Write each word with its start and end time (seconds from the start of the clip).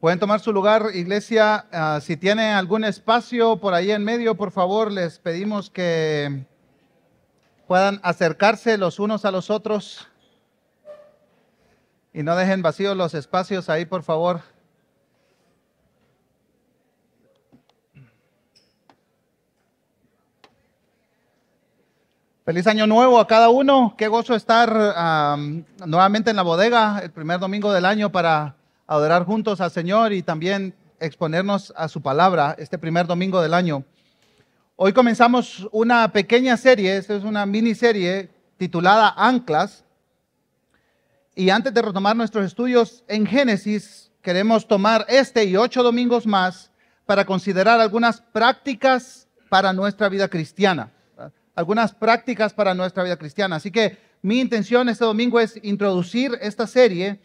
Pueden 0.00 0.18
tomar 0.18 0.40
su 0.40 0.52
lugar, 0.52 0.90
iglesia. 0.92 1.66
Ah, 1.72 2.00
si 2.02 2.18
tienen 2.18 2.52
algún 2.52 2.84
espacio 2.84 3.56
por 3.56 3.72
ahí 3.72 3.90
en 3.90 4.04
medio, 4.04 4.34
por 4.34 4.50
favor, 4.50 4.92
les 4.92 5.18
pedimos 5.18 5.70
que 5.70 6.44
puedan 7.66 7.98
acercarse 8.02 8.76
los 8.76 8.98
unos 8.98 9.24
a 9.24 9.30
los 9.30 9.48
otros 9.48 10.06
y 12.12 12.22
no 12.22 12.36
dejen 12.36 12.60
vacíos 12.60 12.94
los 12.94 13.14
espacios 13.14 13.70
ahí, 13.70 13.86
por 13.86 14.02
favor. 14.02 14.42
Feliz 22.44 22.66
año 22.66 22.86
nuevo 22.86 23.18
a 23.18 23.26
cada 23.26 23.48
uno. 23.48 23.94
Qué 23.96 24.08
gozo 24.08 24.34
estar 24.34 24.70
nuevamente 25.86 26.30
en 26.30 26.36
la 26.36 26.42
bodega 26.42 27.00
el 27.02 27.10
primer 27.10 27.40
domingo 27.40 27.72
del 27.72 27.86
año 27.86 28.12
para 28.12 28.56
adorar 28.86 29.24
juntos 29.24 29.60
al 29.60 29.70
Señor 29.70 30.12
y 30.12 30.22
también 30.22 30.74
exponernos 31.00 31.72
a 31.76 31.88
su 31.88 32.00
palabra 32.00 32.54
este 32.58 32.78
primer 32.78 33.06
domingo 33.06 33.40
del 33.42 33.54
año. 33.54 33.84
Hoy 34.76 34.92
comenzamos 34.92 35.68
una 35.72 36.12
pequeña 36.12 36.56
serie, 36.56 36.96
esta 36.96 37.16
es 37.16 37.24
una 37.24 37.46
miniserie 37.46 38.30
titulada 38.56 39.14
Anclas. 39.16 39.84
Y 41.34 41.50
antes 41.50 41.72
de 41.74 41.82
retomar 41.82 42.16
nuestros 42.16 42.46
estudios 42.46 43.04
en 43.08 43.26
Génesis, 43.26 44.10
queremos 44.22 44.66
tomar 44.66 45.04
este 45.08 45.44
y 45.44 45.56
ocho 45.56 45.82
domingos 45.82 46.26
más 46.26 46.70
para 47.04 47.24
considerar 47.24 47.80
algunas 47.80 48.20
prácticas 48.20 49.28
para 49.48 49.72
nuestra 49.72 50.08
vida 50.08 50.28
cristiana 50.28 50.92
algunas 51.56 51.94
prácticas 51.94 52.52
para 52.52 52.74
nuestra 52.74 53.02
vida 53.02 53.16
cristiana. 53.16 53.56
Así 53.56 53.72
que 53.72 53.98
mi 54.22 54.40
intención 54.40 54.88
este 54.88 55.04
domingo 55.04 55.40
es 55.40 55.58
introducir 55.62 56.38
esta 56.40 56.66
serie 56.66 57.18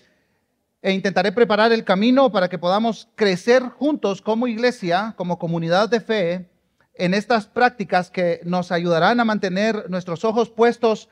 e 0.81 0.91
intentaré 0.93 1.31
preparar 1.31 1.71
el 1.71 1.83
camino 1.83 2.31
para 2.31 2.49
que 2.49 2.57
podamos 2.57 3.07
crecer 3.15 3.63
juntos 3.63 4.21
como 4.21 4.47
iglesia, 4.47 5.13
como 5.15 5.37
comunidad 5.37 5.89
de 5.89 6.01
fe, 6.01 6.49
en 6.95 7.13
estas 7.13 7.47
prácticas 7.47 8.09
que 8.09 8.41
nos 8.43 8.71
ayudarán 8.71 9.19
a 9.19 9.25
mantener 9.25 9.89
nuestros 9.89 10.25
ojos 10.25 10.49
puestos 10.49 11.07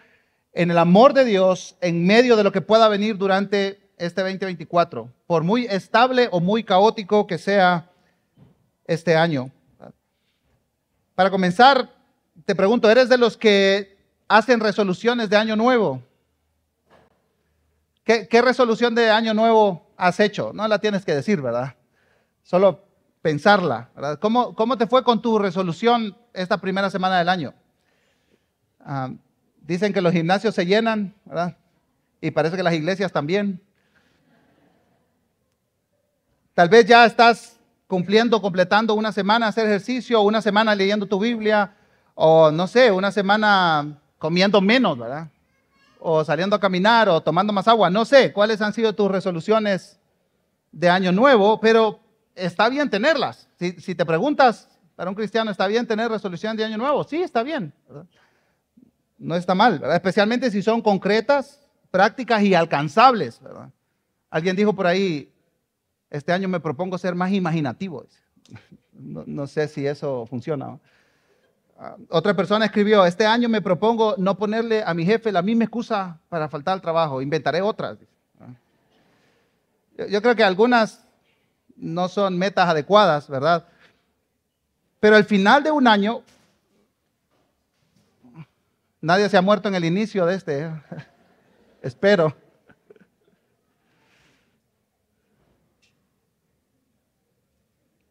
en 0.53 0.71
el 0.71 0.77
amor 0.77 1.13
de 1.13 1.25
Dios 1.25 1.77
en 1.81 2.05
medio 2.05 2.35
de 2.35 2.43
lo 2.43 2.51
que 2.51 2.61
pueda 2.61 2.87
venir 2.89 3.17
durante 3.17 3.79
este 3.97 4.21
2024, 4.21 5.11
por 5.27 5.43
muy 5.43 5.65
estable 5.65 6.29
o 6.31 6.39
muy 6.39 6.63
caótico 6.63 7.27
que 7.27 7.37
sea 7.37 7.91
este 8.85 9.15
año. 9.15 9.51
Para 11.15 11.29
comenzar, 11.29 11.89
te 12.45 12.55
pregunto, 12.55 12.89
¿eres 12.89 13.09
de 13.09 13.17
los 13.17 13.37
que 13.37 13.97
hacen 14.27 14.59
resoluciones 14.59 15.29
de 15.29 15.37
año 15.37 15.55
nuevo? 15.55 16.01
¿Qué, 18.09 18.41
resolución 18.41 18.95
de 18.95 19.11
año 19.11 19.35
nuevo 19.35 19.85
has 19.95 20.19
hecho? 20.19 20.51
No 20.51 20.67
la 20.67 20.79
tienes 20.79 21.05
que 21.05 21.13
decir, 21.13 21.43
¿verdad? 21.43 21.75
Solo 22.41 22.83
pensarla. 23.21 23.91
¿verdad? 23.93 24.17
¿Cómo, 24.17 24.77
te 24.79 24.87
fue 24.87 25.03
con 25.03 25.21
tu 25.21 25.37
resolución 25.37 26.17
esta 26.33 26.57
primera 26.57 26.89
semana 26.89 27.19
del 27.19 27.29
año? 27.29 27.53
Ah, 28.79 29.11
dicen 29.61 29.93
que 29.93 30.01
los 30.01 30.11
gimnasios 30.11 30.55
se 30.55 30.65
llenan, 30.65 31.13
¿verdad? 31.23 31.55
Y 32.19 32.31
parece 32.31 32.57
que 32.57 32.63
las 32.63 32.73
iglesias 32.73 33.11
también. 33.11 33.61
Tal 36.55 36.67
vez 36.67 36.87
ya 36.87 37.05
estás 37.05 37.59
cumpliendo, 37.85 38.41
completando 38.41 38.95
una 38.95 39.11
semana 39.11 39.49
hacer 39.49 39.67
ejercicio, 39.67 40.21
una 40.21 40.41
semana 40.41 40.73
leyendo 40.73 41.05
tu 41.05 41.19
Biblia, 41.19 41.75
o 42.15 42.49
no 42.49 42.65
sé, 42.65 42.91
una 42.91 43.11
semana 43.11 43.99
comiendo 44.17 44.61
menos, 44.61 44.97
¿verdad? 44.97 45.27
O 45.99 46.23
saliendo 46.23 46.55
a 46.55 46.59
caminar 46.59 47.09
o 47.09 47.21
tomando 47.21 47.53
más 47.53 47.67
agua, 47.67 47.89
no 47.89 48.05
sé 48.05 48.31
cuáles 48.31 48.61
han 48.61 48.73
sido 48.73 48.95
tus 48.95 49.11
resoluciones 49.11 49.99
de 50.71 50.89
año 50.89 51.11
nuevo, 51.11 51.59
pero 51.59 51.99
está 52.35 52.69
bien 52.69 52.89
tenerlas. 52.89 53.49
Si, 53.57 53.95
te 53.95 54.05
preguntas, 54.05 54.69
para 54.95 55.09
un 55.09 55.15
cristiano, 55.15 55.51
¿está 55.51 55.67
bien 55.67 55.85
tener 55.85 56.09
resoluciones 56.09 56.57
de 56.57 56.65
año 56.65 56.77
nuevo? 56.77 57.03
Sí, 57.03 57.21
está 57.21 57.43
bien. 57.43 57.73
No 59.17 59.35
está 59.35 59.53
mal, 59.53 59.81
especialmente 59.93 60.49
si 60.49 60.61
son 60.61 60.81
concretas, 60.81 61.59
prácticas 61.91 62.41
y 62.43 62.55
alcanzables. 62.55 63.41
Alguien 64.29 64.55
dijo 64.55 64.73
por 64.73 64.87
ahí, 64.87 65.33
este 66.09 66.31
año 66.31 66.47
me 66.47 66.59
propongo 66.59 66.97
ser 66.97 67.15
más 67.15 67.31
imaginativo. 67.31 68.05
No, 68.93 69.47
sé 69.47 69.67
si 69.67 69.85
eso 69.85 70.25
funciona. 70.25 70.79
Ah, 71.81 71.95
otra 72.09 72.33
persona 72.33 72.65
escribió, 72.65 73.05
este 73.05 73.25
año 73.25 73.47
me 73.47 73.61
propongo 73.61 74.15
no 74.17 74.37
ponerle 74.37 74.83
a 74.83 74.93
mi 74.93 75.05
jefe 75.05 75.31
la 75.31 75.41
misma 75.41 75.63
excusa 75.63 76.19
para 76.27 76.49
faltar 76.49 76.73
al 76.73 76.81
trabajo, 76.81 77.21
inventaré 77.21 77.61
otras. 77.61 77.97
Ah. 78.37 80.05
Yo, 80.09 80.21
creo 80.21 80.35
que 80.35 80.43
algunas 80.43 81.01
no 81.77 82.09
son 82.09 82.37
metas 82.37 82.67
adecuadas, 82.67 83.29
¿verdad? 83.29 83.65
Pero 84.99 85.15
al 85.15 85.23
final 85.23 85.63
de 85.63 85.71
un 85.71 85.87
año, 85.87 86.21
nadie 88.99 89.29
se 89.29 89.37
ha 89.37 89.41
muerto 89.41 89.69
en 89.69 89.75
el 89.75 89.85
inicio 89.85 90.25
de 90.25 90.35
este, 90.35 90.69
espero. 91.81 92.35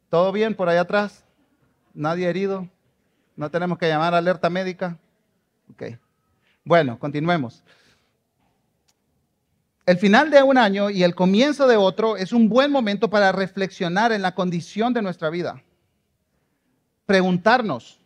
¿Todo 0.08 0.32
bien 0.32 0.54
por 0.54 0.70
ahí 0.70 0.78
atrás? 0.78 1.22
¿Nadie 1.92 2.30
herido? 2.30 2.66
No 3.38 3.52
tenemos 3.52 3.78
que 3.78 3.86
llamar 3.86 4.14
alerta 4.14 4.50
médica. 4.50 4.98
Ok. 5.70 5.96
Bueno, 6.64 6.98
continuemos. 6.98 7.62
El 9.86 9.96
final 9.96 10.28
de 10.28 10.42
un 10.42 10.58
año 10.58 10.90
y 10.90 11.04
el 11.04 11.14
comienzo 11.14 11.68
de 11.68 11.76
otro 11.76 12.16
es 12.16 12.32
un 12.32 12.48
buen 12.48 12.72
momento 12.72 13.08
para 13.08 13.30
reflexionar 13.30 14.10
en 14.10 14.22
la 14.22 14.34
condición 14.34 14.92
de 14.92 15.02
nuestra 15.02 15.30
vida. 15.30 15.62
Preguntarnos, 17.06 18.00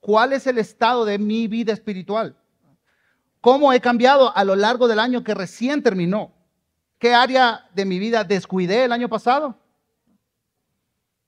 ¿cuál 0.00 0.34
es 0.34 0.46
el 0.46 0.58
estado 0.58 1.06
de 1.06 1.18
mi 1.18 1.48
vida 1.48 1.72
espiritual? 1.72 2.36
¿Cómo 3.40 3.72
he 3.72 3.80
cambiado 3.80 4.36
a 4.36 4.44
lo 4.44 4.54
largo 4.54 4.86
del 4.86 4.98
año 4.98 5.24
que 5.24 5.32
recién 5.32 5.82
terminó? 5.82 6.30
¿Qué 6.98 7.14
área 7.14 7.70
de 7.74 7.86
mi 7.86 7.98
vida 7.98 8.22
descuidé 8.22 8.84
el 8.84 8.92
año 8.92 9.08
pasado? 9.08 9.58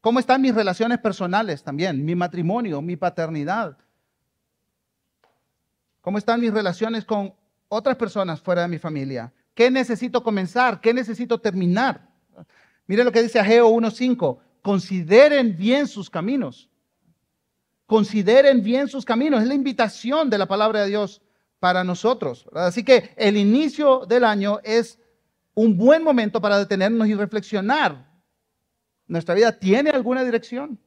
¿Cómo 0.07 0.21
están 0.21 0.41
mis 0.41 0.55
relaciones 0.55 1.01
personales 1.01 1.65
también? 1.65 2.05
Mi 2.05 2.15
matrimonio, 2.15 2.81
mi 2.81 2.95
paternidad. 2.95 3.77
¿Cómo 6.01 6.17
están 6.17 6.41
mis 6.41 6.53
relaciones 6.53 7.05
con 7.05 7.35
otras 7.67 7.97
personas 7.97 8.41
fuera 8.41 8.63
de 8.63 8.69
mi 8.69 8.79
familia? 8.79 9.33
¿Qué 9.53 9.69
necesito 9.69 10.23
comenzar? 10.23 10.81
¿Qué 10.81 10.95
necesito 10.95 11.41
terminar? 11.41 12.09
Mire 12.87 13.03
lo 13.03 13.11
que 13.11 13.21
dice 13.21 13.41
Ageo 13.41 13.69
1.5. 13.69 14.39
Consideren 14.63 15.57
bien 15.57 15.89
sus 15.89 16.09
caminos. 16.09 16.71
Consideren 17.87 18.63
bien 18.63 18.87
sus 18.87 19.05
caminos. 19.05 19.43
Es 19.43 19.49
la 19.49 19.55
invitación 19.55 20.31
de 20.31 20.39
la 20.39 20.47
palabra 20.47 20.83
de 20.83 20.91
Dios 20.91 21.21
para 21.59 21.83
nosotros. 21.83 22.49
Así 22.53 22.85
que 22.85 23.13
el 23.17 23.37
inicio 23.37 24.07
del 24.07 24.23
año 24.23 24.61
es 24.63 25.01
un 25.55 25.77
buen 25.77 26.05
momento 26.05 26.41
para 26.41 26.61
detenernos 26.61 27.09
y 27.09 27.15
reflexionar 27.17 28.16
¿Nuestra 29.07 29.35
vida 29.35 29.53
tiene 29.53 29.91
alguna 29.91 30.25
dirección? 30.25 30.79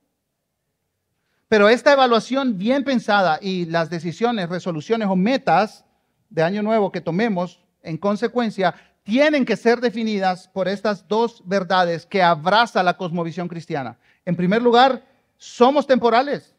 Pero 1.47 1.67
esta 1.67 1.93
evaluación 1.93 2.57
bien 2.57 2.83
pensada 2.83 3.39
y 3.41 3.65
las 3.65 3.89
decisiones, 3.89 4.49
resoluciones 4.49 5.07
o 5.07 5.15
metas 5.15 5.85
de 6.29 6.43
año 6.43 6.61
nuevo 6.61 6.91
que 6.91 7.01
tomemos 7.01 7.59
en 7.81 7.97
consecuencia 7.97 8.75
tienen 9.03 9.45
que 9.45 9.55
ser 9.55 9.81
definidas 9.81 10.47
por 10.47 10.67
estas 10.67 11.07
dos 11.07 11.41
verdades 11.45 12.05
que 12.05 12.21
abraza 12.21 12.83
la 12.83 12.97
cosmovisión 12.97 13.47
cristiana. 13.47 13.97
En 14.25 14.35
primer 14.35 14.61
lugar, 14.61 15.03
somos 15.37 15.87
temporales. 15.87 16.55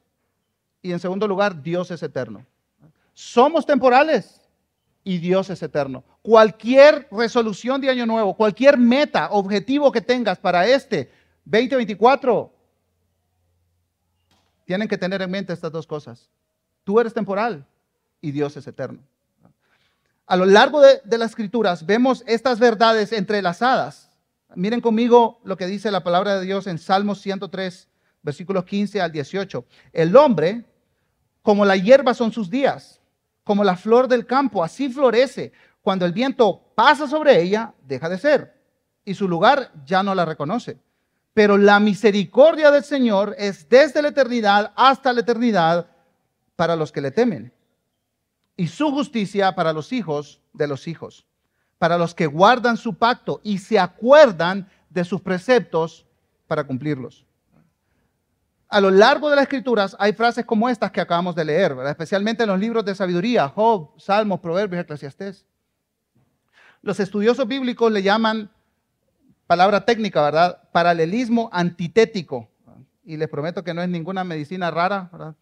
Y 0.82 0.90
en 0.90 0.98
segundo 0.98 1.28
lugar, 1.28 1.62
Dios 1.62 1.90
es 1.92 2.02
eterno. 2.02 2.44
Somos 3.12 3.66
temporales 3.66 4.40
y 5.04 5.18
Dios 5.18 5.50
es 5.50 5.62
eterno. 5.62 6.02
Cualquier 6.22 7.06
resolución 7.12 7.80
de 7.80 7.90
año 7.90 8.06
nuevo, 8.06 8.34
cualquier 8.34 8.76
meta, 8.76 9.30
objetivo 9.30 9.92
que 9.92 10.00
tengas 10.00 10.38
para 10.38 10.66
este 10.66 11.10
2024. 11.44 12.52
Tienen 14.64 14.88
que 14.88 14.98
tener 14.98 15.20
en 15.22 15.30
mente 15.30 15.52
estas 15.52 15.72
dos 15.72 15.86
cosas. 15.86 16.30
Tú 16.84 17.00
eres 17.00 17.12
temporal 17.12 17.66
y 18.20 18.30
Dios 18.30 18.56
es 18.56 18.66
eterno. 18.66 19.00
A 20.26 20.36
lo 20.36 20.44
largo 20.44 20.80
de, 20.80 21.00
las 21.18 21.30
escrituras 21.30 21.84
vemos 21.84 22.22
estas 22.24 22.60
verdades 22.60 23.12
entrelazadas. 23.12 24.10
Miren 24.54 24.80
conmigo 24.80 25.40
lo 25.42 25.56
que 25.56 25.66
dice 25.66 25.90
la 25.90 26.04
palabra 26.04 26.38
de 26.38 26.46
Dios 26.46 26.68
en 26.68 26.78
Salmos 26.78 27.20
103, 27.20 27.88
versículos 28.22 28.64
15 28.64 29.00
al 29.00 29.10
18. 29.10 29.64
El 29.92 30.14
hombre, 30.14 30.64
como 31.42 31.64
la 31.64 31.76
hierba 31.76 32.14
son 32.14 32.30
sus 32.30 32.48
días, 32.48 33.00
como 33.42 33.64
la 33.64 33.76
flor 33.76 34.06
del 34.06 34.24
campo, 34.24 34.62
así 34.62 34.88
florece. 34.88 35.52
Cuando 35.82 36.06
el 36.06 36.12
viento 36.12 36.62
pasa 36.76 37.08
sobre 37.08 37.42
ella, 37.42 37.74
deja 37.84 38.08
de 38.08 38.18
ser, 38.18 38.54
y 39.04 39.14
su 39.14 39.26
lugar 39.26 39.72
ya 39.84 40.04
no 40.04 40.14
la 40.14 40.24
reconoce. 40.24 40.78
Pero 41.34 41.56
la 41.56 41.78
misericordia 41.80 42.70
del 42.70 42.84
Señor 42.84 43.34
es 43.38 43.68
desde 43.68 44.02
la 44.02 44.08
eternidad 44.08 44.72
hasta 44.76 45.12
la 45.12 45.20
eternidad 45.20 45.86
para 46.56 46.76
los 46.76 46.92
que 46.92 47.00
le 47.00 47.10
temen. 47.10 47.52
Y 48.56 48.66
su 48.66 48.90
justicia 48.90 49.54
para 49.54 49.72
los 49.72 49.92
hijos 49.92 50.40
de 50.52 50.66
los 50.66 50.88
hijos, 50.88 51.24
para 51.78 51.96
los 51.96 52.14
que 52.14 52.26
guardan 52.26 52.76
su 52.76 52.94
pacto 52.94 53.40
y 53.42 53.58
se 53.58 53.78
acuerdan 53.78 54.68
de 54.90 55.04
sus 55.04 55.20
preceptos 55.20 56.04
para 56.46 56.64
cumplirlos. 56.64 57.24
A 58.68 58.80
lo 58.80 58.90
largo 58.90 59.30
de 59.30 59.36
las 59.36 59.42
escrituras 59.42 59.96
hay 59.98 60.12
frases 60.12 60.44
como 60.44 60.68
estas 60.68 60.92
que 60.92 61.00
acabamos 61.00 61.34
de 61.34 61.44
leer, 61.44 61.76
especialmente 61.86 62.44
en 62.44 62.50
los 62.50 62.58
libros 62.58 62.84
de 62.84 62.94
sabiduría, 62.94 63.48
Job, 63.48 63.98
Salmos, 63.98 64.38
Proverbios, 64.38 64.82
Eclesiastés. 64.82 65.44
Los 66.82 67.00
estudiosos 67.00 67.48
bíblicos 67.48 67.90
le 67.90 68.02
llaman, 68.02 68.48
palabra 69.50 69.84
técnica, 69.84 70.22
¿verdad? 70.22 70.62
Paralelismo 70.70 71.50
antitético. 71.52 72.48
Y 73.02 73.16
les 73.16 73.28
prometo 73.28 73.64
que 73.64 73.74
no 73.74 73.82
es 73.82 73.88
ninguna 73.88 74.22
medicina 74.22 74.70
rara, 74.70 75.08
¿verdad? 75.10 75.34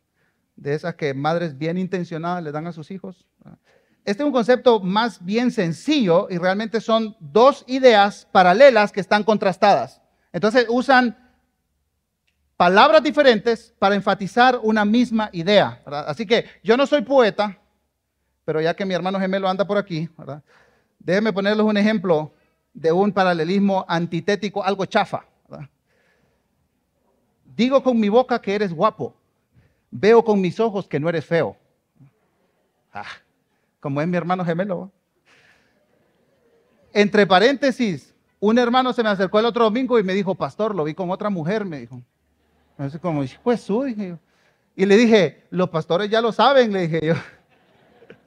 De 0.57 0.73
esas 0.73 0.95
que 0.95 1.13
madres 1.13 1.59
bien 1.59 1.77
intencionadas 1.77 2.43
le 2.43 2.51
dan 2.51 2.67
a 2.67 2.73
sus 2.73 2.91
hijos. 2.91 3.27
Este 4.07 4.23
es 4.23 4.27
un 4.27 4.33
concepto 4.33 4.81
más 4.81 5.23
bien 5.23 5.51
sencillo 5.51 6.27
y 6.31 6.39
realmente 6.39 6.81
son 6.81 7.19
dos 7.21 7.65
ideas 7.67 8.27
paralelas 8.33 8.93
que 8.93 9.01
están 9.01 9.25
contrastadas. 9.25 10.01
Entonces 10.33 10.65
usan 10.71 11.15
palabras 12.57 13.03
diferentes 13.03 13.75
para 13.79 13.95
enfatizar 13.95 14.59
una 14.63 14.87
misma 14.87 15.29
idea. 15.35 15.83
Así 15.85 16.25
que 16.25 16.47
yo 16.65 16.79
no 16.79 16.87
soy 16.87 17.03
poeta, 17.03 17.59
pero 18.47 18.63
ya 18.63 18.73
que 18.73 18.87
mi 18.87 18.95
hermano 18.95 19.21
gemelo 19.21 19.51
anda 19.51 19.67
por 19.67 19.77
aquí, 19.77 20.09
déjenme 20.99 21.35
ponerles 21.35 21.67
un 21.67 21.77
ejemplo 21.77 22.33
de 22.81 22.93
un 22.93 23.13
paralelismo 23.13 23.85
antitético, 23.89 24.63
algo 24.63 24.85
chafa. 24.87 25.25
Digo 27.57 27.83
con 27.83 27.99
mi 27.99 28.09
boca 28.09 28.41
que 28.41 28.55
eres 28.55 28.73
guapo, 28.73 29.15
veo 29.91 30.25
con 30.25 30.41
mis 30.41 30.61
ojos 30.61 30.87
que 30.87 31.01
no 31.01 31.09
eres 31.09 31.25
feo. 31.27 31.57
Ah 32.93 33.05
como 33.81 34.01
es 34.01 34.09
mi 34.09 34.17
hermano 34.17 34.45
gemelo. 34.45 34.91
Entre 36.93 37.27
paréntesis, 37.27 38.15
un 38.41 38.59
hermano 38.59 38.93
se 38.93 39.03
me 39.03 39.09
acercó 39.09 39.39
el 39.39 39.47
otro 39.47 39.65
domingo 39.65 39.99
y 39.99 40.03
me 40.03 40.15
dijo, 40.15 40.35
pastor, 40.35 40.75
lo 40.75 40.85
vi 40.85 40.95
con 40.95 41.11
otra 41.11 41.31
mujer, 41.31 41.65
me 41.65 41.81
dijo. 41.81 42.03
Entonces, 42.73 43.01
como, 43.01 43.25
pues 43.43 43.61
su, 43.61 43.83
dije 43.83 44.09
yo. 44.09 44.19
Y 44.75 44.87
le 44.87 44.97
dije, 44.97 45.45
los 45.51 45.69
pastores 45.71 46.09
ya 46.09 46.21
lo 46.21 46.33
saben, 46.33 46.73
le 46.73 46.87
dije 46.87 47.01
yo. 47.07 47.15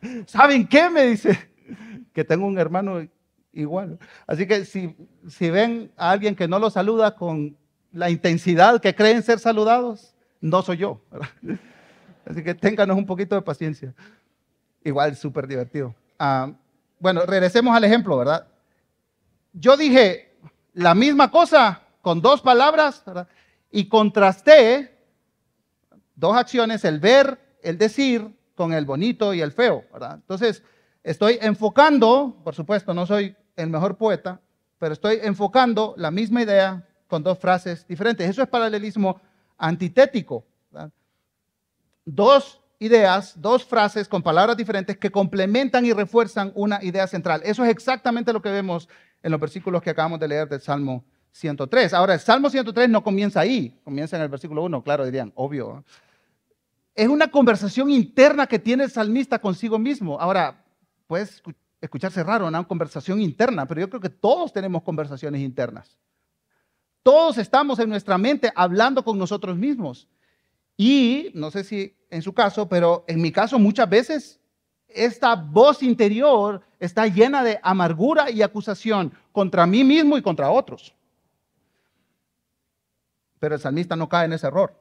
¿Saben 0.26 0.68
qué? 0.68 0.90
Me 0.90 1.04
dice, 1.04 1.38
que 2.14 2.24
tengo 2.24 2.46
un 2.46 2.58
hermano 2.58 3.08
igual. 3.54 4.00
Así 4.28 4.48
que 4.48 4.66
si, 4.66 4.96
si 5.28 5.50
ven 5.50 5.92
a 5.98 6.12
alguien 6.12 6.36
que 6.36 6.48
no 6.48 6.60
lo 6.60 6.70
saluda 6.70 7.16
con 7.16 7.58
la 7.92 8.10
intensidad 8.10 8.82
que 8.82 8.96
creen 8.96 9.24
ser 9.24 9.40
saludados, 9.40 10.16
no 10.40 10.62
soy 10.62 10.78
yo. 10.78 11.02
Así 12.26 12.44
que 12.44 12.54
ténganos 12.54 12.98
un 12.98 13.06
poquito 13.06 13.36
de 13.36 13.42
paciencia. 13.42 13.94
Igual, 14.84 15.16
súper 15.16 15.48
divertido. 15.48 15.94
Ah, 16.18 16.52
bueno, 17.00 17.26
regresemos 17.26 17.76
al 17.76 17.84
ejemplo, 17.84 18.18
¿verdad? 18.18 18.48
Yo 19.54 19.76
dije 19.76 20.36
la 20.74 20.96
misma 20.96 21.30
cosa 21.30 21.82
con 22.02 22.22
dos 22.22 22.42
palabras 22.42 23.04
y 23.72 23.88
contrasté 23.88 24.98
dos 26.16 26.36
acciones, 26.38 26.86
el 26.86 27.00
ver, 27.00 27.40
el 27.64 27.78
decir, 27.78 28.36
con 28.56 28.74
el 28.74 28.86
bonito 28.86 29.34
y 29.34 29.42
el 29.42 29.52
feo, 29.52 29.84
¿verdad? 29.92 30.16
Entonces, 30.16 30.64
estoy 31.04 31.40
enfocando, 31.42 32.38
por 32.44 32.54
supuesto, 32.54 32.94
no 32.94 33.06
soy 33.06 33.36
el 33.56 33.70
mejor 33.70 33.98
poeta, 33.98 34.40
pero 34.78 34.94
estoy 34.94 35.20
enfocando 35.22 35.94
la 35.98 36.12
misma 36.12 36.42
idea 36.42 36.88
con 37.08 37.24
dos 37.24 37.38
frases 37.38 37.86
diferentes. 37.88 38.30
Eso 38.30 38.42
es 38.42 38.48
paralelismo 38.48 39.20
antitético. 39.58 40.46
Dos 42.06 42.62
ideas, 42.80 43.40
dos 43.40 43.64
frases 43.64 44.08
con 44.08 44.24
palabras 44.24 44.58
diferentes 44.58 44.98
que 44.98 45.12
complementan 45.12 45.86
y 45.86 45.94
refuerzan 45.94 46.52
una 46.56 46.84
idea 46.84 47.06
central. 47.06 47.42
Eso 47.44 47.64
es 47.64 47.70
exactamente 47.70 48.34
lo 48.34 48.42
que 48.42 48.50
vemos 48.50 48.90
en 49.22 49.32
los 49.32 49.40
versículos 49.40 49.84
que 49.84 49.92
acabamos 49.92 50.20
de 50.20 50.28
leer 50.28 50.50
del 50.50 50.62
Salmo 50.62 51.04
103. 51.32 51.94
Ahora, 51.94 52.16
el 52.16 52.20
Salmo 52.20 52.50
103 52.50 52.90
no 52.90 53.04
comienza 53.04 53.40
ahí, 53.40 53.80
comienza 53.84 54.16
en 54.16 54.24
el 54.24 54.30
versículo 54.30 54.64
1, 54.64 54.84
claro, 54.84 55.06
dirían, 55.06 55.32
obvio. 55.36 55.84
Es 56.96 57.08
una 57.08 57.30
conversación 57.30 57.90
interna 57.90 58.48
que 58.48 58.60
tiene 58.60 58.86
el 58.86 58.92
salmista 58.92 59.40
consigo 59.40 59.78
mismo. 59.78 60.20
Ahora, 60.20 60.64
puedes 61.08 61.42
escucharse 61.82 62.24
raro, 62.24 62.48
una 62.48 62.64
conversación 62.64 63.20
interna, 63.20 63.66
pero 63.68 63.82
yo 63.82 63.90
creo 63.90 64.00
que 64.00 64.10
todos 64.10 64.54
tenemos 64.54 64.84
conversaciones 64.84 65.42
internas. 65.42 65.98
Todos 67.04 67.40
estamos 67.40 67.80
en 67.80 67.90
nuestra 67.90 68.18
mente 68.18 68.52
hablando 68.56 69.04
con 69.04 69.18
nosotros 69.18 69.58
mismos. 69.58 70.08
Y 70.78 71.32
no 71.34 71.50
sé 71.50 71.64
si 71.64 71.98
en 72.10 72.22
su 72.22 72.34
caso, 72.34 72.70
pero 72.70 73.04
en 73.08 73.22
mi 73.22 73.32
caso 73.32 73.58
muchas 73.58 73.90
veces 73.90 74.40
esta 74.88 75.36
voz 75.36 75.82
interior 75.82 76.62
está 76.80 77.08
llena 77.08 77.44
de 77.44 77.60
amargura 77.64 78.30
y 78.30 78.42
acusación 78.42 79.14
contra 79.32 79.66
mí 79.66 79.84
mismo 79.84 80.18
y 80.18 80.22
contra 80.22 80.52
otros. 80.52 80.94
Pero 83.40 83.56
el 83.56 83.62
salmista 83.62 83.96
no 83.96 84.08
cae 84.08 84.26
en 84.26 84.34
ese 84.34 84.48
error. 84.48 84.80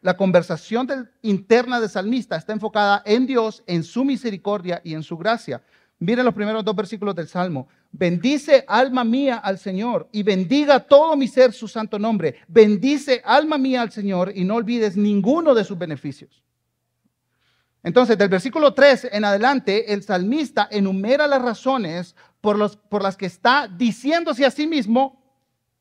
La 0.00 0.16
conversación 0.16 1.08
interna 1.22 1.80
del 1.80 1.88
salmista 1.88 2.36
está 2.36 2.52
enfocada 2.52 3.02
en 3.06 3.24
Dios, 3.24 3.62
en 3.66 3.84
su 3.84 4.04
misericordia 4.04 4.80
y 4.82 4.94
en 4.94 5.04
su 5.04 5.16
gracia. 5.16 5.62
Miren 6.02 6.24
los 6.24 6.34
primeros 6.34 6.64
dos 6.64 6.74
versículos 6.74 7.14
del 7.14 7.28
Salmo. 7.28 7.68
Bendice 7.92 8.64
alma 8.66 9.04
mía 9.04 9.36
al 9.36 9.56
Señor 9.56 10.08
y 10.10 10.24
bendiga 10.24 10.80
todo 10.80 11.16
mi 11.16 11.28
ser 11.28 11.52
su 11.52 11.68
santo 11.68 11.96
nombre. 11.96 12.40
Bendice 12.48 13.22
alma 13.24 13.56
mía 13.56 13.82
al 13.82 13.92
Señor 13.92 14.32
y 14.34 14.42
no 14.42 14.56
olvides 14.56 14.96
ninguno 14.96 15.54
de 15.54 15.62
sus 15.62 15.78
beneficios. 15.78 16.42
Entonces, 17.84 18.18
del 18.18 18.28
versículo 18.28 18.74
3 18.74 19.10
en 19.12 19.24
adelante, 19.24 19.92
el 19.92 20.02
salmista 20.02 20.66
enumera 20.72 21.28
las 21.28 21.40
razones 21.40 22.16
por, 22.40 22.80
por 22.88 23.00
las 23.00 23.16
que 23.16 23.26
está 23.26 23.68
diciéndose 23.68 24.44
a 24.44 24.50
sí 24.50 24.66
mismo 24.66 25.22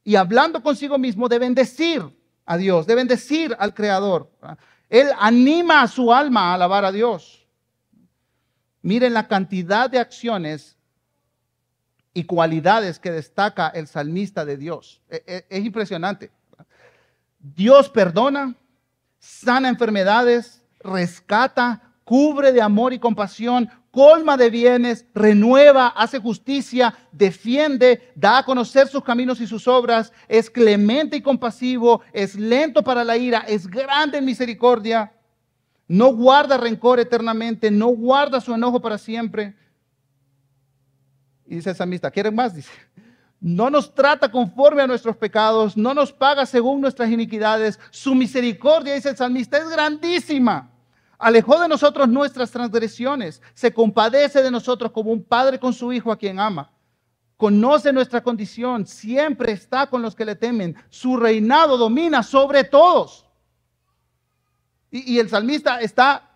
y 0.04 0.18
hablando 0.18 0.62
consigo 0.62 1.00
mismo 1.00 1.30
de 1.30 1.40
bendecir 1.40 2.04
a 2.46 2.58
Dios, 2.58 2.86
de 2.86 2.94
bendecir 2.94 3.56
al 3.58 3.74
Creador. 3.74 4.32
Él 4.88 5.08
anima 5.18 5.82
a 5.82 5.88
su 5.88 6.14
alma 6.14 6.52
a 6.52 6.54
alabar 6.54 6.86
a 6.86 6.92
Dios. 6.92 7.41
Miren 8.82 9.14
la 9.14 9.28
cantidad 9.28 9.90
de 9.90 10.00
acciones 10.00 10.78
y 12.14 12.24
cualidades 12.24 13.00
que 13.00 13.12
destaca 13.12 13.70
el 13.70 13.88
salmista 13.88 14.44
de 14.44 14.58
Dios. 14.58 15.02
E, 15.10 15.24
e, 15.26 15.46
es, 15.50 15.66
impresionante. 15.66 16.32
Dios 17.40 17.90
perdona, 17.90 18.56
sana 19.20 19.70
enfermedades, 19.70 20.64
rescata, 20.80 21.82
cubre 22.04 22.52
de 22.52 22.62
amor 22.62 22.94
y 22.94 23.00
compasión, 23.00 23.70
colma 23.92 24.36
de 24.36 24.50
bienes, 24.50 25.06
renueva, 25.14 25.88
hace 25.88 26.20
justicia, 26.20 26.94
defiende, 27.12 28.12
da 28.16 28.40
a 28.40 28.46
conocer 28.46 28.88
sus 28.88 29.04
caminos 29.04 29.40
y 29.42 29.48
sus 29.48 29.68
obras, 29.68 30.12
es 30.28 30.50
clemente 30.50 31.18
y 31.18 31.22
compasivo, 31.22 32.02
es 32.14 32.36
lento 32.36 32.84
para 32.84 33.04
la 33.04 33.18
ira, 33.18 33.40
es 33.48 33.68
grande 33.68 34.18
en 34.18 34.26
misericordia 34.26 35.12
no 35.92 36.14
guarda 36.14 36.56
rencor 36.56 37.02
eternamente, 37.02 37.70
no 37.70 37.90
guarda 37.90 38.40
su 38.40 38.54
enojo 38.54 38.82
para 38.82 38.98
siempre. 38.98 39.54
Y 41.46 41.56
dice 41.56 41.72
el 41.72 41.76
salmista, 41.76 42.10
¿quieren 42.10 42.34
más? 42.34 42.56
Dice, 42.56 42.72
no 43.42 43.70
nos 43.70 43.94
trata 43.94 44.32
conforme 44.32 44.82
a 44.82 44.88
nuestros 44.88 45.18
pecados, 45.18 45.76
no 45.76 45.94
nos 45.94 46.14
paga 46.14 46.46
según 46.46 46.80
nuestras 46.80 47.12
iniquidades. 47.12 47.78
Su 47.90 48.16
misericordia, 48.16 48.94
dice 48.94 49.10
el 49.10 49.18
salmista, 49.18 49.58
es 49.58 49.68
grandísima. 49.68 50.72
Alejó 51.20 51.60
de 51.60 51.68
nosotros 51.68 52.08
nuestras 52.08 52.52
transgresiones, 52.52 53.42
se 53.54 53.74
compadece 53.74 54.42
de 54.42 54.50
nosotros 54.50 54.94
como 54.94 55.12
un 55.12 55.22
padre 55.22 55.60
con 55.60 55.74
su 55.74 55.92
hijo 55.92 56.10
a 56.10 56.18
quien 56.18 56.40
ama. 56.40 56.72
Conoce 57.36 57.92
nuestra 57.92 58.24
condición, 58.24 58.88
siempre 58.88 59.52
está 59.52 59.88
con 59.88 60.02
los 60.02 60.16
que 60.16 60.24
le 60.24 60.36
temen. 60.36 60.74
Su 60.90 61.18
reinado 61.18 61.76
domina 61.76 62.24
sobre 62.24 62.64
todos. 62.64 63.28
Y, 64.92 65.20
el 65.20 65.30
salmista 65.30 65.80
está 65.80 66.30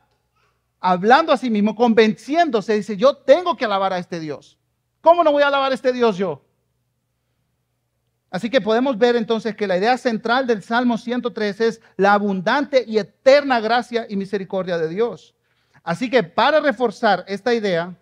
hablando 0.80 1.34
a 1.34 1.38
sí 1.38 1.50
mismo, 1.50 1.76
convenciéndose, 1.76 2.74
dice, 2.74 2.96
yo 2.96 3.18
tengo 3.18 3.58
que 3.58 3.66
alabar 3.66 3.92
a 3.92 3.98
este 3.98 4.20
Dios. 4.20 4.58
¿Cómo 5.02 5.24
no 5.24 5.32
voy 5.32 5.44
a 5.44 5.48
alabar 5.48 5.72
a 5.72 5.76
este 5.76 5.92
Dios 5.92 6.18
yo? 6.18 6.42
Así 8.32 8.50
que 8.50 8.62
podemos 8.62 8.98
ver 8.98 9.16
entonces 9.16 9.56
que 9.56 9.68
la 9.68 9.78
idea 9.78 9.98
central 9.98 10.48
del 10.48 10.64
Salmo 10.64 10.98
103 10.98 11.62
es 11.62 11.82
la 11.98 12.14
abundante 12.14 12.84
y 12.88 12.98
eterna 12.98 13.60
gracia 13.60 14.08
y 14.10 14.16
misericordia 14.16 14.78
de 14.78 14.88
Dios. 14.88 15.36
Así 15.84 16.10
que 16.10 16.24
para 16.24 16.60
reforzar 16.60 17.24
esta 17.28 17.54
idea, 17.54 17.96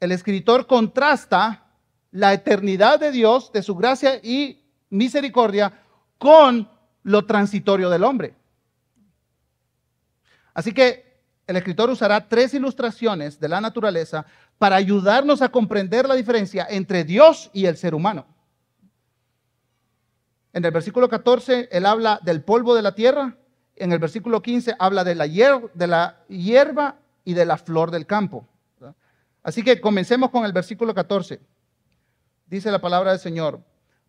el 0.00 0.12
escritor 0.12 0.66
contrasta 0.66 1.66
la 2.10 2.32
eternidad 2.32 3.00
de 3.00 3.10
Dios, 3.10 3.52
de 3.52 3.62
su 3.62 3.74
gracia 3.74 4.16
y 4.22 4.64
misericordia, 4.90 5.80
con 6.18 6.70
lo 7.02 7.26
transitorio 7.26 7.90
del 7.90 8.04
hombre. 8.04 8.41
Así 10.54 10.72
que 10.72 11.12
el 11.46 11.56
escritor 11.56 11.90
usará 11.90 12.28
tres 12.28 12.54
ilustraciones 12.54 13.40
de 13.40 13.48
la 13.48 13.60
naturaleza 13.60 14.26
para 14.58 14.76
ayudarnos 14.76 15.42
a 15.42 15.50
comprender 15.50 16.08
la 16.08 16.14
diferencia 16.14 16.66
entre 16.70 17.04
Dios 17.04 17.50
y 17.52 17.66
el 17.66 17.76
ser 17.76 17.94
humano. 17.94 18.26
En 20.52 20.64
el 20.64 20.70
versículo 20.70 21.08
14, 21.08 21.68
él 21.72 21.86
habla 21.86 22.20
del 22.22 22.42
polvo 22.42 22.74
de 22.74 22.82
la 22.82 22.94
tierra. 22.94 23.36
En 23.74 23.90
el 23.90 23.98
versículo 23.98 24.42
15 24.42 24.76
habla 24.78 25.02
de 25.02 25.14
la, 25.14 25.26
hierba, 25.26 26.96
y 27.24 27.34
de 27.34 27.46
la 27.46 27.56
flor 27.56 27.90
del 27.90 28.06
campo. 28.06 28.46
Así 29.42 29.62
que 29.64 29.80
comencemos 29.80 30.30
con 30.30 30.44
el 30.44 30.52
versículo 30.52 30.94
14. 30.94 31.40
Dice 32.46 32.70
la 32.70 32.80
palabra 32.80 33.10
del 33.10 33.20
Señor, 33.20 33.60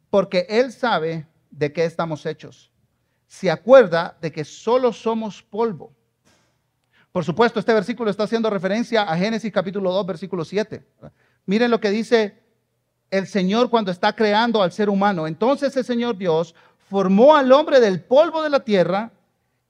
porque 0.09 0.45
Él 0.49 0.71
sabe 0.71 1.25
de 1.49 1.71
qué 1.71 1.85
estamos 1.85 2.25
hechos. 2.25 2.71
Se 3.25 3.49
acuerda 3.49 4.17
de 4.21 4.31
que 4.31 4.43
solo 4.43 4.93
somos 4.93 5.41
polvo. 5.41 5.95
Por 7.13 7.23
supuesto, 7.23 7.59
este 7.59 7.71
versículo 7.73 8.09
está 8.09 8.23
haciendo 8.23 8.49
referencia 8.49 9.03
a 9.03 9.15
Génesis 9.15 9.53
capítulo 9.53 9.91
2, 9.91 10.07
versículo 10.07 10.43
7. 10.43 10.83
Miren 11.45 11.69
lo 11.69 11.79
que 11.79 11.91
dice 11.91 12.41
el 13.11 13.27
Señor 13.27 13.69
cuando 13.69 13.91
está 13.91 14.15
creando 14.15 14.63
al 14.63 14.71
ser 14.71 14.89
humano. 14.89 15.27
Entonces 15.27 15.77
el 15.77 15.85
Señor 15.85 16.17
Dios 16.17 16.55
formó 16.89 17.35
al 17.35 17.51
hombre 17.51 17.79
del 17.79 18.03
polvo 18.03 18.41
de 18.41 18.49
la 18.49 18.61
tierra 18.61 19.11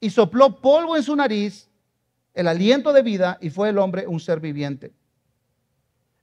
y 0.00 0.08
sopló 0.08 0.62
polvo 0.62 0.96
en 0.96 1.02
su 1.02 1.14
nariz, 1.14 1.68
el 2.32 2.48
aliento 2.48 2.94
de 2.94 3.02
vida, 3.02 3.36
y 3.42 3.50
fue 3.50 3.68
el 3.68 3.76
hombre 3.76 4.06
un 4.06 4.20
ser 4.20 4.40
viviente. 4.40 4.94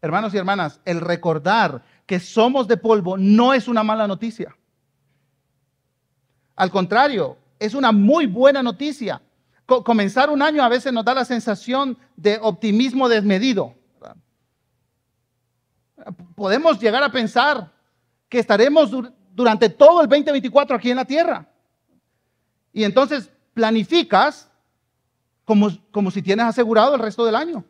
Hermanos 0.02 0.34
y 0.34 0.38
hermanas, 0.38 0.82
el 0.86 1.02
recordar 1.02 1.84
que 2.08 2.20
somos 2.20 2.68
de 2.68 2.78
polvo 2.78 3.16
no 3.16 3.54
es 3.54 3.68
una 3.68 3.84
mala 3.84 4.08
noticia. 4.08 4.58
Al 6.56 6.72
contrario, 6.72 7.38
es 7.60 7.76
una 7.76 7.92
muy 7.92 8.26
buena 8.26 8.64
noticia. 8.64 9.22
Comenzar 9.84 10.30
un 10.30 10.42
año 10.42 10.64
a 10.64 10.70
veces 10.70 10.92
nos 10.92 11.06
da 11.06 11.14
la 11.14 11.26
sensación 11.26 11.98
de 12.16 12.38
optimismo 12.42 13.08
desmedido. 13.08 13.74
Podemos 16.36 16.80
llegar 16.80 17.04
a 17.04 17.12
pensar 17.12 17.72
que 18.28 18.40
estaremos 18.40 18.92
durante 19.34 19.70
todo 19.70 20.02
el 20.02 20.10
2024 20.10 20.76
aquí 20.76 20.92
en 20.92 20.98
la 20.98 21.06
tierra. 21.06 21.48
Y 22.74 22.84
entonces 22.84 23.30
planificas 23.54 24.50
como, 25.46 25.70
como 25.92 26.12
si 26.12 26.22
tienes 26.22 26.46
asegurado 26.46 26.96
el 26.96 27.02
resto 27.02 27.26
del 27.26 27.36
año. 27.36 27.64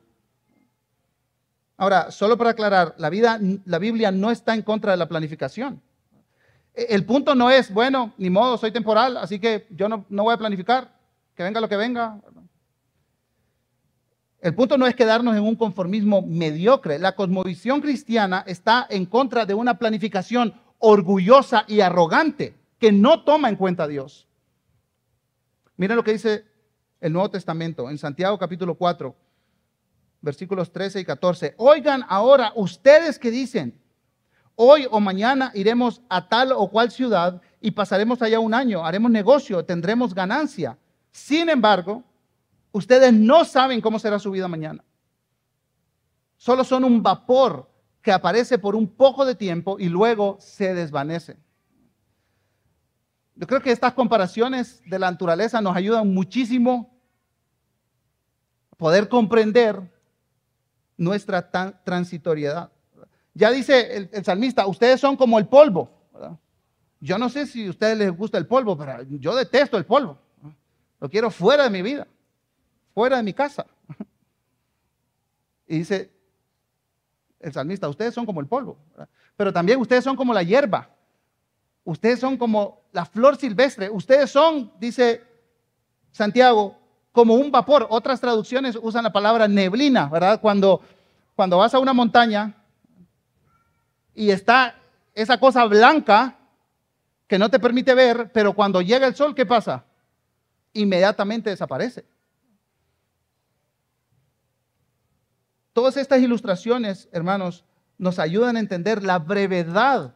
Ahora, 1.77 2.11
solo 2.11 2.37
para 2.37 2.51
aclarar, 2.51 2.93
la, 2.97 3.09
vida, 3.09 3.39
la 3.65 3.79
Biblia 3.79 4.11
no 4.11 4.29
está 4.29 4.53
en 4.53 4.61
contra 4.61 4.91
de 4.91 4.97
la 4.97 5.09
planificación. 5.09 5.81
E, 6.75 6.87
el 6.89 7.05
punto 7.05 7.33
no 7.33 7.49
es, 7.49 7.73
bueno, 7.73 8.13
ni 8.17 8.29
modo, 8.29 8.57
soy 8.57 8.71
temporal, 8.71 9.17
así 9.17 9.39
que 9.39 9.65
yo 9.71 9.89
no, 9.89 10.05
no 10.09 10.23
voy 10.23 10.33
a 10.35 10.37
planificar, 10.37 10.93
que 11.41 11.45
venga 11.45 11.61
lo 11.61 11.69
que 11.69 11.77
venga. 11.77 12.21
El 14.41 14.55
punto 14.55 14.77
no 14.77 14.87
es 14.87 14.95
quedarnos 14.95 15.35
en 15.35 15.43
un 15.43 15.55
conformismo 15.55 16.21
mediocre. 16.21 16.99
La 16.99 17.15
cosmovisión 17.15 17.81
cristiana 17.81 18.43
está 18.47 18.85
en 18.89 19.05
contra 19.05 19.45
de 19.45 19.53
una 19.53 19.77
planificación 19.77 20.53
orgullosa 20.79 21.65
y 21.67 21.81
arrogante 21.81 22.55
que 22.79 22.91
no 22.91 23.23
toma 23.23 23.49
en 23.49 23.55
cuenta 23.55 23.83
a 23.83 23.87
Dios. 23.87 24.27
Miren 25.77 25.97
lo 25.97 26.03
que 26.03 26.13
dice 26.13 26.45
el 26.99 27.13
Nuevo 27.13 27.29
Testamento 27.29 27.89
en 27.89 27.97
Santiago 27.97 28.37
capítulo 28.37 28.75
4 28.75 29.15
versículos 30.21 30.71
13 30.71 30.99
y 30.99 31.05
14. 31.05 31.55
Oigan 31.57 32.05
ahora 32.07 32.53
ustedes 32.55 33.17
que 33.17 33.31
dicen, 33.31 33.79
hoy 34.55 34.87
o 34.89 34.99
mañana 34.99 35.51
iremos 35.55 36.01
a 36.09 36.27
tal 36.27 36.51
o 36.51 36.69
cual 36.69 36.91
ciudad 36.91 37.41
y 37.59 37.71
pasaremos 37.71 38.21
allá 38.21 38.39
un 38.39 38.53
año, 38.53 38.85
haremos 38.85 39.11
negocio, 39.11 39.65
tendremos 39.65 40.13
ganancia. 40.13 40.77
Sin 41.11 41.49
embargo, 41.49 42.03
ustedes 42.71 43.13
no 43.13 43.45
saben 43.45 43.81
cómo 43.81 43.99
será 43.99 44.19
su 44.19 44.31
vida 44.31 44.47
mañana. 44.47 44.83
Solo 46.37 46.63
son 46.63 46.83
un 46.83 47.03
vapor 47.03 47.69
que 48.01 48.11
aparece 48.11 48.57
por 48.57 48.75
un 48.75 48.87
poco 48.87 49.25
de 49.25 49.35
tiempo 49.35 49.77
y 49.79 49.89
luego 49.89 50.37
se 50.39 50.73
desvanece. 50.73 51.37
Yo 53.35 53.47
creo 53.47 53.61
que 53.61 53.71
estas 53.71 53.93
comparaciones 53.93 54.81
de 54.85 54.99
la 54.99 55.11
naturaleza 55.11 55.61
nos 55.61 55.75
ayudan 55.75 56.13
muchísimo 56.13 56.95
a 58.71 58.75
poder 58.75 59.07
comprender 59.07 59.91
nuestra 60.97 61.49
transitoriedad. 61.83 62.71
Ya 63.33 63.49
dice 63.49 64.09
el, 64.11 64.25
salmista, 64.25 64.67
ustedes 64.67 64.99
son 64.99 65.15
como 65.15 65.39
el 65.39 65.47
polvo. 65.47 65.89
Yo 66.99 67.17
no 67.17 67.29
sé 67.29 67.47
si 67.47 67.65
a 67.65 67.69
ustedes 67.71 67.97
les 67.97 68.15
gusta 68.15 68.37
el 68.37 68.45
polvo, 68.45 68.77
pero 68.77 69.01
yo 69.03 69.35
detesto 69.35 69.77
el 69.77 69.85
polvo. 69.85 70.20
Lo 71.01 71.09
quiero 71.09 71.31
fuera 71.31 71.63
de 71.63 71.69
mi 71.71 71.81
vida, 71.81 72.07
fuera 72.93 73.17
de 73.17 73.23
mi 73.23 73.33
casa. 73.33 73.65
Y 75.67 75.79
dice 75.79 76.11
el 77.39 77.51
salmista, 77.51 77.89
ustedes 77.89 78.13
son 78.13 78.25
como 78.25 78.39
el 78.39 78.47
polvo, 78.47 78.77
pero 79.35 79.51
también 79.51 79.79
ustedes 79.79 80.03
son 80.03 80.15
como 80.15 80.33
la 80.33 80.43
hierba. 80.43 80.89
Ustedes 81.83 82.19
son 82.19 82.37
como 82.37 82.81
la 82.91 83.05
flor 83.05 83.37
silvestre. 83.37 83.89
Ustedes 83.89 84.29
son, 84.29 84.71
dice 84.79 85.23
Santiago, 86.11 86.77
como 87.11 87.33
un 87.33 87.51
vapor. 87.51 87.87
Otras 87.89 88.21
traducciones 88.21 88.77
usan 88.79 89.03
la 89.03 89.11
palabra 89.11 89.47
neblina, 89.47 90.07
¿verdad? 90.07 90.39
Cuando, 90.39 90.81
cuando 91.35 91.57
vas 91.57 91.73
a 91.73 91.79
una 91.79 91.93
montaña 91.93 92.53
y 94.13 94.29
está 94.29 94.75
esa 95.15 95.39
cosa 95.39 95.65
blanca 95.65 96.37
que 97.27 97.39
no 97.39 97.49
te 97.49 97.59
permite 97.59 97.95
ver, 97.95 98.31
pero 98.31 98.53
cuando 98.53 98.81
llega 98.81 99.07
el 99.07 99.15
sol, 99.15 99.33
¿qué 99.33 99.45
pasa? 99.45 99.85
Inmediatamente 100.73 101.49
desaparece. 101.49 102.05
Todas 105.73 105.97
estas 105.97 106.21
ilustraciones, 106.21 107.07
hermanos, 107.11 107.63
nos 107.97 108.19
ayudan 108.19 108.57
a 108.57 108.59
entender 108.59 109.03
la 109.03 109.19
brevedad 109.19 110.15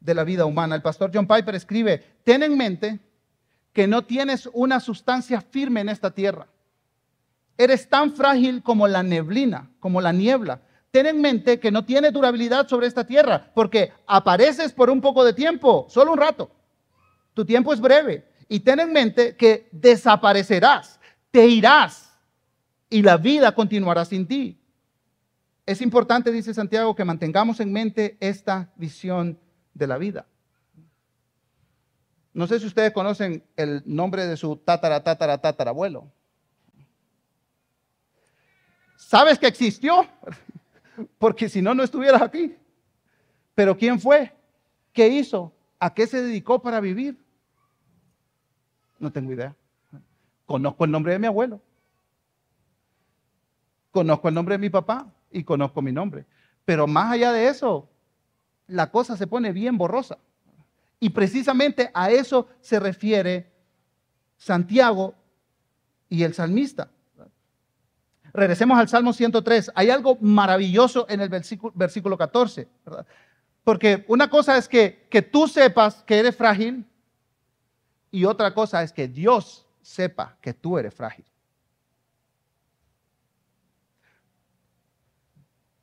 de 0.00 0.14
la 0.14 0.24
vida 0.24 0.44
humana. 0.44 0.74
El 0.74 0.82
pastor 0.82 1.10
John 1.12 1.26
Piper 1.26 1.54
escribe, 1.54 1.98
ten 2.24 2.42
en 2.42 2.56
mente 2.56 2.98
que 3.72 3.86
no 3.86 4.04
tienes 4.04 4.48
una 4.52 4.80
sustancia 4.80 5.40
firme 5.40 5.80
en 5.80 5.88
esta 5.88 6.10
tierra. 6.10 6.46
Eres 7.56 7.88
tan 7.88 8.12
frágil 8.12 8.62
como 8.62 8.88
la 8.88 9.02
neblina, 9.02 9.70
como 9.80 10.00
la 10.00 10.12
niebla. 10.12 10.60
Ten 10.90 11.06
en 11.06 11.20
mente 11.20 11.58
que 11.58 11.70
no 11.70 11.84
tiene 11.84 12.10
durabilidad 12.10 12.68
sobre 12.68 12.86
esta 12.86 13.04
tierra, 13.04 13.50
porque 13.54 13.92
apareces 14.06 14.72
por 14.72 14.90
un 14.90 15.00
poco 15.00 15.24
de 15.24 15.32
tiempo, 15.32 15.86
solo 15.88 16.12
un 16.12 16.18
rato. 16.18 16.50
Tu 17.32 17.44
tiempo 17.44 17.72
es 17.72 17.80
breve. 17.80 18.24
Y 18.48 18.60
ten 18.60 18.80
en 18.80 18.92
mente 18.92 19.36
que 19.36 19.68
desaparecerás, 19.72 21.00
te 21.30 21.46
irás 21.46 22.12
y 22.90 23.02
la 23.02 23.16
vida 23.16 23.54
continuará 23.54 24.04
sin 24.04 24.26
ti. 24.26 24.60
Es 25.66 25.80
importante, 25.80 26.30
dice 26.30 26.52
Santiago, 26.52 26.94
que 26.94 27.04
mantengamos 27.04 27.58
en 27.60 27.72
mente 27.72 28.16
esta 28.20 28.70
visión 28.76 29.38
de 29.72 29.86
la 29.86 29.98
vida. 29.98 30.26
No 32.34 32.46
sé 32.46 32.60
si 32.60 32.66
ustedes 32.66 32.92
conocen 32.92 33.44
el 33.56 33.82
nombre 33.86 34.26
de 34.26 34.36
su 34.36 34.56
tatara, 34.56 35.02
tatara, 35.02 35.38
tatarabuelo. 35.38 36.12
¿Sabes 38.96 39.38
que 39.38 39.46
existió? 39.46 40.06
Porque 41.18 41.48
si 41.48 41.62
no, 41.62 41.74
no 41.74 41.82
estuvieras 41.82 42.22
aquí. 42.22 42.56
Pero 43.54 43.76
¿quién 43.76 44.00
fue? 44.00 44.32
¿Qué 44.92 45.08
hizo? 45.08 45.52
¿A 45.78 45.94
qué 45.94 46.06
se 46.06 46.22
dedicó 46.22 46.60
para 46.60 46.80
vivir? 46.80 47.23
No 48.98 49.12
tengo 49.12 49.32
idea. 49.32 49.54
Conozco 50.46 50.84
el 50.84 50.90
nombre 50.90 51.12
de 51.12 51.18
mi 51.18 51.26
abuelo. 51.26 51.60
Conozco 53.90 54.28
el 54.28 54.34
nombre 54.34 54.54
de 54.54 54.58
mi 54.58 54.70
papá 54.70 55.06
y 55.30 55.44
conozco 55.44 55.80
mi 55.80 55.92
nombre. 55.92 56.26
Pero 56.64 56.86
más 56.86 57.12
allá 57.12 57.32
de 57.32 57.48
eso, 57.48 57.88
la 58.66 58.90
cosa 58.90 59.16
se 59.16 59.26
pone 59.26 59.52
bien 59.52 59.78
borrosa. 59.78 60.18
Y 61.00 61.10
precisamente 61.10 61.90
a 61.94 62.10
eso 62.10 62.48
se 62.60 62.80
refiere 62.80 63.52
Santiago 64.36 65.14
y 66.08 66.22
el 66.22 66.34
salmista. 66.34 66.90
Regresemos 68.32 68.78
al 68.78 68.88
Salmo 68.88 69.12
103. 69.12 69.70
Hay 69.74 69.90
algo 69.90 70.18
maravilloso 70.20 71.06
en 71.08 71.20
el 71.20 71.28
versículo, 71.28 71.72
versículo 71.76 72.18
14. 72.18 72.66
Porque 73.62 74.04
una 74.08 74.28
cosa 74.28 74.56
es 74.56 74.68
que, 74.68 75.06
que 75.08 75.22
tú 75.22 75.46
sepas 75.46 76.02
que 76.02 76.18
eres 76.18 76.36
frágil 76.36 76.84
y 78.14 78.24
otra 78.26 78.54
cosa 78.54 78.80
es 78.84 78.92
que 78.92 79.08
Dios 79.08 79.66
sepa 79.82 80.36
que 80.40 80.54
tú 80.54 80.78
eres 80.78 80.94
frágil. 80.94 81.24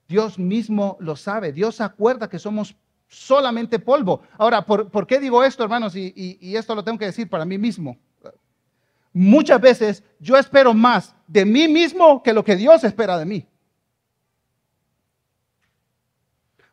Dios 0.07 0.39
mismo 0.39 0.95
lo 1.01 1.17
sabe. 1.17 1.51
Dios 1.51 1.81
acuerda 1.81 2.29
que 2.29 2.39
somos 2.39 2.73
solamente 3.09 3.79
polvo. 3.79 4.21
Ahora, 4.37 4.65
¿por, 4.65 5.05
qué 5.05 5.19
digo 5.19 5.43
esto, 5.43 5.63
hermanos? 5.63 5.93
Y, 5.93 6.55
esto 6.55 6.73
lo 6.73 6.85
tengo 6.85 6.97
que 6.97 7.07
decir 7.07 7.29
para 7.29 7.43
mí 7.43 7.57
mismo. 7.57 7.97
Muchas 9.11 9.59
veces 9.59 10.01
yo 10.17 10.37
espero 10.37 10.73
más 10.73 11.13
de 11.27 11.43
mí 11.43 11.67
mismo 11.67 12.23
que 12.23 12.31
lo 12.31 12.45
que 12.45 12.55
Dios 12.55 12.85
espera 12.85 13.17
de 13.17 13.25
mí. 13.25 13.45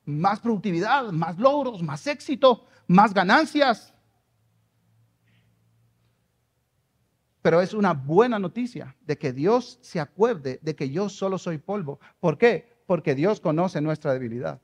Más 0.05 0.39
productividad, 0.39 1.11
más 1.11 1.37
logros, 1.37 1.83
más 1.83 2.07
éxito, 2.07 2.65
más 2.87 3.13
ganancias. 3.13 3.93
Pero 7.49 7.63
es 7.63 7.73
una 7.73 7.95
buena 7.95 8.39
noticia 8.39 8.95
de 9.07 9.17
que 9.17 9.33
Dios 9.33 9.79
se 9.81 9.99
acuerde 10.01 10.59
de 10.61 10.77
que 10.77 10.91
yo 10.91 11.09
solo 11.09 11.39
soy 11.39 11.57
polvo. 11.57 11.99
¿Por 12.21 12.37
qué? 12.37 12.77
Porque 12.85 13.15
Dios 13.15 13.41
conoce 13.41 13.81
nuestra 13.81 14.13
debilidad. 14.13 14.61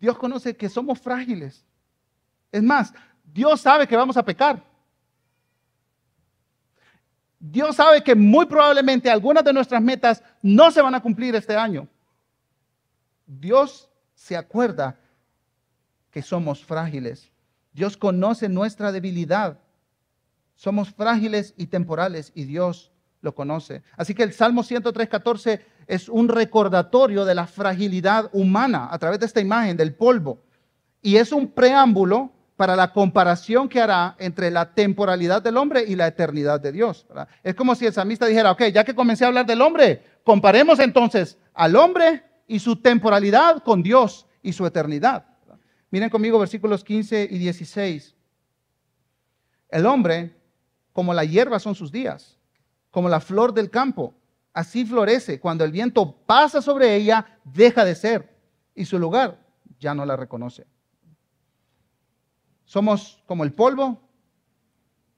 Dios 0.00 0.18
conoce 0.18 0.56
que 0.56 0.68
somos 0.68 1.00
frágiles. 1.00 1.64
Es 2.50 2.60
más, 2.60 2.92
Dios 3.22 3.60
sabe 3.60 3.86
que 3.86 3.94
vamos 3.94 4.16
a 4.16 4.24
pecar. 4.24 4.64
Dios 7.38 7.76
sabe 7.76 8.02
que 8.02 8.16
muy 8.16 8.46
probablemente 8.46 9.08
algunas 9.08 9.44
de 9.44 9.52
nuestras 9.52 9.80
metas 9.80 10.24
no 10.42 10.72
se 10.72 10.82
van 10.82 10.96
a 10.96 11.00
cumplir 11.00 11.36
este 11.36 11.54
año. 11.54 11.86
Dios 13.24 13.88
se 14.16 14.36
acuerda 14.36 14.98
que 16.10 16.20
somos 16.20 16.64
frágiles. 16.64 17.30
Dios 17.72 17.96
conoce 17.96 18.48
nuestra 18.48 18.90
debilidad. 18.90 19.61
Somos 20.54 20.90
frágiles 20.90 21.54
y 21.56 21.66
temporales 21.66 22.32
y 22.34 22.44
Dios 22.44 22.92
lo 23.20 23.34
conoce. 23.34 23.82
Así 23.96 24.14
que 24.14 24.22
el 24.22 24.32
Salmo 24.32 24.62
103.14 24.62 25.60
es 25.86 26.08
un 26.08 26.28
recordatorio 26.28 27.24
de 27.24 27.34
la 27.34 27.46
fragilidad 27.46 28.28
humana 28.32 28.88
a 28.90 28.98
través 28.98 29.20
de 29.20 29.26
esta 29.26 29.40
imagen 29.40 29.76
del 29.76 29.94
polvo. 29.94 30.42
Y 31.00 31.16
es 31.16 31.32
un 31.32 31.48
preámbulo 31.48 32.32
para 32.56 32.76
la 32.76 32.92
comparación 32.92 33.68
que 33.68 33.80
hará 33.80 34.14
entre 34.18 34.50
la 34.50 34.72
temporalidad 34.72 35.42
del 35.42 35.56
hombre 35.56 35.84
y 35.86 35.96
la 35.96 36.06
eternidad 36.06 36.60
de 36.60 36.72
Dios. 36.72 37.06
Es 37.42 37.54
como 37.54 37.74
si 37.74 37.86
el 37.86 37.92
salmista 37.92 38.26
dijera, 38.26 38.52
ok, 38.52 38.64
ya 38.66 38.84
que 38.84 38.94
comencé 38.94 39.24
a 39.24 39.28
hablar 39.28 39.46
del 39.46 39.62
hombre, 39.62 40.04
comparemos 40.22 40.78
entonces 40.78 41.38
al 41.54 41.74
hombre 41.76 42.22
y 42.46 42.58
su 42.58 42.76
temporalidad 42.76 43.62
con 43.62 43.82
Dios 43.82 44.26
y 44.42 44.52
su 44.52 44.66
eternidad. 44.66 45.26
Miren 45.90 46.10
conmigo 46.10 46.38
versículos 46.38 46.84
15 46.84 47.28
y 47.30 47.38
16. 47.38 48.14
El 49.68 49.86
hombre, 49.86 50.34
como 50.92 51.14
la 51.14 51.24
hierba 51.24 51.58
son 51.58 51.74
sus 51.74 51.90
días, 51.90 52.38
como 52.90 53.08
la 53.08 53.20
flor 53.20 53.54
del 53.54 53.70
campo, 53.70 54.14
así 54.52 54.84
florece. 54.84 55.40
Cuando 55.40 55.64
el 55.64 55.72
viento 55.72 56.14
pasa 56.26 56.60
sobre 56.60 56.94
ella, 56.94 57.38
deja 57.44 57.84
de 57.84 57.94
ser 57.94 58.36
y 58.74 58.84
su 58.84 58.98
lugar 58.98 59.38
ya 59.78 59.94
no 59.94 60.04
la 60.04 60.16
reconoce. 60.16 60.66
Somos 62.64 63.22
como 63.26 63.44
el 63.44 63.52
polvo, 63.52 64.00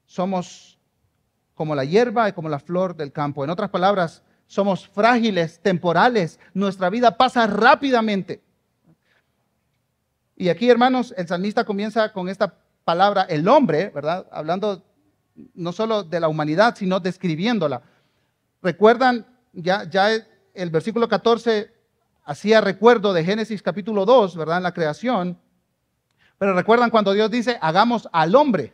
somos 0.07 0.79
como 1.55 1.75
la 1.75 1.85
hierba 1.85 2.29
y 2.29 2.33
como 2.33 2.49
la 2.49 2.59
flor 2.59 2.97
del 2.97 3.13
campo. 3.13 3.45
En 3.45 3.51
otras 3.51 3.71
palabras, 3.71 4.23
somos 4.47 4.89
frágiles, 4.89 5.61
temporales, 5.61 6.41
nuestra 6.53 6.91
vida 6.91 7.17
pasa 7.17 7.47
rápidamente. 7.47 8.43
Y 10.37 10.49
aquí, 10.49 10.69
hermanos, 10.69 11.15
el 11.17 11.29
salmista 11.29 11.65
comienza 11.65 12.13
con 12.13 12.29
esta 12.29 12.59
palabra, 12.85 13.23
el 13.23 13.47
hombre, 13.49 13.91
¿verdad? 13.91 14.27
Hablando 14.33 14.83
no 15.55 15.73
solo 15.73 16.03
de 16.03 16.21
la 16.21 16.29
humanidad, 16.29 16.77
sino 16.77 17.01
describiéndola. 17.01 17.83
Recuerdan, 18.63 19.27
ya, 19.53 19.89
ya 19.89 20.11
el 20.55 20.71
versículo 20.71 21.09
14 21.09 21.73
hacía 22.25 22.61
recuerdo 22.61 23.13
de 23.13 23.25
Génesis 23.25 23.63
capítulo 23.63 24.05
2, 24.05 24.37
¿verdad? 24.37 24.59
En 24.59 24.63
la 24.63 24.73
creación. 24.75 25.39
Pero 26.39 26.55
recuerdan 26.55 26.91
cuando 26.91 27.13
Dios 27.13 27.31
dice, 27.31 27.59
hagamos 27.61 28.09
al 28.13 28.35
hombre. 28.35 28.73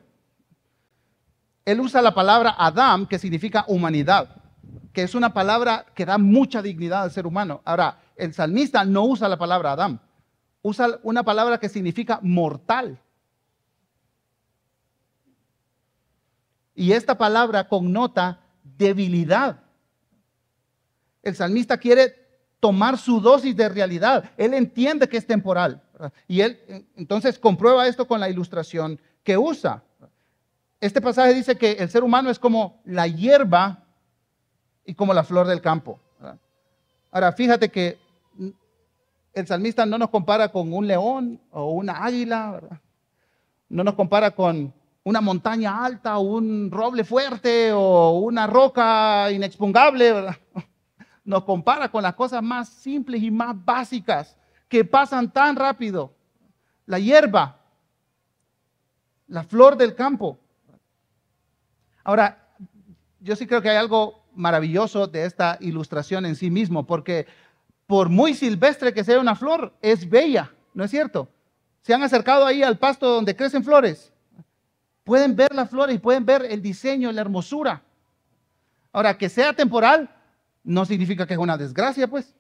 Él 1.65 1.81
usa 1.81 2.03
la 2.03 2.15
palabra 2.15 2.55
Adam, 2.59 3.07
que 3.07 3.19
significa 3.19 3.65
humanidad, 3.69 4.37
que 4.93 5.03
es 5.03 5.15
una 5.15 5.33
palabra 5.33 5.87
que 5.95 6.07
da 6.07 6.19
mucha 6.19 6.63
dignidad 6.63 7.03
al 7.03 7.11
ser 7.11 7.27
humano. 7.27 7.61
Ahora, 7.65 8.01
el 8.17 8.33
salmista 8.35 8.85
no 8.85 9.05
usa 9.05 9.29
la 9.29 9.39
palabra 9.39 9.73
Adam, 9.73 9.99
usa 10.63 10.99
una 11.03 11.23
palabra 11.23 11.59
que 11.59 11.69
significa 11.69 12.19
mortal. 12.23 12.99
Y 16.81 16.95
esta 16.95 17.19
palabra 17.19 17.69
connota 17.69 18.41
debilidad. 18.65 19.61
El 21.23 21.37
salmista 21.37 21.77
quiere 21.77 22.15
tomar 22.59 22.97
su 22.97 23.21
dosis 23.21 23.55
de 23.55 23.69
realidad. 23.69 24.31
Él 24.39 24.55
entiende 24.55 25.07
que 25.07 25.19
es 25.19 25.27
temporal. 25.27 25.83
Y 26.27 26.41
él 26.41 26.87
entonces 26.97 27.39
comprueba 27.39 27.87
esto 27.87 28.07
con 28.07 28.19
la 28.19 28.31
ilustración 28.31 28.99
que 29.23 29.37
usa. 29.37 29.83
Este 30.81 31.03
pasaje 31.03 31.35
dice 31.35 31.59
que 31.59 31.73
el 31.73 31.91
ser 31.91 32.03
humano 32.03 32.31
es 32.31 32.39
como 32.39 32.81
la 32.87 33.07
hierba 33.07 33.85
y 34.87 34.95
como 34.95 35.13
la 35.13 35.23
flor 35.23 35.47
del 35.47 35.61
campo. 35.61 36.01
Ahora, 37.11 37.31
fíjate 37.33 37.69
que 37.69 37.99
el 39.35 39.47
salmista 39.47 39.85
no 39.85 39.99
nos 39.99 40.09
compara 40.09 40.51
con 40.51 40.73
un 40.73 40.87
león 40.87 41.43
o 41.51 41.73
una 41.73 42.03
águila, 42.03 42.81
no 43.69 43.85
nos 43.85 43.93
compara 43.93 44.31
con 44.31 44.73
una 45.05 45.21
montaña 45.21 45.85
alta 45.85 46.19
un 46.19 46.71
roble 46.71 47.05
fuerte 47.05 47.73
o 47.73 48.11
una 48.21 48.47
roca 48.47 49.31
inexpugnable, 49.31 50.37
nos 51.25 51.45
compara 51.45 51.91
con 51.91 52.03
las 52.03 52.15
cosas 52.15 52.43
más 52.43 52.69
simples 52.69 53.23
y 53.23 53.31
más 53.31 53.55
básicas 53.65 54.37
que 54.69 54.85
pasan 54.85 55.31
tan 55.33 55.57
rápido. 55.57 56.15
La 56.87 56.99
hierba, 56.99 57.61
la 59.27 59.45
flor 59.45 59.77
del 59.77 59.95
campo. 59.95 60.39
Ahora, 62.05 62.49
yo 63.21 63.37
sí 63.37 63.47
creo 63.47 63.63
que 63.63 63.71
hay 63.71 63.77
algo 63.77 64.25
maravilloso 64.35 65.07
de 65.07 65.25
esta 65.25 65.57
ilustración 65.61 66.27
en 66.27 66.37
sí 66.37 66.51
mismo, 66.51 66.87
porque 66.87 67.27
por 67.87 68.09
muy 68.09 68.35
silvestre 68.35 68.95
que 68.95 69.05
sea 69.05 69.21
una 69.21 69.35
flor, 69.35 69.75
es 69.83 70.09
bella, 70.09 70.53
¿no 70.75 70.85
es 70.85 70.91
cierto? 70.91 71.29
Se 71.83 71.95
han 71.95 72.03
acercado 72.03 72.47
ahí 72.47 72.63
al 72.63 72.79
pasto 72.79 73.09
donde 73.09 73.35
crecen 73.35 73.65
flores. 73.65 74.13
Pueden 75.11 75.35
ver 75.35 75.53
las 75.53 75.69
flores 75.69 75.97
y 75.97 75.99
pueden 75.99 76.25
ver 76.25 76.47
el 76.49 76.63
diseño, 76.63 77.11
la 77.11 77.23
hermosura. 77.23 77.83
Ahora, 78.93 79.19
que 79.19 79.29
sea 79.29 79.53
temporal 79.53 80.09
no 80.63 80.85
significa 80.85 81.27
que 81.27 81.35
es 81.35 81.41
una 81.41 81.59
desgracia, 81.59 82.07
pues. 82.07 82.33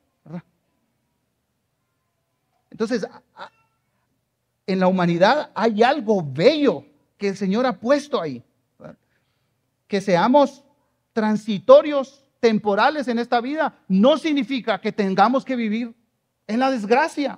Entonces, 2.70 3.04
en 4.68 4.78
la 4.78 4.86
humanidad 4.86 5.50
hay 5.52 5.82
algo 5.82 6.22
bello 6.24 6.84
que 7.18 7.30
el 7.30 7.36
Señor 7.36 7.66
ha 7.66 7.76
puesto 7.76 8.22
ahí. 8.22 8.40
Que 9.88 10.00
seamos 10.00 10.62
transitorios, 11.12 12.24
temporales 12.38 13.08
en 13.08 13.18
esta 13.18 13.40
vida, 13.40 13.80
no 13.88 14.16
significa 14.16 14.80
que 14.80 14.92
tengamos 14.92 15.44
que 15.44 15.56
vivir 15.56 15.92
en 16.46 16.60
la 16.60 16.70
desgracia. 16.70 17.36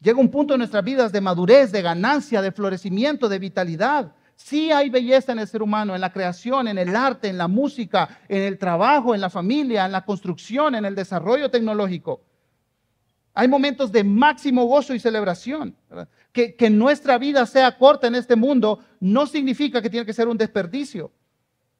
Llega 0.00 0.18
un 0.18 0.30
punto 0.30 0.54
en 0.54 0.58
nuestras 0.58 0.82
vidas 0.82 1.12
de 1.12 1.20
madurez, 1.20 1.72
de 1.72 1.82
ganancia, 1.82 2.40
de 2.40 2.52
florecimiento, 2.52 3.28
de 3.28 3.38
vitalidad. 3.38 4.12
Sí 4.34 4.72
hay 4.72 4.88
belleza 4.88 5.32
en 5.32 5.40
el 5.40 5.46
ser 5.46 5.62
humano, 5.62 5.94
en 5.94 6.00
la 6.00 6.12
creación, 6.12 6.68
en 6.68 6.78
el 6.78 6.96
arte, 6.96 7.28
en 7.28 7.36
la 7.36 7.48
música, 7.48 8.20
en 8.26 8.42
el 8.42 8.56
trabajo, 8.56 9.14
en 9.14 9.20
la 9.20 9.28
familia, 9.28 9.84
en 9.84 9.92
la 9.92 10.04
construcción, 10.06 10.74
en 10.74 10.86
el 10.86 10.94
desarrollo 10.94 11.50
tecnológico. 11.50 12.22
Hay 13.34 13.48
momentos 13.48 13.92
de 13.92 14.02
máximo 14.02 14.64
gozo 14.64 14.94
y 14.94 15.00
celebración. 15.00 15.76
Que, 16.32 16.54
que 16.54 16.70
nuestra 16.70 17.18
vida 17.18 17.44
sea 17.44 17.76
corta 17.76 18.06
en 18.06 18.14
este 18.14 18.36
mundo 18.36 18.80
no 19.00 19.26
significa 19.26 19.82
que 19.82 19.90
tiene 19.90 20.06
que 20.06 20.14
ser 20.14 20.28
un 20.28 20.38
desperdicio. 20.38 21.12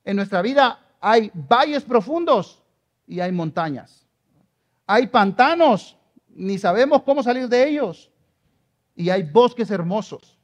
En 0.04 0.16
nuestra 0.16 0.42
vida 0.42 0.78
hay 1.00 1.30
valles 1.34 1.84
profundos 1.84 2.62
y 3.06 3.20
hay 3.20 3.32
montañas. 3.32 4.06
Hay 4.86 5.06
pantanos, 5.06 5.96
ni 6.34 6.58
sabemos 6.58 7.02
cómo 7.02 7.22
salir 7.22 7.48
de 7.48 7.68
ellos. 7.68 8.10
Y 8.94 9.10
hay 9.10 9.22
bosques 9.22 9.70
hermosos 9.70 10.40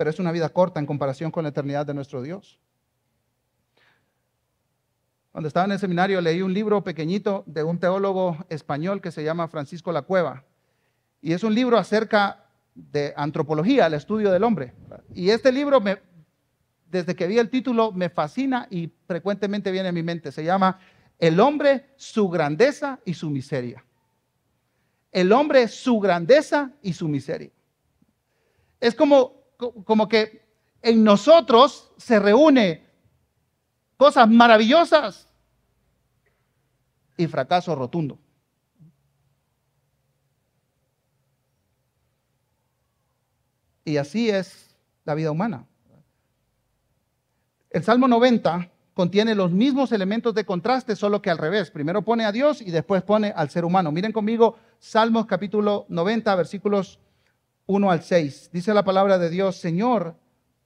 pero 0.00 0.08
es 0.08 0.18
una 0.18 0.32
vida 0.32 0.48
corta 0.48 0.80
en 0.80 0.86
comparación 0.86 1.30
con 1.30 1.42
la 1.42 1.50
eternidad 1.50 1.84
de 1.84 1.92
nuestro 1.92 2.22
Dios. 2.22 2.58
Cuando 5.30 5.46
estaba 5.46 5.66
en 5.66 5.72
el 5.72 5.78
seminario 5.78 6.22
leí 6.22 6.40
un 6.40 6.54
libro 6.54 6.82
pequeñito 6.82 7.44
de 7.44 7.62
un 7.64 7.78
teólogo 7.78 8.38
español 8.48 9.02
que 9.02 9.10
se 9.10 9.22
llama 9.22 9.46
Francisco 9.48 9.92
La 9.92 10.00
Cueva. 10.00 10.46
Y 11.20 11.34
es 11.34 11.44
un 11.44 11.54
libro 11.54 11.76
acerca 11.76 12.46
de 12.74 13.12
antropología, 13.14 13.88
el 13.88 13.92
estudio 13.92 14.30
del 14.30 14.42
hombre. 14.42 14.72
Y 15.12 15.28
este 15.28 15.52
libro, 15.52 15.82
desde 16.86 17.14
que 17.14 17.26
vi 17.26 17.38
el 17.38 17.50
título, 17.50 17.92
me 17.92 18.08
fascina 18.08 18.68
y 18.70 18.90
frecuentemente 19.06 19.70
viene 19.70 19.90
a 19.90 19.92
mi 19.92 20.02
mente. 20.02 20.32
Se 20.32 20.42
llama 20.42 20.80
El 21.20 21.38
hombre, 21.38 21.90
su 21.96 22.28
grandeza 22.28 22.98
y 23.04 23.14
su 23.14 23.30
miseria. 23.30 23.84
El 25.12 25.32
hombre, 25.32 25.68
su 25.68 26.00
grandeza 26.00 26.72
y 26.82 26.92
su 26.92 27.06
miseria. 27.06 27.52
Es 28.80 28.94
como 28.94 29.40
como 29.84 30.08
que 30.08 30.42
en 30.82 31.04
nosotros 31.04 31.92
se 31.98 32.18
reúne 32.18 32.86
cosas 33.96 34.28
maravillosas 34.28 35.28
y 37.16 37.26
fracaso 37.26 37.74
rotundo. 37.74 38.18
Y 43.84 43.96
así 43.96 44.30
es 44.30 44.74
la 45.04 45.14
vida 45.14 45.30
humana. 45.30 45.66
El 47.68 47.84
Salmo 47.84 48.08
90 48.08 48.70
contiene 49.00 49.34
los 49.34 49.50
mismos 49.50 49.92
elementos 49.92 50.34
de 50.34 50.44
contraste, 50.44 50.94
solo 50.94 51.22
que 51.22 51.30
al 51.30 51.38
revés. 51.38 51.70
Primero 51.70 52.02
pone 52.02 52.26
a 52.26 52.32
Dios 52.32 52.60
y 52.60 52.70
después 52.70 53.02
pone 53.02 53.32
al 53.34 53.48
ser 53.48 53.64
humano. 53.64 53.90
Miren 53.90 54.12
conmigo 54.12 54.58
Salmos 54.78 55.24
capítulo 55.24 55.86
90, 55.88 56.34
versículos 56.34 57.00
1 57.64 57.90
al 57.90 58.02
6. 58.02 58.50
Dice 58.52 58.74
la 58.74 58.84
palabra 58.84 59.16
de 59.16 59.30
Dios, 59.30 59.56
Señor, 59.56 60.16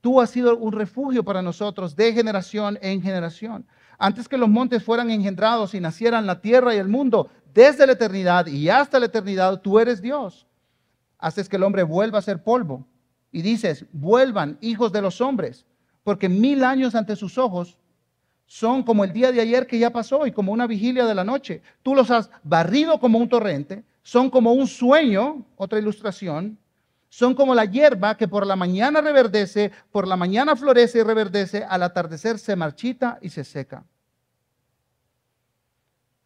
tú 0.00 0.20
has 0.20 0.30
sido 0.30 0.56
un 0.56 0.72
refugio 0.72 1.22
para 1.22 1.42
nosotros 1.42 1.94
de 1.94 2.12
generación 2.12 2.76
en 2.82 3.02
generación. 3.02 3.68
Antes 3.98 4.28
que 4.28 4.36
los 4.36 4.48
montes 4.48 4.82
fueran 4.82 5.10
engendrados 5.10 5.72
y 5.72 5.78
nacieran 5.78 6.26
la 6.26 6.40
tierra 6.40 6.74
y 6.74 6.78
el 6.78 6.88
mundo, 6.88 7.30
desde 7.54 7.86
la 7.86 7.92
eternidad 7.92 8.48
y 8.48 8.68
hasta 8.68 8.98
la 8.98 9.06
eternidad, 9.06 9.60
tú 9.60 9.78
eres 9.78 10.02
Dios. 10.02 10.48
Haces 11.18 11.48
que 11.48 11.54
el 11.54 11.62
hombre 11.62 11.84
vuelva 11.84 12.18
a 12.18 12.22
ser 12.22 12.42
polvo. 12.42 12.84
Y 13.30 13.42
dices, 13.42 13.86
vuelvan 13.92 14.58
hijos 14.60 14.90
de 14.90 15.02
los 15.02 15.20
hombres, 15.20 15.66
porque 16.02 16.28
mil 16.28 16.64
años 16.64 16.96
ante 16.96 17.14
sus 17.14 17.38
ojos 17.38 17.78
son 18.46 18.82
como 18.82 19.04
el 19.04 19.12
día 19.12 19.32
de 19.32 19.40
ayer 19.40 19.66
que 19.66 19.78
ya 19.78 19.90
pasó 19.90 20.26
y 20.26 20.32
como 20.32 20.52
una 20.52 20.66
vigilia 20.66 21.06
de 21.06 21.14
la 21.14 21.24
noche. 21.24 21.62
Tú 21.82 21.94
los 21.94 22.10
has 22.10 22.30
barrido 22.42 23.00
como 23.00 23.18
un 23.18 23.28
torrente, 23.28 23.84
son 24.02 24.30
como 24.30 24.52
un 24.52 24.66
sueño, 24.66 25.44
otra 25.56 25.78
ilustración, 25.78 26.58
son 27.08 27.34
como 27.34 27.54
la 27.54 27.64
hierba 27.64 28.16
que 28.16 28.26
por 28.26 28.46
la 28.46 28.56
mañana 28.56 29.00
reverdece, 29.00 29.70
por 29.92 30.06
la 30.08 30.16
mañana 30.16 30.56
florece 30.56 30.98
y 30.98 31.02
reverdece, 31.02 31.64
al 31.64 31.82
atardecer 31.84 32.38
se 32.38 32.56
marchita 32.56 33.18
y 33.22 33.30
se 33.30 33.44
seca. 33.44 33.84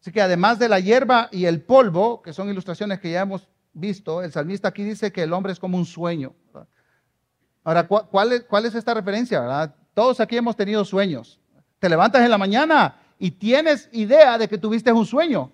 Así 0.01 0.11
que 0.11 0.21
además 0.21 0.59
de 0.59 0.69
la 0.69 0.79
hierba 0.79 1.29
y 1.31 1.45
el 1.45 1.61
polvo, 1.61 2.21
que 2.21 2.33
son 2.33 2.49
ilustraciones 2.49 2.99
que 2.99 3.11
ya 3.11 3.21
hemos 3.21 3.47
visto, 3.73 4.23
el 4.23 4.31
salmista 4.31 4.69
aquí 4.69 4.83
dice 4.83 5.11
que 5.11 5.23
el 5.23 5.33
hombre 5.33 5.51
es 5.51 5.59
como 5.59 5.77
un 5.77 5.85
sueño. 5.85 6.33
Ahora, 7.63 7.87
¿cuál 7.87 8.65
es, 8.65 8.75
esta 8.75 8.93
referencia? 8.93 9.75
Todos 9.93 10.19
aquí 10.19 10.37
hemos 10.37 10.55
tenido 10.55 10.83
sueños. 10.85 11.39
Te 11.79 11.89
levantas 11.89 12.21
en 12.21 12.29
la 12.29 12.37
mañana 12.37 12.95
y 13.17 13.31
tienes 13.31 13.89
idea 13.91 14.37
de 14.37 14.47
que 14.47 14.57
tuviste 14.57 14.91
un 14.91 15.05
sueño, 15.05 15.51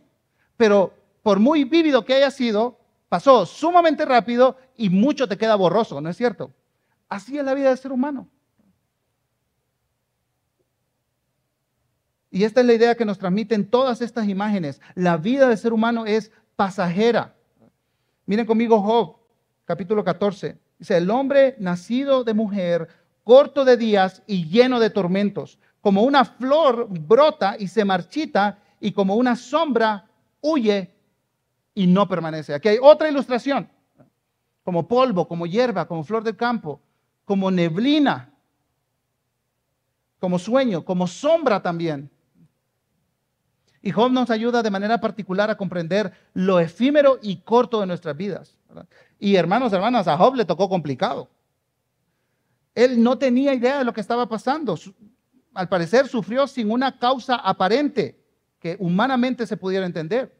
pero 0.57 0.93
por 1.23 1.39
muy 1.39 1.63
vívido 1.63 2.05
que 2.05 2.13
haya 2.13 2.31
sido, 2.31 2.79
pasó 3.09 3.45
sumamente 3.45 4.05
rápido 4.05 4.57
y 4.75 4.89
mucho 4.89 5.27
te 5.27 5.37
queda 5.37 5.55
borroso, 5.55 6.01
¿no 6.01 6.09
es 6.09 6.17
cierto? 6.17 6.51
Así 7.07 7.37
es 7.37 7.45
la 7.45 7.53
vida 7.53 7.69
del 7.69 7.77
ser 7.77 7.91
humano. 7.91 8.27
Y 12.31 12.43
esta 12.43 12.59
es 12.59 12.67
la 12.67 12.73
idea 12.73 12.95
que 12.95 13.05
nos 13.05 13.17
transmiten 13.17 13.69
todas 13.69 14.01
estas 14.01 14.27
imágenes. 14.27 14.81
La 14.93 15.15
vida 15.15 15.47
del 15.47 15.57
ser 15.57 15.71
humano 15.71 16.05
es 16.05 16.31
pasajera. 16.55 17.33
Miren 18.25 18.45
conmigo 18.45 18.81
Job, 18.81 19.15
capítulo 19.63 20.03
14. 20.03 20.57
Dice, 20.77 20.97
el 20.97 21.09
hombre 21.09 21.55
nacido 21.59 22.25
de 22.25 22.33
mujer, 22.33 22.89
corto 23.23 23.63
de 23.63 23.77
días 23.77 24.21
y 24.27 24.49
lleno 24.49 24.81
de 24.81 24.89
tormentos, 24.89 25.59
como 25.85 26.01
una 26.01 26.25
flor 26.25 26.87
brota 26.89 27.57
y 27.59 27.67
se 27.67 27.85
marchita 27.85 28.57
y 28.79 28.91
como 28.91 29.17
una 29.17 29.35
sombra 29.35 30.09
huye 30.41 30.91
y 31.75 31.85
no 31.85 32.07
permanece. 32.07 32.55
Aquí 32.55 32.69
hay 32.69 32.79
otra 32.81 33.07
ilustración, 33.07 33.69
como 34.63 34.87
polvo, 34.87 35.27
como 35.27 35.45
hierba, 35.45 35.87
como 35.87 36.03
flor 36.03 36.23
del 36.23 36.35
campo, 36.35 36.81
como 37.23 37.51
neblina, 37.51 38.33
como 40.19 40.39
sueño, 40.39 40.83
como 40.83 41.05
sombra 41.05 41.61
también. 41.61 42.09
Y 43.83 43.91
Job 43.91 44.11
nos 44.11 44.31
ayuda 44.31 44.63
de 44.63 44.71
manera 44.71 44.99
particular 44.99 45.51
a 45.51 45.55
comprender 45.55 46.11
lo 46.33 46.59
efímero 46.59 47.19
y 47.21 47.41
corto 47.41 47.79
de 47.79 47.85
nuestras 47.85 48.17
vidas. 48.17 48.57
Y 49.19 49.35
hermanos, 49.35 49.71
hermanas, 49.71 50.07
a 50.07 50.17
Job 50.17 50.33
le 50.33 50.45
tocó 50.45 50.67
complicado. 50.67 51.29
Él 52.73 53.03
no 53.03 53.19
tenía 53.19 53.53
idea 53.53 53.77
de 53.77 53.83
lo 53.83 53.93
que 53.93 54.01
estaba 54.01 54.27
pasando. 54.27 54.75
Al 55.55 55.69
parecer 55.69 56.07
sufrió 56.07 56.45
sin 56.45 56.69
una 56.69 56.99
causa 56.99 57.35
aparente 57.35 58.21
que 58.59 58.75
humanamente 58.79 59.47
se 59.47 59.57
pudiera 59.57 59.85
entender. 59.85 60.35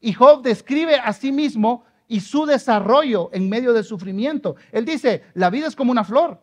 Y 0.00 0.12
Job 0.12 0.42
describe 0.42 0.96
a 0.96 1.12
sí 1.12 1.32
mismo 1.32 1.84
y 2.08 2.20
su 2.20 2.46
desarrollo 2.46 3.30
en 3.32 3.48
medio 3.48 3.72
del 3.72 3.84
sufrimiento. 3.84 4.56
Él 4.70 4.84
dice, 4.84 5.24
la 5.34 5.50
vida 5.50 5.66
es 5.66 5.76
como 5.76 5.92
una 5.92 6.04
flor. 6.04 6.40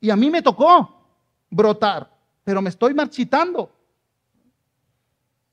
Y 0.00 0.10
a 0.10 0.16
mí 0.16 0.30
me 0.30 0.42
tocó 0.42 1.02
brotar, 1.50 2.10
pero 2.42 2.60
me 2.60 2.70
estoy 2.70 2.92
marchitando. 2.92 3.70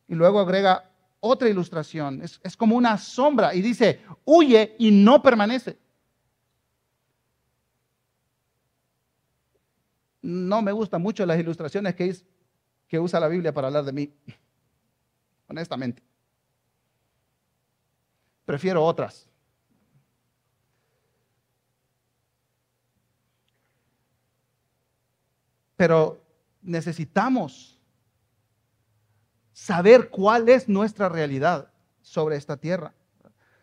Y 0.08 0.16
luego 0.16 0.40
agrega 0.40 0.90
otra 1.22 1.48
ilustración. 1.48 2.22
Es, 2.22 2.58
como 2.58 2.76
una 2.76 2.98
sombra 2.98 3.56
y 3.56 3.62
dice, 3.62 4.02
huye 4.26 4.76
y 4.78 4.92
no 4.92 5.22
permanece. 5.22 5.78
No 10.22 10.62
me 10.62 10.72
gustan 10.72 11.02
mucho 11.02 11.26
las 11.26 11.40
ilustraciones 11.40 11.96
que, 11.96 12.16
que 12.88 13.00
usa 13.00 13.20
la 13.20 13.28
Biblia 13.28 13.54
para 13.54 13.68
hablar 13.68 13.86
de 13.86 13.94
mí, 13.94 14.14
honestamente. 15.48 16.04
Prefiero 18.46 18.84
otras. 18.84 19.28
Pero 25.76 26.22
necesitamos 26.62 27.80
saber 29.52 30.10
cuál 30.10 30.50
es 30.50 30.70
nuestra 30.70 31.10
realidad 31.10 31.72
sobre 32.02 32.36
esta 32.36 32.58
tierra. 32.58 32.94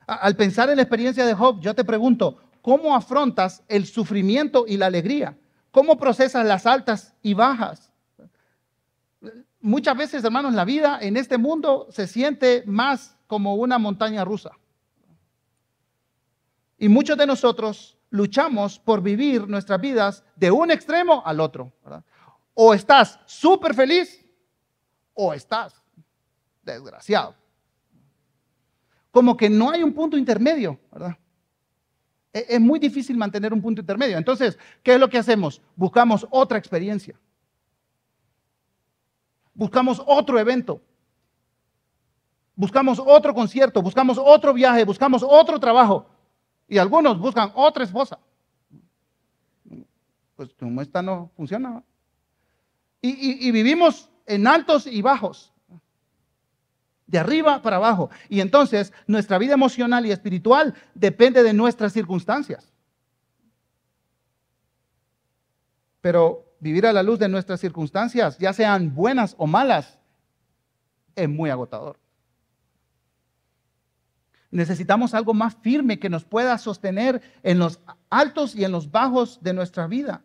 Al 0.06 0.34
pensar 0.36 0.70
en 0.70 0.76
la 0.76 0.82
experiencia 0.82 1.26
de 1.26 1.34
Job, 1.34 1.60
yo 1.60 1.74
te 1.74 1.84
pregunto, 1.84 2.40
¿cómo 2.62 2.96
afrontas 2.96 3.62
el 3.68 3.86
sufrimiento 3.86 4.64
y 4.66 4.76
la 4.76 4.86
alegría? 4.86 5.36
¿Cómo 5.70 5.98
procesas 5.98 6.46
las 6.46 6.66
altas 6.66 7.14
y 7.22 7.34
bajas? 7.34 7.92
Muchas 9.60 9.96
veces, 9.96 10.24
hermanos, 10.24 10.54
la 10.54 10.64
vida 10.64 10.98
en 11.00 11.16
este 11.16 11.36
mundo 11.36 11.88
se 11.90 12.06
siente 12.06 12.62
más 12.66 13.16
como 13.26 13.56
una 13.56 13.78
montaña 13.78 14.24
rusa. 14.24 14.52
Y 16.78 16.88
muchos 16.88 17.18
de 17.18 17.26
nosotros 17.26 17.98
luchamos 18.10 18.78
por 18.78 19.02
vivir 19.02 19.48
nuestras 19.48 19.80
vidas 19.80 20.24
de 20.36 20.50
un 20.50 20.70
extremo 20.70 21.22
al 21.26 21.40
otro. 21.40 21.72
O 22.54 22.72
estás 22.72 23.18
súper 23.26 23.74
feliz 23.74 24.24
o 25.14 25.34
estás 25.34 25.82
desgraciado. 26.62 27.34
Como 29.10 29.36
que 29.36 29.50
no 29.50 29.70
hay 29.70 29.82
un 29.82 29.92
punto 29.92 30.16
intermedio, 30.16 30.78
¿verdad? 30.92 31.16
E-, 32.32 32.46
es 32.48 32.60
muy 32.60 32.78
difícil 32.78 33.16
mantener 33.16 33.52
un 33.52 33.62
punto 33.62 33.80
intermedio. 33.80 34.16
Entonces, 34.16 34.58
¿qué 34.82 34.94
es 34.94 35.00
lo 35.00 35.08
que 35.08 35.18
hacemos? 35.18 35.60
Buscamos 35.76 36.26
otra 36.30 36.58
experiencia. 36.58 37.18
Buscamos 39.54 40.02
otro 40.06 40.38
evento. 40.38 40.80
Buscamos 42.54 43.00
otro 43.04 43.34
concierto, 43.34 43.80
buscamos 43.82 44.18
otro 44.18 44.52
viaje, 44.52 44.84
buscamos 44.84 45.22
otro 45.22 45.60
trabajo. 45.60 46.06
Y 46.68 46.78
algunos 46.78 47.18
buscan 47.18 47.52
otra 47.54 47.84
esposa. 47.84 48.18
Pues 50.34 50.52
como 50.58 50.82
esta 50.82 51.02
no 51.02 51.30
funciona. 51.36 51.82
y 53.00 53.50
vivimos 53.52 54.10
en 54.26 54.46
altos 54.46 54.86
y 54.86 55.02
bajos 55.02 55.52
de 57.08 57.18
arriba 57.18 57.60
para 57.62 57.76
abajo. 57.76 58.10
Y 58.28 58.40
entonces 58.40 58.92
nuestra 59.08 59.38
vida 59.38 59.54
emocional 59.54 60.06
y 60.06 60.12
espiritual 60.12 60.74
depende 60.94 61.42
de 61.42 61.52
nuestras 61.52 61.92
circunstancias. 61.92 62.72
Pero 66.00 66.54
vivir 66.60 66.86
a 66.86 66.92
la 66.92 67.02
luz 67.02 67.18
de 67.18 67.28
nuestras 67.28 67.60
circunstancias, 67.60 68.38
ya 68.38 68.52
sean 68.52 68.94
buenas 68.94 69.34
o 69.38 69.46
malas, 69.46 69.98
es 71.16 71.28
muy 71.28 71.50
agotador. 71.50 71.98
Necesitamos 74.50 75.12
algo 75.12 75.34
más 75.34 75.56
firme 75.56 75.98
que 75.98 76.08
nos 76.08 76.24
pueda 76.24 76.56
sostener 76.56 77.20
en 77.42 77.58
los 77.58 77.80
altos 78.08 78.54
y 78.54 78.64
en 78.64 78.72
los 78.72 78.90
bajos 78.90 79.38
de 79.42 79.52
nuestra 79.52 79.86
vida. 79.86 80.22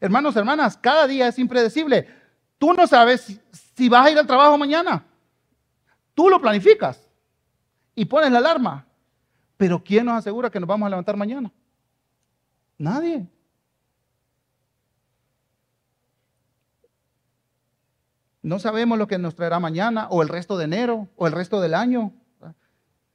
Hermanos, 0.00 0.36
hermanas, 0.36 0.78
cada 0.78 1.06
día 1.06 1.28
es 1.28 1.38
impredecible. 1.38 2.08
Tú 2.58 2.72
no 2.72 2.86
sabes 2.86 3.38
si 3.74 3.88
vas 3.88 4.06
a 4.06 4.10
ir 4.10 4.18
al 4.18 4.26
trabajo 4.26 4.56
mañana. 4.56 5.04
Tú 6.16 6.30
lo 6.30 6.40
planificas 6.40 6.98
y 7.94 8.06
pones 8.06 8.32
la 8.32 8.38
alarma. 8.38 8.86
Pero 9.58 9.84
¿quién 9.84 10.06
nos 10.06 10.16
asegura 10.16 10.48
que 10.48 10.58
nos 10.58 10.66
vamos 10.66 10.86
a 10.86 10.90
levantar 10.90 11.14
mañana? 11.14 11.52
Nadie. 12.78 13.26
No 18.40 18.58
sabemos 18.58 18.98
lo 18.98 19.06
que 19.06 19.18
nos 19.18 19.34
traerá 19.34 19.60
mañana 19.60 20.08
o 20.08 20.22
el 20.22 20.30
resto 20.30 20.56
de 20.56 20.64
enero 20.64 21.06
o 21.16 21.26
el 21.26 21.34
resto 21.34 21.60
del 21.60 21.74
año. 21.74 22.14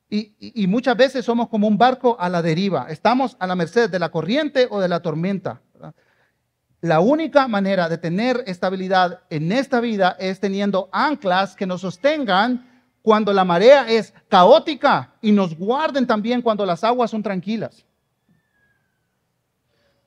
Y, 0.07 0.67
muchas 0.67 0.95
veces 0.95 1.25
somos 1.25 1.47
como 1.47 1.67
un 1.67 1.79
barco 1.79 2.17
a 2.19 2.29
la 2.29 2.43
deriva. 2.43 2.85
Estamos 2.89 3.35
a 3.39 3.47
la 3.47 3.55
merced 3.55 3.89
de 3.89 3.97
la 3.97 4.11
corriente 4.11 4.67
o 4.69 4.79
de 4.79 4.89
la 4.89 4.99
tormenta. 4.99 5.61
La 6.81 6.99
única 6.99 7.47
manera 7.47 7.89
de 7.89 7.97
tener 7.97 8.43
estabilidad 8.45 9.21
en 9.31 9.51
esta 9.51 9.79
vida 9.79 10.17
es 10.19 10.39
teniendo 10.39 10.89
anclas 10.91 11.55
que 11.55 11.65
nos 11.65 11.81
sostengan 11.81 12.70
cuando 13.01 13.33
la 13.33 13.43
marea 13.43 13.89
es 13.89 14.13
caótica 14.29 15.13
y 15.21 15.31
nos 15.31 15.57
guarden 15.57 16.05
también 16.05 16.41
cuando 16.41 16.65
las 16.65 16.83
aguas 16.83 17.11
son 17.11 17.23
tranquilas. 17.23 17.85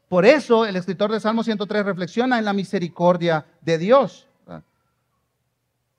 Por 0.08 0.24
eso 0.24 0.64
el 0.64 0.76
escritor 0.76 1.10
de 1.10 1.18
Salmo 1.18 1.42
103 1.42 1.84
reflexiona 1.84 2.38
en 2.38 2.44
la 2.44 2.52
misericordia 2.52 3.46
de 3.60 3.78
Dios. 3.78 4.28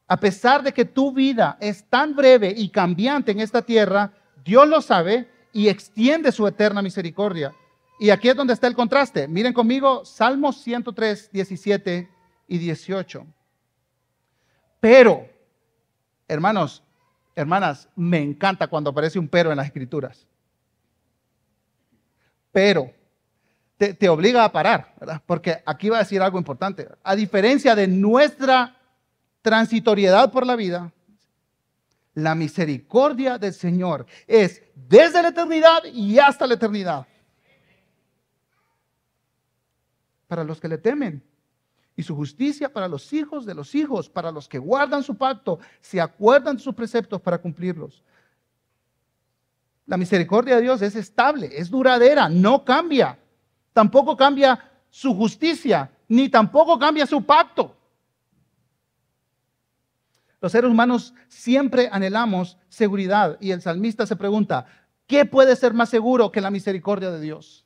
A 0.07 0.17
pesar 0.17 0.61
de 0.61 0.71
que 0.71 0.85
tu 0.85 1.11
vida 1.11 1.57
es 1.59 1.83
tan 1.89 2.15
breve 2.15 2.53
y 2.55 2.69
cambiante 2.69 3.31
en 3.31 3.39
esta 3.39 3.63
tierra, 3.63 4.13
Dios 4.43 4.67
lo 4.67 4.81
sabe 4.81 5.27
y 5.51 5.67
extiende 5.67 6.31
su 6.31 6.45
eterna 6.45 6.81
misericordia. 6.81 7.53
Y 7.99 8.09
aquí 8.09 8.29
es 8.29 8.35
donde 8.35 8.53
está 8.53 8.67
el 8.67 8.75
contraste. 8.75 9.27
Miren 9.27 9.53
conmigo 9.53 10.05
Salmo 10.05 10.53
103, 10.53 11.31
17 11.31 12.09
y 12.47 12.57
18. 12.57 13.25
Pero, 14.79 15.27
hermanos, 16.27 16.83
Hermanas, 17.35 17.89
me 17.95 18.21
encanta 18.21 18.67
cuando 18.67 18.89
aparece 18.89 19.19
un 19.19 19.27
pero 19.27 19.51
en 19.51 19.57
las 19.57 19.67
escrituras. 19.67 20.25
Pero 22.51 22.93
te, 23.77 24.07
obliga 24.07 24.45
a 24.45 24.51
parar, 24.51 24.93
¿verdad? 24.97 25.21
Porque 25.25 25.61
aquí 25.65 25.89
va 25.89 25.97
a 25.97 25.99
decir 25.99 26.21
algo 26.21 26.37
importante. 26.37 26.87
A 27.03 27.15
diferencia 27.15 27.75
de 27.75 27.87
nuestra 27.87 28.77
transitoriedad 29.41 30.31
por 30.31 30.45
la 30.45 30.55
vida, 30.55 30.93
la 32.13 32.33
misericordia 32.33 33.37
del 33.37 33.53
Señor 33.53 34.05
es 34.25 34.63
desde 34.73 35.21
la 35.21 35.29
eternidad 35.29 35.83
y 35.83 36.17
hasta 36.17 36.47
la 36.47 36.53
eternidad. 36.53 37.05
Para 40.27 40.45
los 40.45 40.61
que 40.61 40.69
le 40.69 40.77
temen. 40.77 41.21
Y 41.95 42.03
su 42.03 42.15
justicia 42.15 42.71
para 42.71 42.87
los 42.87 43.11
hijos 43.13 43.45
de 43.45 43.53
los 43.53 43.73
hijos, 43.73 44.09
para 44.09 44.31
los 44.31 44.49
que 44.49 44.57
guardan 44.59 45.03
su 45.03 45.15
pacto, 45.15 45.59
se 45.81 46.01
acuerdan 46.01 46.57
de 46.57 46.63
sus 46.63 46.75
preceptos 46.75 47.21
para 47.21 47.37
cumplirlos. 47.37 48.03
La 49.85 49.97
misericordia 49.97 50.55
de 50.55 50.63
Dios 50.63 50.81
es 50.81 50.95
estable, 50.95 51.49
es 51.53 51.69
duradera, 51.69 52.27
no 52.27 52.65
cambia. 52.65 53.19
Tampoco 53.71 54.17
cambia 54.17 54.71
su 54.89 55.15
justicia, 55.15 55.91
ni 56.07 56.29
tampoco 56.29 56.79
cambia 56.79 57.05
su 57.05 57.23
pacto. 57.23 57.75
Los 60.41 60.51
seres 60.51 60.69
humanos 60.69 61.13
siempre 61.27 61.89
anhelamos 61.91 62.57
seguridad 62.69 63.37
y 63.39 63.51
el 63.51 63.61
salmista 63.61 64.05
se 64.05 64.15
pregunta, 64.15 64.65
¿qué 65.07 65.25
puede 65.25 65.55
ser 65.55 65.73
más 65.73 65.89
seguro 65.89 66.31
que 66.31 66.41
la 66.41 66.51
misericordia 66.51 67.11
de 67.11 67.19
Dios? 67.19 67.64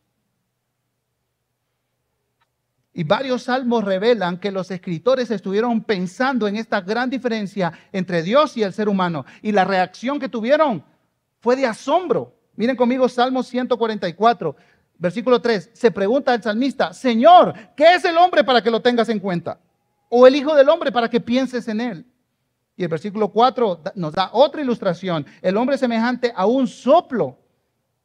Y 2.99 3.05
varios 3.05 3.43
salmos 3.43 3.85
revelan 3.85 4.39
que 4.39 4.51
los 4.51 4.71
escritores 4.71 5.31
estuvieron 5.31 5.85
pensando 5.85 6.49
en 6.49 6.57
esta 6.57 6.81
gran 6.81 7.09
diferencia 7.09 7.71
entre 7.93 8.23
Dios 8.23 8.57
y 8.57 8.63
el 8.63 8.73
ser 8.73 8.89
humano. 8.89 9.25
Y 9.41 9.53
la 9.53 9.63
reacción 9.63 10.19
que 10.19 10.27
tuvieron 10.27 10.83
fue 11.39 11.55
de 11.55 11.65
asombro. 11.65 12.35
Miren 12.57 12.75
conmigo 12.75 13.07
Salmo 13.07 13.41
144, 13.41 14.53
versículo 14.97 15.39
3. 15.39 15.69
Se 15.71 15.91
pregunta 15.91 16.33
el 16.33 16.43
salmista, 16.43 16.91
Señor, 16.91 17.53
¿qué 17.77 17.95
es 17.95 18.03
el 18.03 18.17
hombre 18.17 18.43
para 18.43 18.61
que 18.61 18.69
lo 18.69 18.81
tengas 18.81 19.07
en 19.07 19.19
cuenta? 19.19 19.61
¿O 20.09 20.27
el 20.27 20.35
Hijo 20.35 20.53
del 20.53 20.67
Hombre 20.67 20.91
para 20.91 21.09
que 21.09 21.21
pienses 21.21 21.69
en 21.69 21.79
él? 21.79 22.05
Y 22.75 22.83
el 22.83 22.89
versículo 22.89 23.29
4 23.29 23.81
nos 23.95 24.11
da 24.11 24.29
otra 24.33 24.61
ilustración. 24.61 25.25
El 25.41 25.55
hombre 25.55 25.75
es 25.75 25.79
semejante 25.79 26.33
a 26.35 26.45
un 26.45 26.67
soplo. 26.67 27.39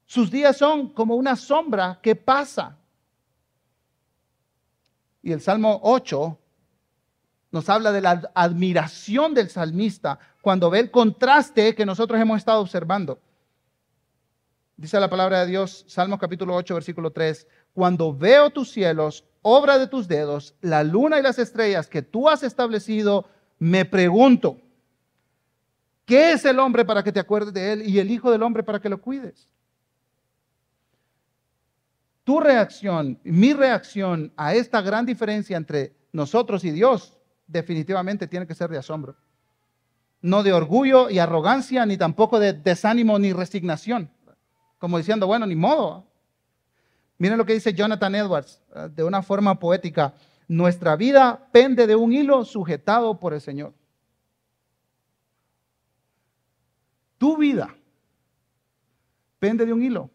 Sus 0.06 0.30
días 0.30 0.56
son 0.56 0.90
como 0.90 1.16
una 1.16 1.34
sombra 1.34 1.98
que 2.00 2.14
pasa. 2.14 2.78
Y 5.24 5.32
el 5.32 5.40
Salmo 5.40 5.80
8 5.82 6.38
nos 7.50 7.70
habla 7.70 7.92
de 7.92 8.02
la 8.02 8.30
admiración 8.34 9.32
del 9.32 9.48
salmista 9.48 10.18
cuando 10.42 10.68
ve 10.68 10.80
el 10.80 10.90
contraste 10.90 11.74
que 11.74 11.86
nosotros 11.86 12.20
hemos 12.20 12.36
estado 12.36 12.60
observando. 12.60 13.18
Dice 14.76 15.00
la 15.00 15.08
palabra 15.08 15.40
de 15.40 15.46
Dios, 15.46 15.86
Salmo 15.88 16.18
capítulo 16.18 16.54
8, 16.54 16.74
versículo 16.74 17.10
3, 17.10 17.46
cuando 17.72 18.14
veo 18.14 18.50
tus 18.50 18.70
cielos, 18.70 19.24
obra 19.40 19.78
de 19.78 19.86
tus 19.86 20.08
dedos, 20.08 20.56
la 20.60 20.84
luna 20.84 21.18
y 21.18 21.22
las 21.22 21.38
estrellas 21.38 21.88
que 21.88 22.02
tú 22.02 22.28
has 22.28 22.42
establecido, 22.42 23.26
me 23.58 23.86
pregunto, 23.86 24.58
¿qué 26.04 26.32
es 26.32 26.44
el 26.44 26.58
hombre 26.58 26.84
para 26.84 27.02
que 27.02 27.12
te 27.12 27.20
acuerdes 27.20 27.54
de 27.54 27.72
él 27.72 27.88
y 27.88 27.98
el 27.98 28.10
hijo 28.10 28.30
del 28.30 28.42
hombre 28.42 28.62
para 28.62 28.78
que 28.78 28.90
lo 28.90 29.00
cuides? 29.00 29.48
Tu 32.24 32.40
reacción, 32.40 33.20
mi 33.22 33.52
reacción 33.52 34.32
a 34.36 34.54
esta 34.54 34.80
gran 34.80 35.04
diferencia 35.04 35.58
entre 35.58 35.94
nosotros 36.10 36.64
y 36.64 36.70
Dios 36.70 37.18
definitivamente 37.46 38.26
tiene 38.26 38.46
que 38.46 38.54
ser 38.54 38.70
de 38.70 38.78
asombro. 38.78 39.14
No 40.22 40.42
de 40.42 40.54
orgullo 40.54 41.10
y 41.10 41.18
arrogancia, 41.18 41.84
ni 41.84 41.98
tampoco 41.98 42.40
de 42.40 42.54
desánimo 42.54 43.18
ni 43.18 43.34
resignación. 43.34 44.10
Como 44.78 44.96
diciendo, 44.96 45.26
bueno, 45.26 45.44
ni 45.44 45.54
modo. 45.54 46.06
Miren 47.18 47.36
lo 47.36 47.44
que 47.44 47.52
dice 47.52 47.74
Jonathan 47.74 48.14
Edwards 48.14 48.62
eh, 48.74 48.88
de 48.90 49.04
una 49.04 49.22
forma 49.22 49.58
poética. 49.58 50.14
Nuestra 50.48 50.96
vida 50.96 51.48
pende 51.52 51.86
de 51.86 51.94
un 51.94 52.10
hilo 52.12 52.46
sujetado 52.46 53.20
por 53.20 53.34
el 53.34 53.42
Señor. 53.42 53.74
Tu 57.18 57.36
vida 57.36 57.74
pende 59.38 59.66
de 59.66 59.72
un 59.74 59.82
hilo 59.82 60.10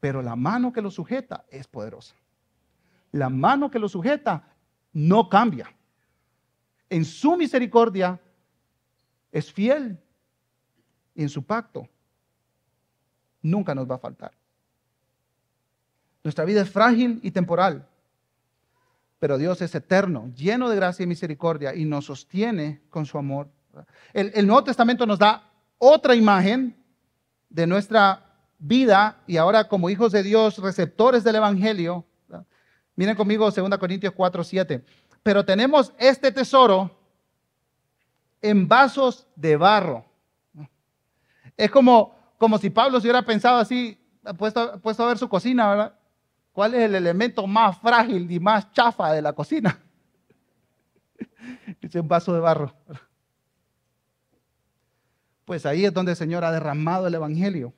pero 0.00 0.22
la 0.22 0.34
mano 0.34 0.72
que 0.72 0.82
lo 0.82 0.90
sujeta 0.90 1.44
es 1.50 1.68
poderosa. 1.68 2.14
La 3.12 3.28
mano 3.28 3.70
que 3.70 3.78
lo 3.78 3.88
sujeta 3.88 4.48
no 4.92 5.28
cambia. 5.28 5.72
En 6.88 7.04
su 7.04 7.36
misericordia 7.36 8.18
es 9.30 9.52
fiel 9.52 9.98
y 11.14 11.22
en 11.22 11.28
su 11.28 11.44
pacto 11.44 11.88
nunca 13.42 13.74
nos 13.74 13.88
va 13.88 13.96
a 13.96 13.98
faltar. 13.98 14.32
Nuestra 16.24 16.44
vida 16.44 16.62
es 16.62 16.70
frágil 16.70 17.20
y 17.22 17.30
temporal, 17.30 17.86
pero 19.18 19.38
Dios 19.38 19.60
es 19.62 19.74
eterno, 19.74 20.30
lleno 20.34 20.68
de 20.68 20.76
gracia 20.76 21.04
y 21.04 21.06
misericordia 21.06 21.74
y 21.74 21.84
nos 21.84 22.06
sostiene 22.06 22.82
con 22.90 23.06
su 23.06 23.18
amor. 23.18 23.48
El, 24.12 24.32
el 24.34 24.46
Nuevo 24.46 24.64
Testamento 24.64 25.06
nos 25.06 25.18
da 25.18 25.50
otra 25.78 26.14
imagen 26.14 26.76
de 27.48 27.66
nuestra 27.66 28.29
vida 28.60 29.22
y 29.26 29.38
ahora 29.38 29.66
como 29.66 29.90
hijos 29.90 30.12
de 30.12 30.22
Dios, 30.22 30.58
receptores 30.58 31.24
del 31.24 31.36
Evangelio. 31.36 32.04
Miren 32.94 33.16
conmigo 33.16 33.50
2 33.50 33.78
Corintios 33.78 34.12
4, 34.14 34.44
7. 34.44 34.84
Pero 35.22 35.44
tenemos 35.44 35.92
este 35.98 36.30
tesoro 36.30 36.90
en 38.42 38.68
vasos 38.68 39.26
de 39.34 39.56
barro. 39.56 40.04
Es 41.56 41.70
como, 41.70 42.14
como 42.38 42.58
si 42.58 42.70
Pablo 42.70 43.00
se 43.00 43.06
hubiera 43.06 43.22
pensado 43.22 43.58
así, 43.58 43.98
puesto, 44.38 44.80
puesto 44.80 45.02
a 45.02 45.08
ver 45.08 45.18
su 45.18 45.28
cocina, 45.28 45.68
¿verdad? 45.70 45.94
¿Cuál 46.52 46.74
es 46.74 46.82
el 46.82 46.94
elemento 46.94 47.46
más 47.46 47.78
frágil 47.78 48.30
y 48.30 48.38
más 48.38 48.70
chafa 48.72 49.12
de 49.12 49.22
la 49.22 49.32
cocina? 49.32 49.78
Dice 51.80 52.00
un 52.00 52.08
vaso 52.08 52.34
de 52.34 52.40
barro. 52.40 52.74
Pues 55.44 55.64
ahí 55.64 55.84
es 55.84 55.92
donde 55.92 56.12
el 56.12 56.16
Señor 56.16 56.44
ha 56.44 56.52
derramado 56.52 57.06
el 57.06 57.14
Evangelio 57.14 57.72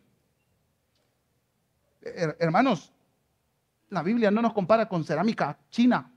hermanos, 2.03 2.93
la 3.89 4.03
Biblia 4.03 4.31
no 4.31 4.43
nos 4.43 4.53
compara 4.53 4.89
con 4.89 5.05
cerámica 5.05 5.59
china, 5.71 6.13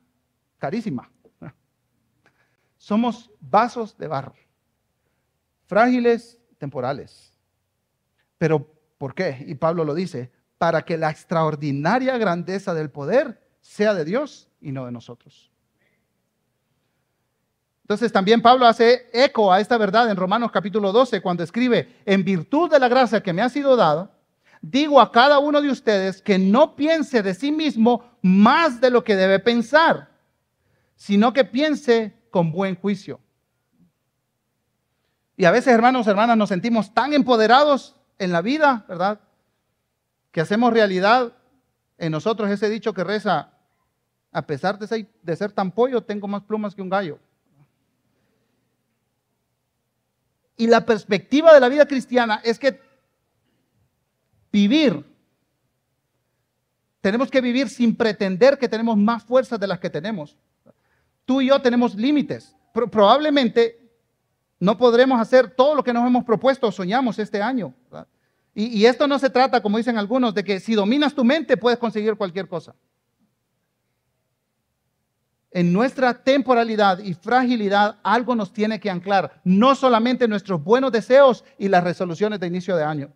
carísima. 0.57 1.09
Somos 2.77 3.31
vasos 3.39 3.97
de 3.97 4.07
barro, 4.07 4.35
frágiles, 5.65 6.41
temporales. 6.57 7.33
Pero, 8.37 8.67
¿por 8.97 9.13
qué? 9.13 9.43
Y 9.47 9.55
Pablo 9.55 9.83
lo 9.83 9.93
dice, 9.93 10.31
para 10.57 10.83
que 10.83 10.97
la 10.97 11.09
extraordinaria 11.09 12.17
grandeza 12.17 12.73
del 12.73 12.89
poder 12.89 13.41
sea 13.61 13.93
de 13.93 14.05
Dios 14.05 14.49
y 14.61 14.71
no 14.71 14.85
de 14.85 14.91
nosotros. 14.91 15.51
Entonces 17.83 18.11
también 18.11 18.41
Pablo 18.41 18.65
hace 18.65 19.09
eco 19.13 19.53
a 19.53 19.59
esta 19.59 19.77
verdad 19.77 20.09
en 20.09 20.17
Romanos 20.17 20.51
capítulo 20.51 20.91
12 20.91 21.21
cuando 21.21 21.43
escribe, 21.43 22.01
en 22.05 22.23
virtud 22.23 22.71
de 22.71 22.79
la 22.79 22.87
gracia 22.87 23.21
que 23.21 23.31
me 23.31 23.43
ha 23.43 23.49
sido 23.49 23.75
dada, 23.75 24.14
digo 24.71 24.99
a 24.99 25.12
cada 25.12 25.39
uno 25.39 25.62
de 25.62 25.69
ustedes 25.69 26.21
que 26.21 26.39
no 26.39 26.75
piense 26.75 27.21
de 27.21 27.34
sí 27.34 27.51
mismo 27.51 28.04
más 28.21 28.82
de 28.82 28.89
lo 28.89 29.04
que 29.04 29.15
debe 29.15 29.39
pensar, 29.39 30.10
sino 30.95 31.34
que 31.34 31.45
piense 31.45 32.15
con 32.32 32.51
buen 32.51 32.75
juicio. 32.75 33.19
Y 35.38 35.45
a 35.45 35.51
veces, 35.51 35.73
hermanos, 35.73 36.08
hermanas, 36.08 36.38
nos 36.38 36.49
sentimos 36.49 36.93
tan 36.93 37.13
empoderados 37.13 37.95
en 38.17 38.32
la 38.32 38.41
vida, 38.41 38.86
¿verdad? 38.88 39.19
Que 40.32 40.41
hacemos 40.41 40.73
realidad 40.73 41.34
en 41.97 42.12
nosotros 42.12 42.49
ese 42.49 42.69
dicho 42.69 42.93
que 42.93 43.04
reza, 43.04 43.51
a 44.32 44.41
pesar 44.47 44.80
de 44.80 44.88
ser, 44.88 45.08
de 45.21 45.36
ser 45.36 45.51
tan 45.51 45.71
pollo, 45.71 46.01
tengo 46.01 46.28
más 46.28 46.43
plumas 46.43 46.73
que 46.73 46.82
un 46.82 46.89
gallo. 46.89 47.19
Y 50.58 50.67
la 50.67 50.86
perspectiva 50.86 51.54
de 51.54 51.60
la 51.60 51.69
vida 51.69 51.86
cristiana 51.86 52.39
es 52.43 52.58
que 52.58 52.80
vivir. 54.55 55.03
Tenemos 57.01 57.29
que 57.29 57.41
vivir 57.41 57.67
sin 57.67 57.93
pretender 57.93 58.57
que 58.57 58.69
tenemos 58.69 58.95
más 58.95 59.21
fuerzas 59.21 59.59
de 59.59 59.67
las 59.67 59.79
que 59.79 59.89
tenemos. 59.89 60.37
Tú 61.25 61.41
y 61.41 61.47
yo 61.47 61.61
tenemos 61.61 61.93
límites. 61.95 62.55
probablemente 62.73 63.81
no 64.59 64.77
podremos 64.77 65.19
hacer 65.19 65.49
todo 65.49 65.75
lo 65.75 65.83
que 65.83 65.91
nos 65.91 66.07
hemos 66.07 66.23
propuesto 66.23 66.67
o 66.67 66.71
soñamos 66.71 67.19
este 67.19 67.41
año. 67.41 67.73
Y, 68.53 68.67
y 68.67 68.85
esto 68.85 69.07
no 69.07 69.19
se 69.19 69.29
trata, 69.29 69.61
como 69.61 69.77
dicen 69.77 69.97
algunos, 69.97 70.33
de 70.33 70.43
que 70.45 70.61
si 70.61 70.73
dominas 70.73 71.13
tu 71.13 71.25
mente 71.25 71.57
puedes 71.57 71.77
conseguir 71.77 72.15
cualquier 72.15 72.47
cosa. 72.47 72.73
En 75.51 75.73
nuestra 75.73 76.13
temporalidad 76.23 76.99
y 76.99 77.13
fragilidad 77.13 77.97
algo 78.03 78.35
nos 78.35 78.53
tiene 78.53 78.79
que 78.79 78.89
anclar, 78.89 79.41
no 79.43 79.75
solamente 79.75 80.29
nuestros 80.29 80.63
buenos 80.63 80.93
deseos 80.93 81.43
y 81.57 81.67
las 81.67 81.83
resoluciones 81.83 82.39
de 82.39 82.47
inicio 82.47 82.77
de 82.77 82.83
año 82.85 83.11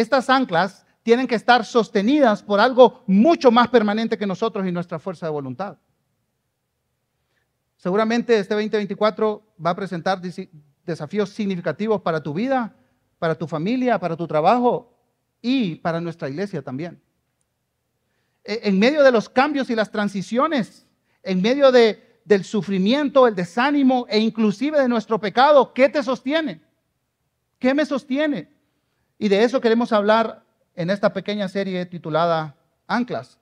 estas 0.00 0.28
anclas 0.28 0.84
tienen 1.02 1.26
que 1.26 1.36
estar 1.36 1.64
sostenidas 1.64 2.42
por 2.42 2.60
algo 2.60 3.02
mucho 3.06 3.50
más 3.50 3.68
permanente 3.68 4.18
que 4.18 4.26
nosotros 4.26 4.66
y 4.66 4.72
nuestra 4.72 4.98
fuerza 4.98 5.24
de 5.24 5.32
voluntad. 5.32 5.78
Seguramente 7.76 8.38
este 8.38 8.54
2024 8.54 9.42
va 9.64 9.70
a 9.70 9.76
presentar 9.76 10.20
desafíos 10.84 11.30
significativos 11.30 12.02
para 12.02 12.22
tu 12.22 12.34
vida, 12.34 12.74
para 13.18 13.34
tu 13.34 13.46
familia, 13.46 13.98
para 13.98 14.16
tu 14.16 14.26
trabajo 14.26 14.92
y 15.40 15.76
para 15.76 16.00
nuestra 16.00 16.28
iglesia 16.28 16.60
también. 16.60 17.00
E, 18.44 18.60
en 18.64 18.78
medio 18.78 19.02
de 19.02 19.12
los 19.12 19.28
cambios 19.28 19.70
y 19.70 19.74
las 19.74 19.90
transiciones, 19.90 20.86
en 21.22 21.40
medio 21.40 21.72
de, 21.72 22.20
del 22.24 22.44
sufrimiento, 22.44 23.26
el 23.26 23.34
desánimo 23.34 24.06
e 24.10 24.18
inclusive 24.18 24.78
de 24.78 24.88
nuestro 24.88 25.18
pecado. 25.18 25.72
¿Qué 25.72 25.88
te 25.88 26.02
sostiene? 26.02 26.60
¿Qué 27.58 27.72
me 27.72 27.86
sostiene? 27.86 28.55
Y 29.18 29.28
de 29.28 29.44
eso 29.44 29.60
queremos 29.60 29.92
hablar 29.92 30.44
en 30.74 30.90
esta 30.90 31.12
pequeña 31.12 31.48
serie 31.48 31.86
titulada 31.86 32.56
Anclas. 32.86 33.38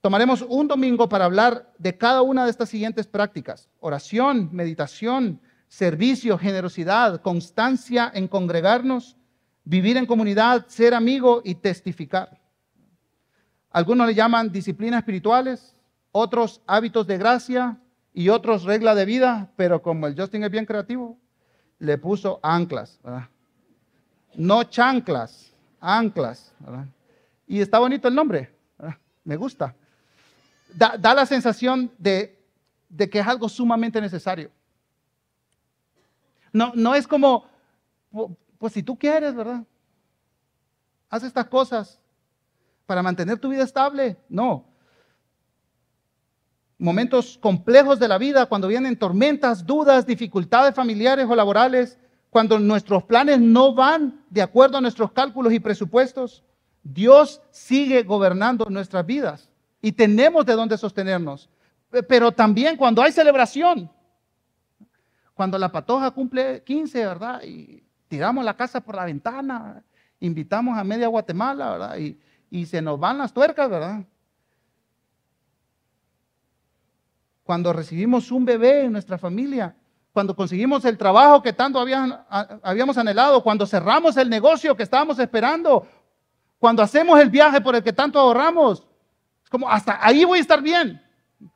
Tomaremos 0.00 0.42
un 0.42 0.68
domingo 0.68 1.08
para 1.08 1.24
hablar 1.24 1.72
de 1.78 1.96
cada 1.96 2.22
una 2.22 2.44
de 2.44 2.50
estas 2.50 2.68
siguientes 2.68 3.06
prácticas. 3.06 3.68
Oración, 3.80 4.50
meditación, 4.52 5.40
servicio, 5.68 6.36
generosidad, 6.36 7.22
constancia 7.22 8.10
en 8.12 8.28
congregarnos, 8.28 9.16
vivir 9.64 9.96
en 9.96 10.06
comunidad, 10.06 10.66
ser 10.66 10.92
amigo 10.92 11.40
y 11.44 11.54
testificar. 11.54 12.40
Algunos 13.70 14.06
le 14.06 14.14
llaman 14.14 14.52
disciplinas 14.52 14.98
espirituales, 14.98 15.74
otros 16.10 16.60
hábitos 16.66 17.06
de 17.06 17.16
gracia 17.16 17.80
y 18.12 18.28
otros 18.28 18.64
regla 18.64 18.94
de 18.94 19.06
vida, 19.06 19.50
pero 19.56 19.80
como 19.80 20.06
el 20.06 20.14
Justin 20.14 20.44
es 20.44 20.50
bien 20.50 20.66
creativo, 20.66 21.18
le 21.78 21.96
puso 21.96 22.38
anclas. 22.42 23.00
No 24.34 24.64
chanclas, 24.64 25.52
anclas. 25.80 26.52
Y 27.46 27.60
está 27.60 27.78
bonito 27.78 28.08
el 28.08 28.14
nombre, 28.14 28.54
me 29.24 29.36
gusta. 29.36 29.74
Da, 30.74 30.96
la 31.14 31.26
sensación 31.26 31.92
de, 31.98 32.38
que 33.10 33.18
es 33.18 33.26
algo 33.26 33.48
sumamente 33.48 34.00
necesario. 34.00 34.50
No, 36.52 36.72
no 36.74 36.94
es 36.94 37.06
como, 37.06 37.46
pues 38.58 38.72
si 38.72 38.82
tú 38.82 38.98
quieres, 38.98 39.34
¿verdad? 39.34 39.64
Haz 41.08 41.24
estas 41.24 41.46
cosas 41.46 42.00
para 42.86 43.02
mantener 43.02 43.38
tu 43.38 43.48
vida 43.48 43.64
estable. 43.64 44.16
No. 44.28 44.66
Momentos 46.78 47.38
complejos 47.38 47.98
de 47.98 48.08
la 48.08 48.18
vida, 48.18 48.46
cuando 48.46 48.68
vienen 48.68 48.98
tormentas, 48.98 49.64
dudas, 49.64 50.06
dificultades 50.06 50.74
familiares 50.74 51.26
o 51.28 51.34
laborales, 51.34 51.98
cuando 52.32 52.58
nuestros 52.58 53.04
planes 53.04 53.38
no 53.38 53.74
van 53.74 54.24
de 54.30 54.40
acuerdo 54.40 54.78
a 54.78 54.80
nuestros 54.80 55.12
cálculos 55.12 55.52
y 55.52 55.60
presupuestos, 55.60 56.42
Dios 56.82 57.42
sigue 57.50 58.04
gobernando 58.04 58.64
nuestras 58.70 59.04
vidas 59.04 59.50
y 59.82 59.92
tenemos 59.92 60.46
de 60.46 60.54
dónde 60.54 60.78
sostenernos. 60.78 61.50
Pero 62.08 62.32
también 62.32 62.78
cuando 62.78 63.02
hay 63.02 63.12
celebración, 63.12 63.90
cuando 65.34 65.58
la 65.58 65.70
patoja 65.70 66.10
cumple 66.10 66.62
15, 66.62 67.04
¿verdad? 67.04 67.42
Y 67.42 67.84
tiramos 68.08 68.42
la 68.46 68.56
casa 68.56 68.80
por 68.80 68.94
la 68.94 69.04
ventana, 69.04 69.84
invitamos 70.18 70.78
a 70.78 70.84
media 70.84 71.08
Guatemala, 71.08 71.72
¿verdad? 71.72 71.98
Y, 71.98 72.64
se 72.64 72.80
nos 72.80 72.98
van 72.98 73.18
las 73.18 73.34
tuercas, 73.34 73.68
¿verdad? 73.68 74.06
Cuando 77.44 77.74
recibimos 77.74 78.32
un 78.32 78.46
bebé 78.46 78.84
en 78.84 78.92
nuestra 78.92 79.18
familia, 79.18 79.76
cuando 80.12 80.36
conseguimos 80.36 80.84
el 80.84 80.98
trabajo 80.98 81.42
que 81.42 81.52
tanto 81.52 81.78
habíamos 81.80 82.98
anhelado, 82.98 83.42
cuando 83.42 83.66
cerramos 83.66 84.16
el 84.16 84.28
negocio 84.28 84.76
que 84.76 84.82
estábamos 84.82 85.18
esperando, 85.18 85.86
cuando 86.58 86.82
hacemos 86.82 87.18
el 87.18 87.30
viaje 87.30 87.60
por 87.60 87.74
el 87.74 87.82
que 87.82 87.92
tanto 87.92 88.18
ahorramos, 88.18 88.86
es 89.42 89.50
como 89.50 89.68
hasta 89.68 89.98
ahí 90.04 90.24
voy 90.24 90.38
a 90.38 90.42
estar 90.42 90.60
bien. 90.60 91.02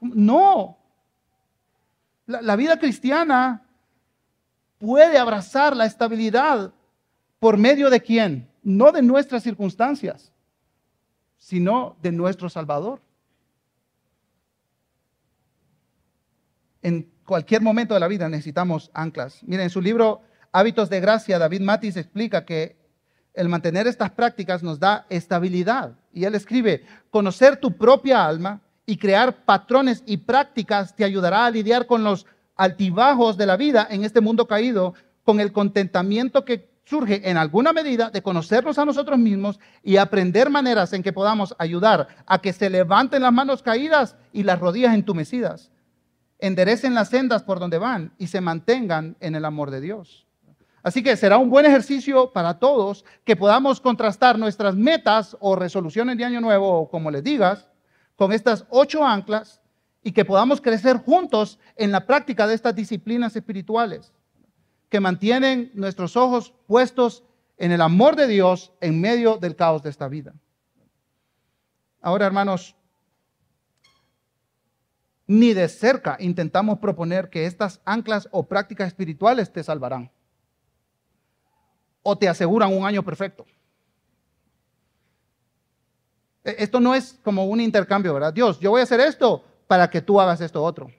No. 0.00 0.78
La, 2.26 2.56
vida 2.56 2.78
cristiana 2.78 3.62
puede 4.78 5.18
abrazar 5.18 5.76
la 5.76 5.84
estabilidad 5.84 6.72
por 7.38 7.58
medio 7.58 7.90
de 7.90 8.00
quién? 8.00 8.50
No 8.62 8.90
de 8.90 9.02
nuestras 9.02 9.42
circunstancias, 9.42 10.32
sino 11.36 11.96
de 12.00 12.10
nuestro 12.10 12.48
Salvador. 12.48 13.00
En 16.82 17.15
cualquier 17.26 17.60
momento 17.60 17.92
de 17.94 18.00
la 18.00 18.08
vida 18.08 18.28
necesitamos 18.28 18.90
anclas. 18.94 19.42
Miren, 19.42 19.64
en 19.64 19.70
su 19.70 19.82
libro 19.82 20.22
Hábitos 20.52 20.88
de 20.88 21.00
Gracia, 21.00 21.38
David 21.38 21.60
Matis 21.60 21.96
explica 21.96 22.46
que 22.46 22.76
el 23.34 23.50
mantener 23.50 23.86
estas 23.86 24.10
prácticas 24.10 24.62
nos 24.62 24.80
da 24.80 25.04
estabilidad. 25.10 25.92
Y 26.12 26.24
él 26.24 26.34
escribe, 26.34 26.84
conocer 27.10 27.58
tu 27.58 27.76
propia 27.76 28.24
alma 28.24 28.62
y 28.86 28.96
crear 28.96 29.44
patrones 29.44 30.02
y 30.06 30.16
prácticas 30.16 30.96
te 30.96 31.04
ayudará 31.04 31.44
a 31.44 31.50
lidiar 31.50 31.86
con 31.86 32.02
los 32.02 32.24
altibajos 32.56 33.36
de 33.36 33.46
la 33.46 33.56
vida 33.56 33.86
en 33.90 34.04
este 34.04 34.22
mundo 34.22 34.46
caído, 34.46 34.94
con 35.24 35.40
el 35.40 35.52
contentamiento 35.52 36.44
que 36.44 36.70
surge 36.84 37.28
en 37.28 37.36
alguna 37.36 37.72
medida 37.72 38.10
de 38.10 38.22
conocernos 38.22 38.78
a 38.78 38.84
nosotros 38.84 39.18
mismos 39.18 39.58
y 39.82 39.96
aprender 39.96 40.48
maneras 40.48 40.92
en 40.92 41.02
que 41.02 41.12
podamos 41.12 41.54
ayudar 41.58 42.06
a 42.26 42.40
que 42.40 42.52
se 42.52 42.70
levanten 42.70 43.22
las 43.22 43.32
manos 43.32 43.62
caídas 43.62 44.16
y 44.32 44.44
las 44.44 44.58
rodillas 44.58 44.94
entumecidas, 44.94 45.70
enderecen 46.38 46.94
las 46.94 47.08
sendas 47.08 47.42
por 47.42 47.58
donde 47.58 47.78
van 47.78 48.12
y 48.18 48.26
se 48.26 48.40
mantengan 48.40 49.16
en 49.20 49.34
el 49.34 49.44
amor 49.44 49.70
de 49.70 49.80
Dios. 49.80 50.26
Así 50.82 51.02
que 51.02 51.16
será 51.16 51.38
un 51.38 51.50
buen 51.50 51.66
ejercicio 51.66 52.32
para 52.32 52.58
todos 52.58 53.04
que 53.24 53.34
podamos 53.34 53.80
contrastar 53.80 54.38
nuestras 54.38 54.76
metas 54.76 55.36
o 55.40 55.56
resoluciones 55.56 56.16
de 56.16 56.24
año 56.24 56.40
nuevo, 56.40 56.80
o 56.80 56.88
como 56.88 57.10
les 57.10 57.24
digas, 57.24 57.68
con 58.14 58.32
estas 58.32 58.64
ocho 58.70 59.04
anclas 59.04 59.60
y 60.02 60.12
que 60.12 60.24
podamos 60.24 60.60
crecer 60.60 60.98
juntos 60.98 61.58
en 61.74 61.90
la 61.90 62.06
práctica 62.06 62.46
de 62.46 62.54
estas 62.54 62.76
disciplinas 62.76 63.34
espirituales 63.34 64.12
que 64.88 65.00
mantienen 65.00 65.72
nuestros 65.74 66.16
ojos 66.16 66.54
puestos 66.66 67.24
en 67.58 67.72
el 67.72 67.80
amor 67.80 68.14
de 68.14 68.28
Dios 68.28 68.72
en 68.80 69.00
medio 69.00 69.38
del 69.38 69.56
caos 69.56 69.82
de 69.82 69.90
esta 69.90 70.08
vida. 70.08 70.34
Ahora, 72.00 72.26
hermanos, 72.26 72.76
ni 75.26 75.54
de 75.54 75.68
cerca 75.68 76.16
intentamos 76.20 76.78
proponer 76.78 77.30
que 77.30 77.46
estas 77.46 77.80
anclas 77.84 78.28
o 78.30 78.46
prácticas 78.46 78.88
espirituales 78.88 79.52
te 79.52 79.62
salvarán 79.62 80.10
o 82.02 82.16
te 82.16 82.28
aseguran 82.28 82.72
un 82.72 82.86
año 82.86 83.02
perfecto. 83.02 83.44
E, 86.44 86.54
esto 86.58 86.78
no 86.78 86.94
es 86.94 87.18
como 87.24 87.44
un 87.46 87.60
intercambio, 87.60 88.14
¿verdad? 88.14 88.32
Dios, 88.32 88.60
yo 88.60 88.70
voy 88.70 88.80
a 88.80 88.84
hacer 88.84 89.00
esto 89.00 89.44
para 89.66 89.90
que 89.90 90.00
tú 90.00 90.20
hagas 90.20 90.40
esto 90.40 90.62
otro. 90.62 90.90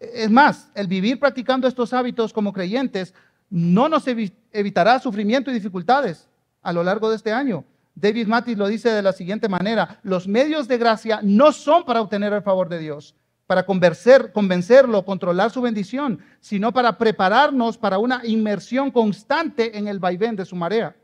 Es 0.00 0.30
más, 0.30 0.70
el 0.76 0.86
vivir 0.86 1.18
practicando 1.18 1.66
estos 1.66 1.92
hábitos 1.92 2.32
como 2.32 2.52
creyentes 2.52 3.12
no 3.50 3.88
nos 3.88 4.04
evitará 4.06 5.00
sufrimiento 5.00 5.50
y 5.50 5.54
dificultades 5.54 6.28
a 6.62 6.72
lo 6.72 6.84
largo 6.84 7.10
de 7.10 7.16
este 7.16 7.32
año. 7.32 7.64
David 8.00 8.28
Matis 8.28 8.56
lo 8.56 8.68
dice 8.68 8.90
de 8.90 9.02
la 9.02 9.12
siguiente 9.12 9.48
manera, 9.48 9.98
los 10.04 10.28
medios 10.28 10.68
de 10.68 10.78
gracia 10.78 11.18
no 11.22 11.50
son 11.50 11.84
para 11.84 12.00
obtener 12.00 12.32
el 12.32 12.42
favor 12.42 12.68
de 12.68 12.78
Dios, 12.78 13.16
para 13.48 13.66
convencer, 13.66 14.30
convencerlo, 14.30 15.04
controlar 15.04 15.50
su 15.50 15.60
bendición, 15.60 16.20
sino 16.40 16.72
para 16.72 16.96
prepararnos 16.96 17.76
para 17.76 17.98
una 17.98 18.20
inmersión 18.24 18.92
constante 18.92 19.76
en 19.76 19.88
el 19.88 19.98
vaivén 19.98 20.36
de 20.36 20.44
su 20.44 20.54
marea. 20.54 20.94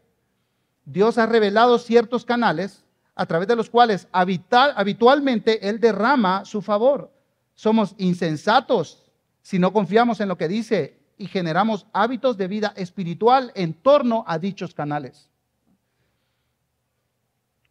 Dios 0.85 1.19
ha 1.19 1.27
revelado 1.27 1.79
ciertos 1.79 2.25
canales 2.25 2.85
a 3.17 3.27
través 3.27 3.49
de 3.49 3.57
los 3.57 3.71
cuales 3.71 4.07
habitualmente 4.13 5.69
Él 5.69 5.81
derrama 5.81 6.45
su 6.45 6.63
favor. 6.63 7.11
Somos 7.55 7.97
insensatos 7.99 9.03
si 9.43 9.59
no 9.59 9.73
confiamos 9.73 10.21
en 10.21 10.29
lo 10.29 10.39
que 10.39 10.47
dice 10.47 11.01
y 11.19 11.27
generamos 11.27 11.87
hábitos 11.93 12.37
de 12.37 12.47
vida 12.47 12.73
espiritual 12.77 13.51
en 13.57 13.75
torno 13.75 14.25
a 14.29 14.39
dichos 14.39 14.75
canales. 14.75 15.29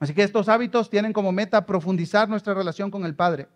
Así 0.04 0.14
que 0.14 0.24
estos 0.24 0.50
hábitos 0.50 0.90
tienen 0.90 1.14
como 1.14 1.32
meta 1.32 1.66
profundizar 1.66 2.28
nuestra 2.28 2.54
relación 2.54 2.92
con 2.92 3.06
el 3.06 3.16
Padre. 3.16 3.48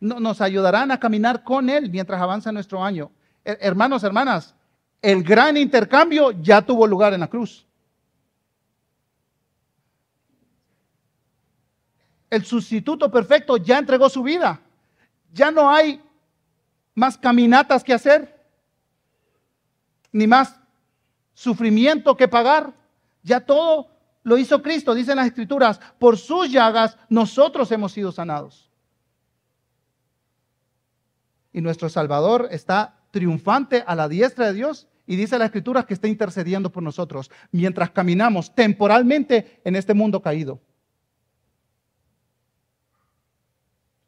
Nos 0.00 0.40
ayudarán 0.40 0.90
a 0.90 0.98
caminar 0.98 1.44
con 1.44 1.70
Él 1.70 1.88
mientras 1.88 2.20
avanza 2.20 2.50
nuestro 2.50 2.82
año. 2.82 3.12
Hermanos, 3.44 4.02
hermanas, 4.02 4.56
el 5.00 5.22
gran 5.22 5.56
intercambio 5.56 6.32
ya 6.32 6.62
tuvo 6.62 6.84
lugar 6.84 7.14
en 7.14 7.20
la 7.20 7.28
cruz. 7.28 7.64
El 12.28 12.44
sustituto 12.44 13.08
perfecto 13.08 13.56
ya 13.56 13.78
entregó 13.78 14.08
su 14.08 14.24
vida. 14.24 14.60
Ya 15.32 15.52
no 15.52 15.70
hay 15.70 16.02
más 16.92 17.16
caminatas 17.16 17.84
que 17.84 17.94
hacer, 17.94 18.44
ni 20.10 20.26
más 20.26 20.58
sufrimiento 21.34 22.16
que 22.16 22.26
pagar. 22.26 22.74
Ya 23.22 23.38
todo 23.38 23.91
lo 24.22 24.38
hizo 24.38 24.62
Cristo, 24.62 24.94
dicen 24.94 25.16
las 25.16 25.26
escrituras. 25.26 25.80
Por 25.98 26.16
sus 26.16 26.50
llagas 26.50 26.96
nosotros 27.08 27.70
hemos 27.72 27.92
sido 27.92 28.12
sanados. 28.12 28.70
Y 31.52 31.60
nuestro 31.60 31.88
Salvador 31.88 32.48
está 32.50 33.00
triunfante 33.10 33.84
a 33.86 33.94
la 33.94 34.08
diestra 34.08 34.46
de 34.46 34.54
Dios 34.54 34.88
y 35.06 35.16
dice 35.16 35.38
la 35.38 35.46
escritura 35.46 35.82
que 35.82 35.94
está 35.94 36.08
intercediendo 36.08 36.70
por 36.70 36.82
nosotros 36.82 37.30
mientras 37.50 37.90
caminamos 37.90 38.54
temporalmente 38.54 39.60
en 39.64 39.76
este 39.76 39.92
mundo 39.92 40.22
caído. 40.22 40.60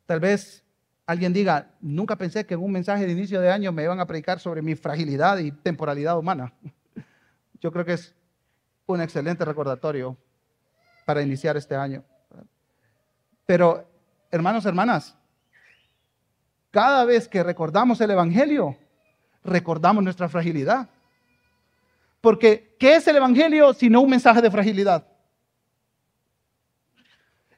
Tal 0.06 0.20
vez 0.20 0.64
alguien 1.06 1.32
diga, 1.32 1.72
nunca 1.80 2.16
pensé 2.16 2.46
que 2.46 2.54
en 2.54 2.62
un 2.62 2.72
mensaje 2.72 3.06
de 3.06 3.12
inicio 3.12 3.40
de 3.40 3.50
año 3.50 3.72
me 3.72 3.82
iban 3.82 4.00
a 4.00 4.06
predicar 4.06 4.38
sobre 4.38 4.62
mi 4.62 4.74
fragilidad 4.74 5.38
y 5.38 5.50
temporalidad 5.50 6.18
humana. 6.18 6.54
Yo 7.60 7.72
creo 7.72 7.84
que 7.84 7.94
es 7.94 8.14
un 8.86 9.00
excelente 9.00 9.44
recordatorio 9.44 10.16
para 11.04 11.22
iniciar 11.22 11.56
este 11.56 11.74
año. 11.74 12.04
Pero, 13.46 13.88
hermanos, 14.30 14.64
hermanas, 14.66 15.16
cada 16.70 17.04
vez 17.04 17.28
que 17.28 17.42
recordamos 17.42 18.00
el 18.00 18.10
Evangelio, 18.10 18.76
recordamos 19.44 20.02
nuestra 20.02 20.28
fragilidad. 20.28 20.88
Porque, 22.20 22.74
¿qué 22.78 22.96
es 22.96 23.06
el 23.06 23.16
Evangelio 23.16 23.74
sino 23.74 24.00
un 24.00 24.10
mensaje 24.10 24.40
de 24.40 24.50
fragilidad? 24.50 25.06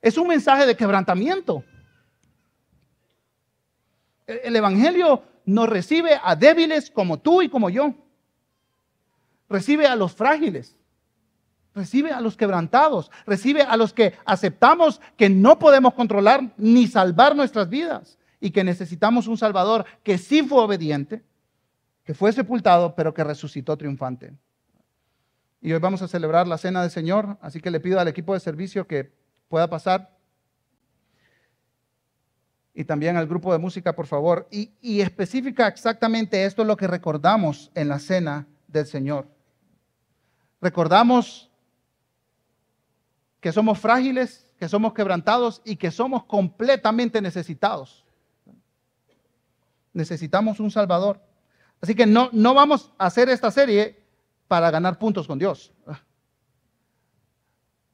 Es 0.02 0.18
un 0.18 0.28
mensaje 0.28 0.66
de 0.66 0.76
quebrantamiento. 0.76 1.64
El 4.26 4.54
Evangelio 4.54 5.22
nos 5.44 5.68
recibe 5.68 6.20
a 6.22 6.34
débiles 6.34 6.90
como 6.90 7.18
tú 7.18 7.42
y 7.42 7.48
como 7.48 7.70
yo. 7.70 7.94
Recibe 9.48 9.86
a 9.86 9.96
los 9.96 10.12
frágiles. 10.12 10.75
Recibe 11.76 12.10
a 12.10 12.22
los 12.22 12.38
quebrantados. 12.38 13.10
Recibe 13.26 13.60
a 13.60 13.76
los 13.76 13.92
que 13.92 14.14
aceptamos 14.24 15.02
que 15.18 15.28
no 15.28 15.58
podemos 15.58 15.92
controlar 15.92 16.54
ni 16.56 16.86
salvar 16.86 17.36
nuestras 17.36 17.68
vidas 17.68 18.18
y 18.40 18.50
que 18.50 18.64
necesitamos 18.64 19.26
un 19.26 19.36
Salvador 19.36 19.84
que 20.02 20.16
sí 20.16 20.42
fue 20.42 20.62
obediente, 20.62 21.22
que 22.02 22.14
fue 22.14 22.32
sepultado, 22.32 22.94
pero 22.94 23.12
que 23.12 23.22
resucitó 23.22 23.76
triunfante. 23.76 24.32
Y 25.60 25.74
hoy 25.74 25.78
vamos 25.78 26.00
a 26.00 26.08
celebrar 26.08 26.48
la 26.48 26.56
cena 26.56 26.80
del 26.80 26.90
Señor, 26.90 27.36
así 27.42 27.60
que 27.60 27.70
le 27.70 27.80
pido 27.80 28.00
al 28.00 28.08
equipo 28.08 28.32
de 28.32 28.40
servicio 28.40 28.86
que 28.86 29.12
pueda 29.50 29.68
pasar. 29.68 30.16
Y 32.72 32.84
también 32.84 33.18
al 33.18 33.26
grupo 33.26 33.52
de 33.52 33.58
música, 33.58 33.94
por 33.94 34.06
favor. 34.06 34.48
Y, 34.50 35.00
especifica 35.02 35.68
exactamente 35.68 36.46
esto 36.46 36.62
es 36.62 36.68
lo 36.68 36.76
que 36.78 36.86
recordamos 36.86 37.70
en 37.74 37.88
la 37.88 37.98
cena 37.98 38.46
del 38.66 38.86
Señor. 38.86 39.28
Recordamos 40.62 41.50
que 43.46 43.52
somos 43.52 43.78
frágiles, 43.78 44.52
que 44.58 44.68
somos 44.68 44.92
quebrantados 44.92 45.62
y 45.64 45.76
que 45.76 45.92
somos 45.92 46.24
completamente 46.24 47.22
necesitados 47.22 48.06
necesitamos 49.96 50.60
un 50.60 50.70
Salvador. 50.70 51.20
Así 51.80 51.94
que 51.94 52.06
no, 52.06 52.28
no 52.32 52.54
vamos 52.54 52.92
a 52.98 53.06
hacer 53.06 53.28
esta 53.28 53.50
serie 53.50 53.98
para 54.46 54.70
ganar 54.70 54.98
puntos 54.98 55.26
con 55.26 55.38
Dios. 55.38 55.72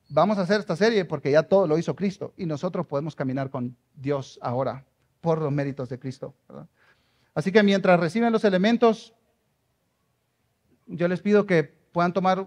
Vamos 0.08 0.36
a 0.36 0.42
hacer 0.42 0.60
esta 0.60 0.76
serie 0.76 1.04
porque 1.06 1.30
ya 1.30 1.44
todo 1.44 1.66
lo 1.66 1.78
hizo 1.78 1.96
Cristo 1.96 2.34
y 2.36 2.44
nosotros 2.44 2.86
podemos 2.86 3.16
caminar 3.16 3.48
con 3.48 3.76
Dios 3.94 4.38
ahora 4.42 4.84
por 5.20 5.40
los 5.40 5.50
méritos 5.50 5.88
de 5.88 5.98
Cristo. 5.98 6.34
Así 7.34 7.50
que 7.50 7.62
mientras 7.62 7.98
reciben 7.98 8.32
los 8.32 8.44
elementos, 8.44 9.14
yo 10.86 11.08
les 11.08 11.22
pido 11.22 11.46
que 11.46 11.64
puedan 11.64 12.12
tomar 12.12 12.46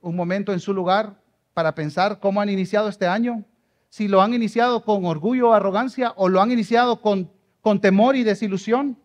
un 0.00 0.16
momento 0.16 0.52
en 0.52 0.60
su 0.60 0.74
lugar 0.74 1.22
para 1.58 1.74
pensar 1.74 2.20
cómo 2.20 2.40
han 2.40 2.50
iniciado 2.50 2.88
este 2.88 3.08
año, 3.08 3.44
si 3.88 4.06
lo 4.06 4.22
han 4.22 4.32
iniciado 4.32 4.84
con 4.84 5.04
orgullo 5.04 5.48
o 5.48 5.54
arrogancia 5.54 6.12
o 6.14 6.28
lo 6.28 6.40
han 6.40 6.52
iniciado 6.52 7.00
con 7.00 7.28
con 7.60 7.80
temor 7.80 8.14
y 8.14 8.22
desilusión. 8.22 8.96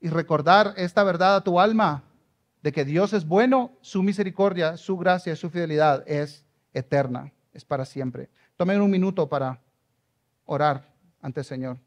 Y 0.00 0.08
recordar 0.08 0.72
esta 0.78 1.04
verdad 1.04 1.36
a 1.36 1.44
tu 1.44 1.60
alma, 1.60 2.04
de 2.62 2.72
que 2.72 2.86
Dios 2.86 3.12
es 3.12 3.26
bueno, 3.26 3.76
su 3.82 4.02
misericordia, 4.02 4.78
su 4.78 4.96
gracia, 4.96 5.36
su 5.36 5.50
fidelidad 5.50 6.02
es 6.08 6.46
eterna, 6.72 7.34
es 7.52 7.66
para 7.66 7.84
siempre. 7.84 8.30
Tomen 8.56 8.80
un 8.80 8.90
minuto 8.90 9.28
para 9.28 9.60
orar 10.46 10.92
ante 11.20 11.40
el 11.40 11.46
Señor. 11.46 11.78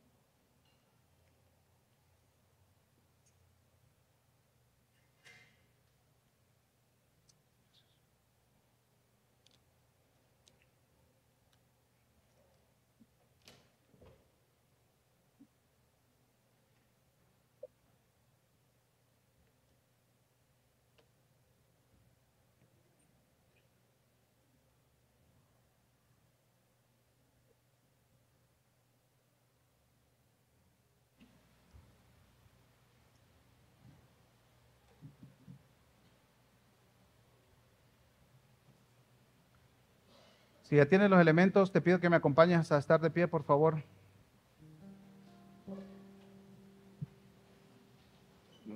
Si 40.70 40.76
ya 40.76 40.86
tienes 40.86 41.10
los 41.10 41.20
elementos, 41.20 41.72
te 41.72 41.82
pido 41.82 42.00
que 42.00 42.12
me 42.12 42.16
acompañes 42.16 42.72
a 42.72 42.78
estar 42.78 43.02
de 43.02 43.10
pie, 43.10 43.28
por 43.28 43.44
favor. 43.44 43.82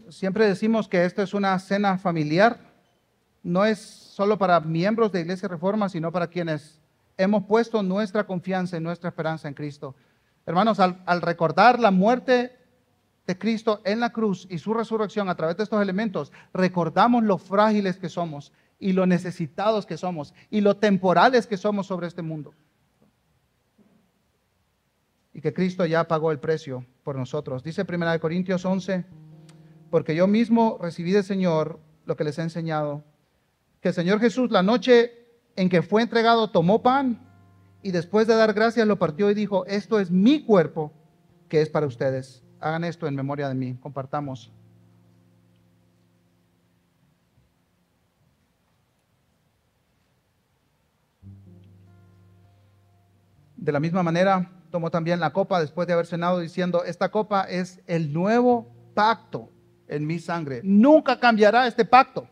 Siempre 0.10 0.48
decimos 0.48 0.88
que 0.88 1.06
esto 1.06 1.22
es 1.22 1.36
una 1.36 1.58
cena 1.60 2.00
familiar. 2.00 2.60
No 3.44 3.64
es 3.64 3.78
solo 3.78 4.39
para 4.39 4.60
miembros 4.60 5.12
de 5.12 5.22
Iglesia 5.22 5.48
Reforma, 5.48 5.88
sino 5.88 6.12
para 6.12 6.26
quienes 6.26 6.82
hemos 7.16 7.44
puesto 7.44 7.84
nuestra 7.84 8.26
confianza 8.26 8.76
y 8.76 8.80
nuestra 8.80 9.10
esperanza 9.10 9.48
en 9.48 9.54
Cristo. 9.54 9.94
Hermanos, 10.48 10.80
al, 10.80 11.22
recordar 11.22 11.80
la 11.80 11.91
muerte 11.91 12.58
de 13.28 13.38
Cristo 13.38 13.82
en 13.86 14.00
la 14.00 14.12
cruz 14.12 14.48
y 14.50 14.58
su 14.58 14.74
resurrección 14.74 15.30
a 15.30 15.36
través 15.36 15.58
de 15.58 15.64
estos 15.64 15.80
elementos, 15.80 16.32
recordamos 16.54 17.24
lo 17.24 17.38
frágiles 17.38 17.98
que 17.98 18.10
somos 18.10 18.52
y 18.84 18.91
lo 18.91 19.05
necesitados 19.05 19.86
que 19.86 19.95
somos 19.95 20.34
y 20.49 20.59
lo 20.59 20.75
temporales 20.75 21.47
que 21.47 21.55
somos 21.55 21.88
sobre 21.88 22.07
este 22.07 22.21
mundo. 22.21 22.53
Y 25.34 25.39
que 25.39 25.53
Cristo 25.53 25.86
ya 25.86 26.03
pagó 26.03 26.31
el 26.31 26.39
precio 26.39 26.86
por 27.01 27.15
nosotros. 27.15 27.63
Dice 27.63 27.86
1 27.88 28.19
Corintios 28.19 28.65
11, 28.65 29.05
porque 29.89 30.15
yo 30.15 30.27
mismo 30.27 30.77
recibí 30.81 31.13
del 31.13 31.23
Señor 31.23 31.79
lo 32.05 32.17
que 32.17 32.25
les 32.25 32.38
he 32.38 32.41
enseñado, 32.41 33.05
que 33.79 33.88
el 33.89 33.93
Señor 33.93 34.19
Jesús 34.19 34.51
la 34.51 34.63
noche 34.63 35.13
en 35.55 35.69
que 35.69 35.81
fue 35.81 36.01
entregado 36.01 36.51
tomó 36.51 36.84
pan 36.84 37.25
y 37.81 37.91
después 37.91 38.27
de 38.27 38.36
dar 38.36 38.53
gracias 38.53 38.86
lo 38.86 38.99
partió 38.99 39.31
y 39.31 39.34
dijo, 39.34 39.65
esto 39.65 40.01
es 40.01 40.11
mi 40.11 40.43
cuerpo 40.43 40.91
que 41.47 41.61
es 41.61 41.69
para 41.69 41.88
ustedes. 41.88 42.43
Hagan 42.59 42.84
esto 42.84 43.07
en 43.07 43.15
memoria 43.15 43.47
de 43.47 43.55
mí, 43.55 43.77
compartamos. 43.79 44.51
De 53.64 53.72
la 53.72 53.80
misma 53.80 54.03
manera, 54.03 54.51
tomó 54.72 54.91
también 54.91 55.22
la 55.22 55.32
copa 55.32 55.61
después 55.61 55.88
de 55.88 55.93
haber 55.93 56.05
cenado 56.05 56.39
diciendo, 56.39 56.84
esta 56.84 57.07
copa 57.11 57.43
es 57.43 57.80
el 57.88 58.11
nuevo 58.11 58.68
pacto 58.93 59.49
en 59.88 60.05
mi 60.05 60.20
sangre. 60.20 60.59
Nunca 60.66 61.18
cambiará 61.18 61.66
este 61.66 61.86
pacto. 61.86 62.28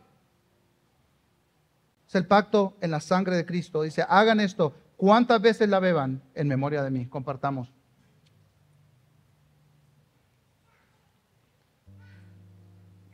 Es 2.06 2.14
el 2.16 2.26
pacto 2.26 2.76
en 2.82 2.90
la 2.90 3.00
sangre 3.00 3.34
de 3.34 3.46
Cristo. 3.46 3.80
Dice, 3.80 4.04
hagan 4.06 4.40
esto. 4.40 4.74
¿Cuántas 4.98 5.40
veces 5.40 5.70
la 5.70 5.80
beban 5.80 6.22
en 6.34 6.48
memoria 6.48 6.82
de 6.82 6.90
mí? 6.90 7.06
Compartamos. 7.06 7.72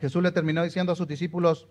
Jesús 0.01 0.21
le 0.25 0.33
terminó 0.33 0.65
diciendo 0.65 0.91
a 0.91 0.97
sus 0.97 1.07
discípulos, 1.07 1.69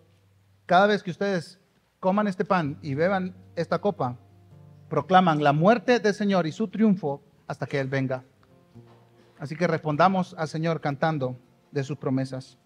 cada 0.66 0.88
vez 0.88 1.04
que 1.04 1.12
ustedes 1.12 1.60
coman 2.00 2.26
este 2.26 2.45
pan 2.45 2.80
y 2.82 2.93
beban 2.93 3.36
esta 3.58 3.80
copa, 3.80 4.18
proclaman 4.90 5.44
la 5.44 5.54
muerte 5.54 6.00
del 6.00 6.14
Señor 6.14 6.48
y 6.48 6.52
su 6.52 6.68
triunfo 6.68 7.22
hasta 7.48 7.66
que 7.66 7.80
Él 7.80 7.88
venga. 7.88 8.24
Así 9.40 9.56
que 9.56 9.68
respondamos 9.68 10.36
al 10.38 10.48
Señor 10.48 10.82
cantando 10.82 11.38
de 11.72 11.84
sus 11.84 11.98
promesas. 11.98 12.58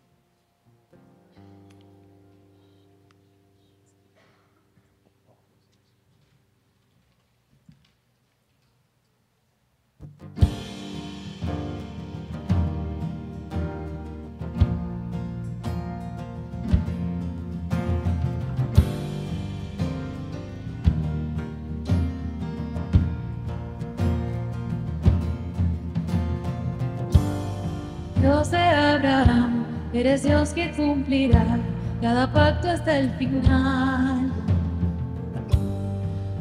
Eres 29.94 30.24
Dios 30.24 30.50
que 30.50 30.72
cumplirá 30.72 31.60
cada 32.02 32.32
pacto 32.32 32.70
hasta 32.70 32.98
el 32.98 33.10
final. 33.12 34.32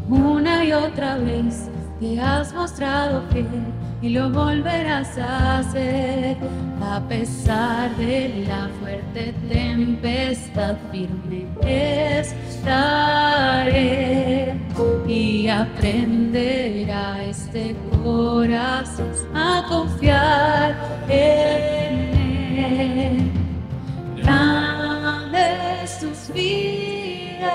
Una 0.08 0.64
y 0.64 0.72
otra 0.72 1.18
vez 1.18 1.68
te 2.00 2.20
has 2.20 2.52
mostrado 2.54 3.22
fiel, 3.30 3.46
y 4.02 4.08
lo 4.08 4.30
volverás 4.30 5.18
a 5.18 5.58
hacer. 5.58 6.36
A 6.82 6.98
pesar 7.08 7.94
de 7.96 8.44
la 8.48 8.68
fuerte 8.80 9.34
tempestad, 9.48 10.76
firme 10.90 11.46
estaré 12.42 12.90
y 15.06 15.46
aprenderá 15.48 17.22
este 17.24 17.76
corazón 18.02 19.12
a 19.34 19.62
confiar 19.68 20.74
en 21.08 22.14
él. 22.58 23.39
Grande 24.30 25.44
es 25.82 25.98
tu 25.98 26.10
fidelidad 26.32 27.50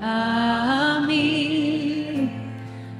a 0.00 1.00
mí. 1.04 2.30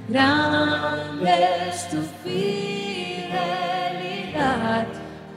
Grande 0.09 1.35
es 1.69 1.89
tu 1.91 2.01
fidelidad 2.25 3.29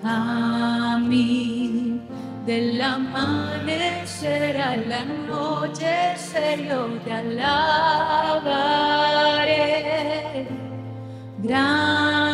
a 0.04 0.98
mí. 1.00 2.02
Del 2.48 2.82
amanecer 2.82 4.60
a 4.60 4.78
la 4.78 5.06
noche, 5.06 6.16
yo 6.68 6.88
te 7.04 7.12
alabaré. 7.14 8.08
Grande 11.44 12.27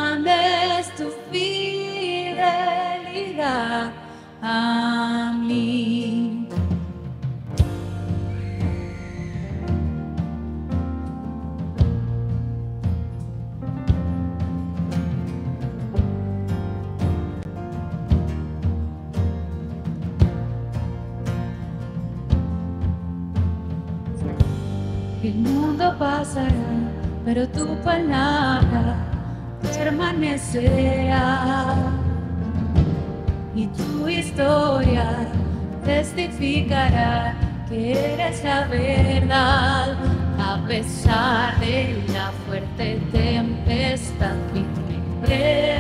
El 25.23 25.35
mundo 25.35 25.95
pasará, 25.97 26.51
pero 27.23 27.47
tu 27.47 27.65
palabra 27.81 28.97
permanecerá. 29.61 32.02
Y 33.55 33.67
tu 33.67 34.07
historia 34.07 35.27
testificará 35.85 37.35
que 37.69 37.91
eres 38.13 38.43
la 38.43 38.65
verdad. 38.65 39.95
A 40.39 40.57
pesar 40.67 41.59
de 41.59 42.03
la 42.11 42.31
fuerte 42.45 42.99
tempestad, 43.11 44.35
firme 44.51 44.83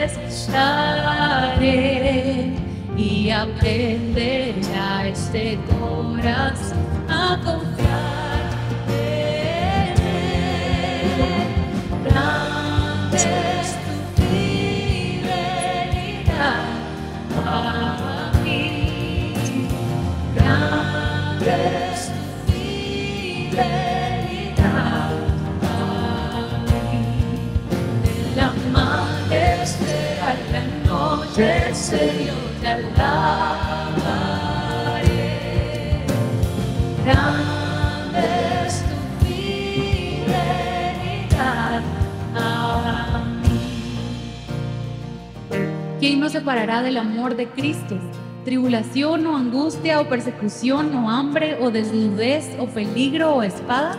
estaré 0.05 1.73
y 2.97 3.29
aprenderá 3.31 5.07
este 5.07 5.57
corazón 5.79 6.77
a 7.09 7.39
Señor, 31.93 32.35
te 32.59 32.67
alabaré. 32.67 33.53
Grande 37.05 38.27
tu. 38.89 38.97
¿Quién 45.99 46.19
nos 46.19 46.31
separará 46.31 46.81
del 46.81 46.97
amor 46.97 47.35
de 47.35 47.47
Cristo? 47.47 47.99
¿Tribulación 48.43 49.27
o 49.27 49.37
angustia 49.37 50.01
o 50.01 50.09
persecución 50.09 50.95
o 50.95 51.11
hambre 51.11 51.59
o 51.61 51.69
desnudez 51.69 52.57
o 52.57 52.65
peligro 52.65 53.35
o 53.35 53.43
espada? 53.43 53.95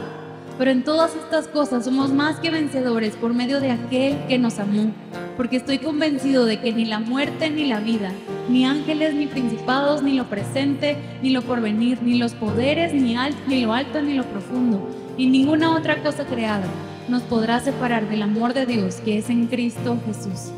Pero 0.59 0.73
en 0.73 0.83
todas 0.83 1.15
estas 1.15 1.47
cosas 1.47 1.85
somos 1.85 2.13
más 2.13 2.41
que 2.41 2.51
vencedores 2.51 3.15
por 3.15 3.33
medio 3.35 3.61
de 3.61 3.71
aquel 3.71 4.19
que 4.27 4.37
nos 4.37 4.59
amó, 4.59 4.93
porque 5.37 5.57
estoy 5.57 5.79
convencido 5.79 6.45
de 6.45 6.61
que 6.61 6.73
ni 6.73 6.85
la 6.85 7.01
muerte 7.01 7.51
ni 7.51 7.67
la 7.67 7.81
vida, 7.81 8.13
ni 8.49 8.65
ángeles 8.65 9.15
ni 9.15 9.27
principados, 9.27 10.03
ni 10.03 10.15
lo 10.15 10.25
presente, 10.25 10.97
ni 11.23 11.31
lo 11.31 11.43
porvenir, 11.43 12.03
ni 12.03 12.19
los 12.19 12.35
poderes, 12.35 12.93
ni, 12.93 13.17
ni 13.47 13.61
lo 13.63 13.73
alto 13.73 14.01
ni 14.03 14.15
lo 14.15 14.25
profundo, 14.25 14.89
ni 15.17 15.27
ninguna 15.27 15.75
otra 15.77 16.03
cosa 16.03 16.25
creada 16.25 16.67
nos 17.09 17.23
podrá 17.23 17.61
separar 17.61 18.09
del 18.09 18.23
amor 18.23 18.55
de 18.55 18.67
Dios 18.67 18.97
que 18.97 19.19
es 19.19 19.29
en 19.31 19.47
Cristo 19.47 19.99
Jesús. 20.07 20.53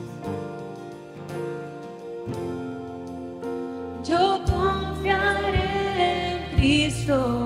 Yo 4.08 4.40
confiaré 4.46 6.34
en 6.34 6.56
Cristo, 6.56 7.45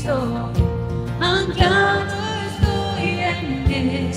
Cristo, 0.00 0.48
anclado 1.20 2.16
estoy 2.48 3.20
en 3.20 3.90
Él. 3.90 4.14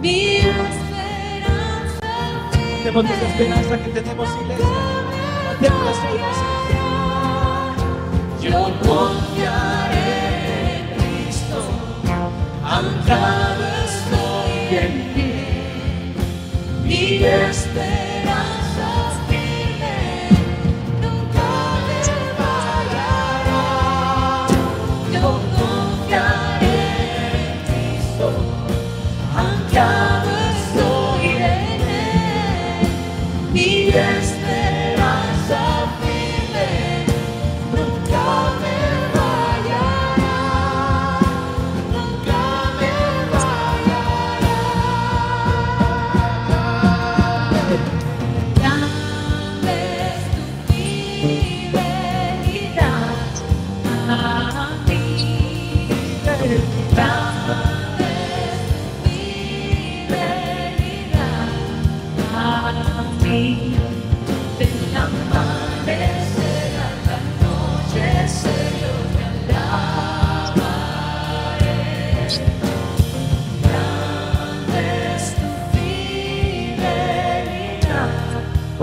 Mi 0.00 0.36
esperanza 0.36 2.00
Tenemos 2.82 3.04
esa 3.04 3.26
esperanza 3.28 3.76
que 3.76 3.90
tenemos, 3.90 4.28
iglesia. 4.40 4.66
Manténnos 5.48 5.98
Yo 8.40 8.58
confiaré 8.88 10.08
en 10.78 10.84
Cristo, 10.96 11.58
anclado 12.64 13.64
estoy 13.84 14.78
en 14.78 14.92
Él. 15.14 16.14
Mi 16.84 17.24
esperanza 17.24 18.13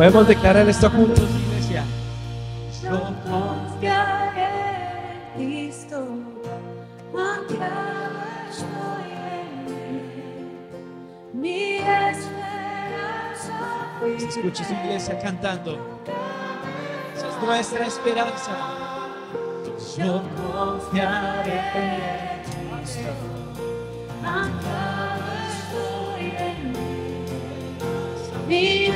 Podemos 0.02 0.28
declarar 0.28 0.68
esto 0.68 0.90
juntos, 0.90 1.30
iglesia. 1.46 1.84
Yo 2.82 3.00
confiaré 3.30 4.48
en 5.38 5.46
Cristo, 5.46 6.04
anclado 7.14 8.24
estoy 8.50 9.12
en 9.14 9.68
Él. 9.68 10.02
Mi 11.34 11.76
esperanza 11.76 13.54
Se 14.18 14.26
escucha 14.26 14.64
su 14.64 14.74
iglesia 14.74 15.20
cantando. 15.20 15.78
Esa 17.16 17.28
es 17.28 17.44
nuestra 17.44 17.86
esperanza. 17.86 18.54
Yo 20.00 20.24
confiaré 20.52 21.60
en 21.76 22.82
Cristo, 22.82 23.12
anclado 24.26 25.22
Mi 28.48 28.90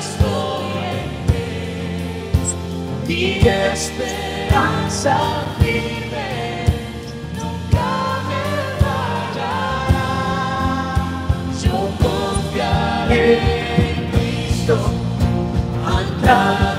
estoy. 0.00 0.66
Mi 3.06 3.38
esperanza 3.48 5.14
nunca 7.36 7.88
me 8.28 8.44
fallará. 8.80 9.68
Yo 11.62 11.76
confiaré 12.02 13.26
en 13.38 13.98
Cristo, 14.10 14.74
anclado 15.86 16.77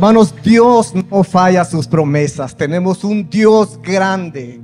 Hermanos, 0.00 0.34
Dios 0.42 0.94
no 0.94 1.22
falla 1.22 1.62
sus 1.62 1.86
promesas. 1.86 2.56
Tenemos 2.56 3.04
un 3.04 3.28
Dios 3.28 3.78
grande, 3.82 4.58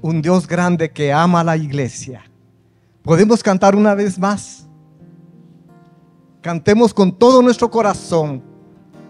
un 0.00 0.22
Dios 0.22 0.46
grande 0.46 0.88
que 0.88 1.12
ama 1.12 1.40
a 1.40 1.44
la 1.44 1.56
iglesia. 1.56 2.22
Podemos 3.02 3.42
cantar 3.42 3.74
una 3.74 3.96
vez 3.96 4.16
más. 4.20 4.68
Cantemos 6.40 6.94
con 6.94 7.10
todo 7.10 7.42
nuestro 7.42 7.68
corazón. 7.68 8.40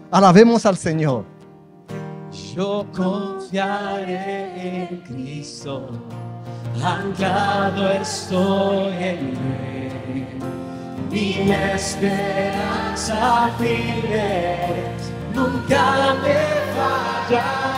Alabemos 0.09 0.65
al 0.65 0.75
Señor. 0.75 1.25
Yo 2.55 2.87
confiaré 2.91 4.87
en 4.87 5.01
Cristo, 5.01 5.87
anclado 6.83 7.91
estoy 7.91 8.93
en 8.93 9.37
Él. 9.37 10.25
Mi 11.11 11.51
esperanza 11.51 13.51
firme 13.59 14.79
nunca 15.39 16.15
me 16.21 16.37
fallará. 16.75 17.69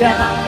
En 0.00 0.47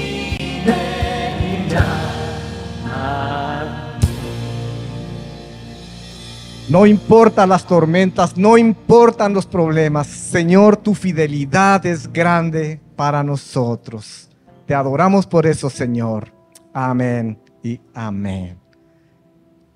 No 6.71 6.85
importa 6.85 7.45
las 7.45 7.67
tormentas, 7.67 8.37
no 8.37 8.57
importan 8.57 9.33
los 9.33 9.45
problemas. 9.45 10.07
Señor, 10.07 10.77
tu 10.77 10.95
fidelidad 10.95 11.85
es 11.85 12.09
grande 12.13 12.79
para 12.95 13.25
nosotros. 13.25 14.29
Te 14.65 14.73
adoramos 14.73 15.27
por 15.27 15.45
eso, 15.45 15.69
Señor. 15.69 16.31
Amén 16.73 17.37
y 17.61 17.81
amén. 17.93 18.57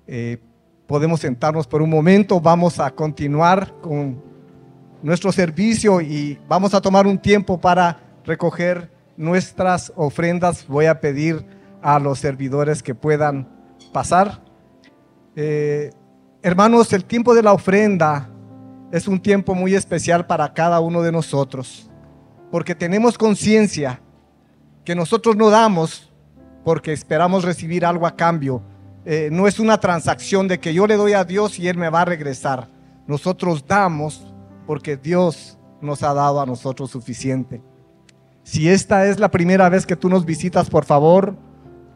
Eh, 0.06 0.38
podemos 0.86 1.20
sentarnos 1.20 1.66
por 1.66 1.82
un 1.82 1.90
momento. 1.90 2.40
Vamos 2.40 2.80
a 2.80 2.90
continuar 2.90 3.74
con 3.82 4.18
nuestro 5.02 5.32
servicio 5.32 6.00
y 6.00 6.38
vamos 6.48 6.72
a 6.72 6.80
tomar 6.80 7.06
un 7.06 7.18
tiempo 7.18 7.60
para 7.60 8.00
recoger 8.24 8.90
nuestras 9.18 9.92
ofrendas. 9.96 10.66
Voy 10.66 10.86
a 10.86 10.98
pedir 10.98 11.44
a 11.82 11.98
los 11.98 12.20
servidores 12.20 12.82
que 12.82 12.94
puedan 12.94 13.46
pasar. 13.92 14.40
Eh, 15.34 15.90
Hermanos, 16.46 16.92
el 16.92 17.04
tiempo 17.04 17.34
de 17.34 17.42
la 17.42 17.52
ofrenda 17.52 18.30
es 18.92 19.08
un 19.08 19.18
tiempo 19.18 19.52
muy 19.52 19.74
especial 19.74 20.28
para 20.28 20.54
cada 20.54 20.78
uno 20.78 21.02
de 21.02 21.10
nosotros, 21.10 21.90
porque 22.52 22.72
tenemos 22.76 23.18
conciencia 23.18 24.00
que 24.84 24.94
nosotros 24.94 25.34
no 25.34 25.50
damos 25.50 26.12
porque 26.64 26.92
esperamos 26.92 27.42
recibir 27.42 27.84
algo 27.84 28.06
a 28.06 28.14
cambio. 28.14 28.62
Eh, 29.04 29.28
no 29.32 29.48
es 29.48 29.58
una 29.58 29.80
transacción 29.80 30.46
de 30.46 30.60
que 30.60 30.72
yo 30.72 30.86
le 30.86 30.94
doy 30.94 31.14
a 31.14 31.24
Dios 31.24 31.58
y 31.58 31.66
Él 31.66 31.78
me 31.78 31.90
va 31.90 32.02
a 32.02 32.04
regresar. 32.04 32.68
Nosotros 33.08 33.64
damos 33.66 34.32
porque 34.68 34.96
Dios 34.96 35.58
nos 35.80 36.04
ha 36.04 36.14
dado 36.14 36.40
a 36.40 36.46
nosotros 36.46 36.92
suficiente. 36.92 37.60
Si 38.44 38.68
esta 38.68 39.08
es 39.08 39.18
la 39.18 39.32
primera 39.32 39.68
vez 39.68 39.84
que 39.84 39.96
tú 39.96 40.08
nos 40.08 40.24
visitas, 40.24 40.70
por 40.70 40.84
favor, 40.84 41.36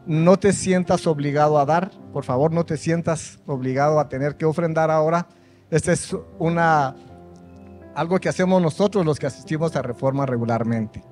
no 0.05 0.37
te 0.37 0.53
sientas 0.53 1.05
obligado 1.07 1.59
a 1.59 1.65
dar, 1.65 1.91
por 2.11 2.23
favor, 2.23 2.51
no 2.51 2.65
te 2.65 2.77
sientas 2.77 3.39
obligado 3.45 3.99
a 3.99 4.09
tener 4.09 4.35
que 4.35 4.45
ofrendar 4.45 4.89
ahora. 4.91 5.27
Esta 5.69 5.91
es 5.91 6.15
una 6.39 6.95
algo 7.95 8.19
que 8.19 8.29
hacemos 8.29 8.61
nosotros 8.61 9.05
los 9.05 9.19
que 9.19 9.27
asistimos 9.27 9.75
a 9.75 9.81
Reforma 9.81 10.25
regularmente. 10.25 11.03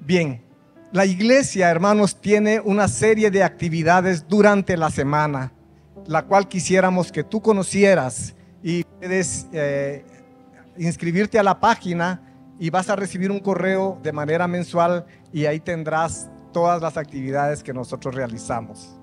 Bien, 0.00 0.44
la 0.92 1.06
iglesia, 1.06 1.70
hermanos, 1.70 2.20
tiene 2.20 2.60
una 2.60 2.88
serie 2.88 3.30
de 3.30 3.42
actividades 3.42 4.26
durante 4.28 4.76
la 4.76 4.90
semana, 4.90 5.52
la 6.06 6.22
cual 6.26 6.48
quisiéramos 6.48 7.12
que 7.12 7.24
tú 7.24 7.40
conocieras 7.40 8.34
y 8.62 8.84
puedes 8.84 9.46
eh, 9.52 10.04
inscribirte 10.76 11.38
a 11.38 11.42
la 11.42 11.60
página 11.60 12.20
y 12.58 12.70
vas 12.70 12.90
a 12.90 12.96
recibir 12.96 13.30
un 13.30 13.40
correo 13.40 13.98
de 14.02 14.12
manera 14.12 14.46
mensual 14.46 15.06
y 15.32 15.46
ahí 15.46 15.60
tendrás 15.60 16.30
todas 16.52 16.80
las 16.80 16.96
actividades 16.96 17.62
que 17.62 17.72
nosotros 17.72 18.14
realizamos. 18.14 18.98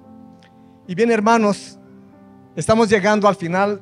Y 0.88 0.96
bien, 0.96 1.12
hermanos, 1.12 1.80
estamos 2.56 2.90
llegando 2.90 3.28
al 3.28 3.36
final 3.36 3.82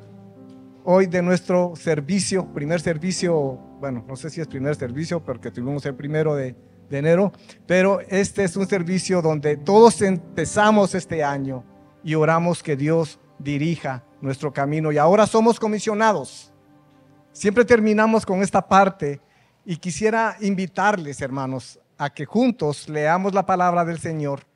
hoy 0.84 1.06
de 1.06 1.22
nuestro 1.22 1.74
servicio, 1.76 2.46
primer 2.52 2.80
servicio, 2.80 3.58
bueno, 3.80 4.04
no 4.08 4.16
sé 4.16 4.30
si 4.30 4.40
es 4.40 4.46
primer 4.46 4.74
servicio, 4.74 5.22
porque 5.22 5.50
tuvimos 5.50 5.84
el 5.86 5.94
primero 5.94 6.34
de, 6.34 6.56
enero, 6.90 7.32
pero 7.66 8.00
este 8.08 8.44
es 8.44 8.56
un 8.56 8.66
servicio 8.66 9.20
donde 9.20 9.58
todos 9.58 10.00
empezamos 10.00 10.94
este 10.94 11.22
año 11.22 11.62
y 12.02 12.14
oramos 12.14 12.62
que 12.62 12.76
Dios 12.76 13.20
dirija 13.38 14.04
nuestro 14.22 14.52
camino. 14.52 14.90
Y 14.90 14.96
ahora 14.96 15.26
somos 15.26 15.60
comisionados. 15.60 16.52
Siempre 17.32 17.66
terminamos 17.66 18.24
con 18.24 18.40
esta 18.42 18.66
parte 18.66 19.20
y 19.66 19.76
quisiera 19.76 20.38
invitarles, 20.40 21.20
hermanos, 21.20 21.78
a 21.98 22.10
que 22.10 22.24
juntos 22.24 22.88
leamos 22.88 23.34
la 23.34 23.44
palabra 23.44 23.84
del 23.84 23.98
Señor 23.98 24.46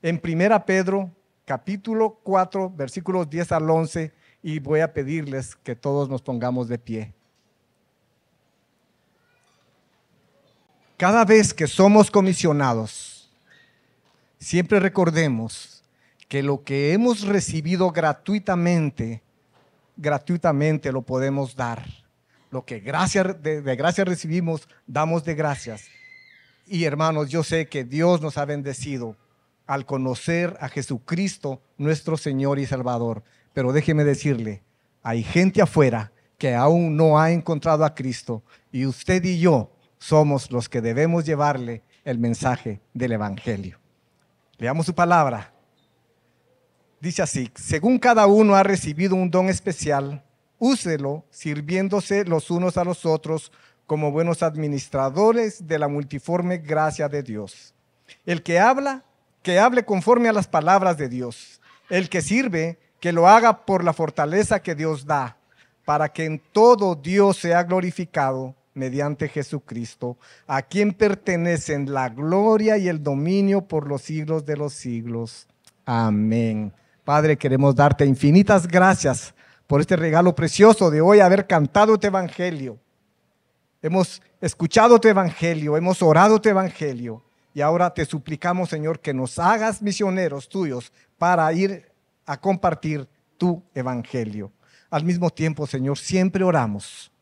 en 0.00 0.18
Primera 0.18 0.64
Pedro, 0.64 1.14
capítulo 1.44 2.18
4, 2.22 2.70
versículos 2.70 3.28
10 3.28 3.52
al 3.52 3.70
11, 3.70 4.12
y 4.42 4.58
voy 4.58 4.80
a 4.80 4.94
pedirles 4.94 5.54
que 5.56 5.76
todos 5.76 6.08
nos 6.08 6.22
pongamos 6.22 6.66
de 6.68 6.78
pie. 6.78 7.14
Cada 10.96 11.24
vez 11.24 11.52
que 11.52 11.66
somos 11.66 12.10
comisionados, 12.10 13.30
siempre 14.38 14.80
recordemos 14.80 15.84
que 16.26 16.42
lo 16.42 16.64
que 16.64 16.92
hemos 16.92 17.22
recibido 17.26 17.90
gratuitamente, 17.90 19.22
gratuitamente 19.96 20.90
lo 20.90 21.02
podemos 21.02 21.54
dar. 21.54 21.84
Lo 22.50 22.64
que 22.64 22.80
gracia, 22.80 23.24
de, 23.24 23.60
de 23.60 23.76
gracia 23.76 24.04
recibimos, 24.04 24.68
damos 24.86 25.24
de 25.24 25.34
gracias. 25.34 25.82
Y 26.70 26.84
hermanos, 26.84 27.30
yo 27.30 27.42
sé 27.42 27.66
que 27.68 27.84
Dios 27.84 28.20
nos 28.20 28.36
ha 28.36 28.44
bendecido 28.44 29.16
al 29.66 29.86
conocer 29.86 30.56
a 30.60 30.68
Jesucristo, 30.68 31.62
nuestro 31.78 32.16
Señor 32.16 32.58
y 32.58 32.66
Salvador. 32.66 33.22
Pero 33.54 33.72
déjeme 33.72 34.04
decirle, 34.04 34.62
hay 35.02 35.22
gente 35.22 35.62
afuera 35.62 36.12
que 36.36 36.54
aún 36.54 36.96
no 36.96 37.18
ha 37.18 37.30
encontrado 37.30 37.84
a 37.84 37.94
Cristo 37.94 38.42
y 38.70 38.86
usted 38.86 39.24
y 39.24 39.40
yo 39.40 39.72
somos 39.98 40.50
los 40.50 40.68
que 40.68 40.80
debemos 40.80 41.24
llevarle 41.24 41.82
el 42.04 42.18
mensaje 42.18 42.80
del 42.94 43.12
Evangelio. 43.12 43.78
Leamos 44.58 44.86
su 44.86 44.94
palabra. 44.94 45.52
Dice 47.00 47.22
así, 47.22 47.50
según 47.54 47.98
cada 47.98 48.26
uno 48.26 48.54
ha 48.54 48.62
recibido 48.62 49.14
un 49.14 49.30
don 49.30 49.48
especial, 49.48 50.24
úselo 50.58 51.24
sirviéndose 51.30 52.24
los 52.24 52.50
unos 52.50 52.76
a 52.76 52.84
los 52.84 53.06
otros 53.06 53.52
como 53.88 54.12
buenos 54.12 54.42
administradores 54.42 55.66
de 55.66 55.78
la 55.78 55.88
multiforme 55.88 56.58
gracia 56.58 57.08
de 57.08 57.22
Dios. 57.22 57.74
El 58.26 58.42
que 58.42 58.60
habla, 58.60 59.02
que 59.42 59.58
hable 59.58 59.86
conforme 59.86 60.28
a 60.28 60.34
las 60.34 60.46
palabras 60.46 60.98
de 60.98 61.08
Dios. 61.08 61.58
El 61.88 62.10
que 62.10 62.20
sirve, 62.20 62.78
que 63.00 63.12
lo 63.12 63.26
haga 63.26 63.64
por 63.64 63.82
la 63.82 63.94
fortaleza 63.94 64.60
que 64.60 64.74
Dios 64.74 65.06
da, 65.06 65.38
para 65.86 66.10
que 66.10 66.26
en 66.26 66.38
todo 66.52 66.96
Dios 66.96 67.38
sea 67.38 67.62
glorificado 67.62 68.54
mediante 68.74 69.26
Jesucristo, 69.26 70.18
a 70.46 70.60
quien 70.60 70.92
pertenecen 70.92 71.90
la 71.90 72.10
gloria 72.10 72.76
y 72.76 72.88
el 72.88 73.02
dominio 73.02 73.62
por 73.62 73.88
los 73.88 74.02
siglos 74.02 74.44
de 74.44 74.58
los 74.58 74.74
siglos. 74.74 75.48
Amén. 75.86 76.74
Padre, 77.04 77.38
queremos 77.38 77.74
darte 77.74 78.04
infinitas 78.04 78.68
gracias 78.68 79.34
por 79.66 79.80
este 79.80 79.96
regalo 79.96 80.34
precioso 80.34 80.90
de 80.90 81.00
hoy 81.00 81.20
haber 81.20 81.46
cantado 81.46 81.96
tu 81.96 82.06
evangelio. 82.06 82.78
Hemos 83.80 84.20
escuchado 84.40 84.98
tu 85.00 85.08
evangelio, 85.08 85.76
hemos 85.76 86.02
orado 86.02 86.40
tu 86.40 86.48
evangelio 86.48 87.22
y 87.54 87.60
ahora 87.60 87.94
te 87.94 88.04
suplicamos, 88.04 88.70
Señor, 88.70 89.00
que 89.00 89.14
nos 89.14 89.38
hagas 89.38 89.82
misioneros 89.82 90.48
tuyos 90.48 90.92
para 91.16 91.52
ir 91.52 91.90
a 92.26 92.40
compartir 92.40 93.08
tu 93.36 93.62
evangelio. 93.74 94.52
Al 94.90 95.04
mismo 95.04 95.30
tiempo, 95.30 95.66
Señor, 95.66 95.98
siempre 95.98 96.42
oramos 96.42 97.12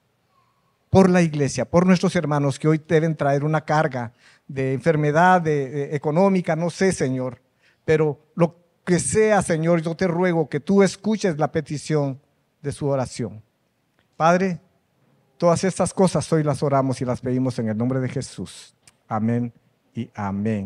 por 0.88 1.10
la 1.10 1.20
iglesia, 1.20 1.64
por 1.64 1.84
nuestros 1.84 2.16
hermanos 2.16 2.58
que 2.58 2.68
hoy 2.68 2.82
deben 2.86 3.16
traer 3.16 3.44
una 3.44 3.60
carga 3.60 4.12
de 4.48 4.72
enfermedad 4.72 5.42
de, 5.42 5.94
económica, 5.94 6.56
no 6.56 6.70
sé, 6.70 6.92
Señor, 6.92 7.42
pero 7.84 8.18
lo 8.34 8.56
que 8.84 8.98
sea, 8.98 9.42
Señor, 9.42 9.82
yo 9.82 9.94
te 9.94 10.06
ruego 10.06 10.48
que 10.48 10.60
tú 10.60 10.82
escuches 10.82 11.38
la 11.38 11.52
petición 11.52 12.20
de 12.62 12.72
su 12.72 12.86
oración. 12.86 13.42
Padre, 14.16 14.60
todas 15.38 15.64
estas 15.64 15.92
cosas 15.92 16.30
hoy 16.32 16.42
las 16.42 16.62
oramos 16.62 17.00
y 17.00 17.04
las 17.04 17.20
pedimos 17.20 17.58
en 17.58 17.68
el 17.68 17.76
nombre 17.76 18.00
de 18.00 18.08
Jesús. 18.08 18.74
Amén 19.08 19.52
y 19.94 20.10
amén. 20.14 20.64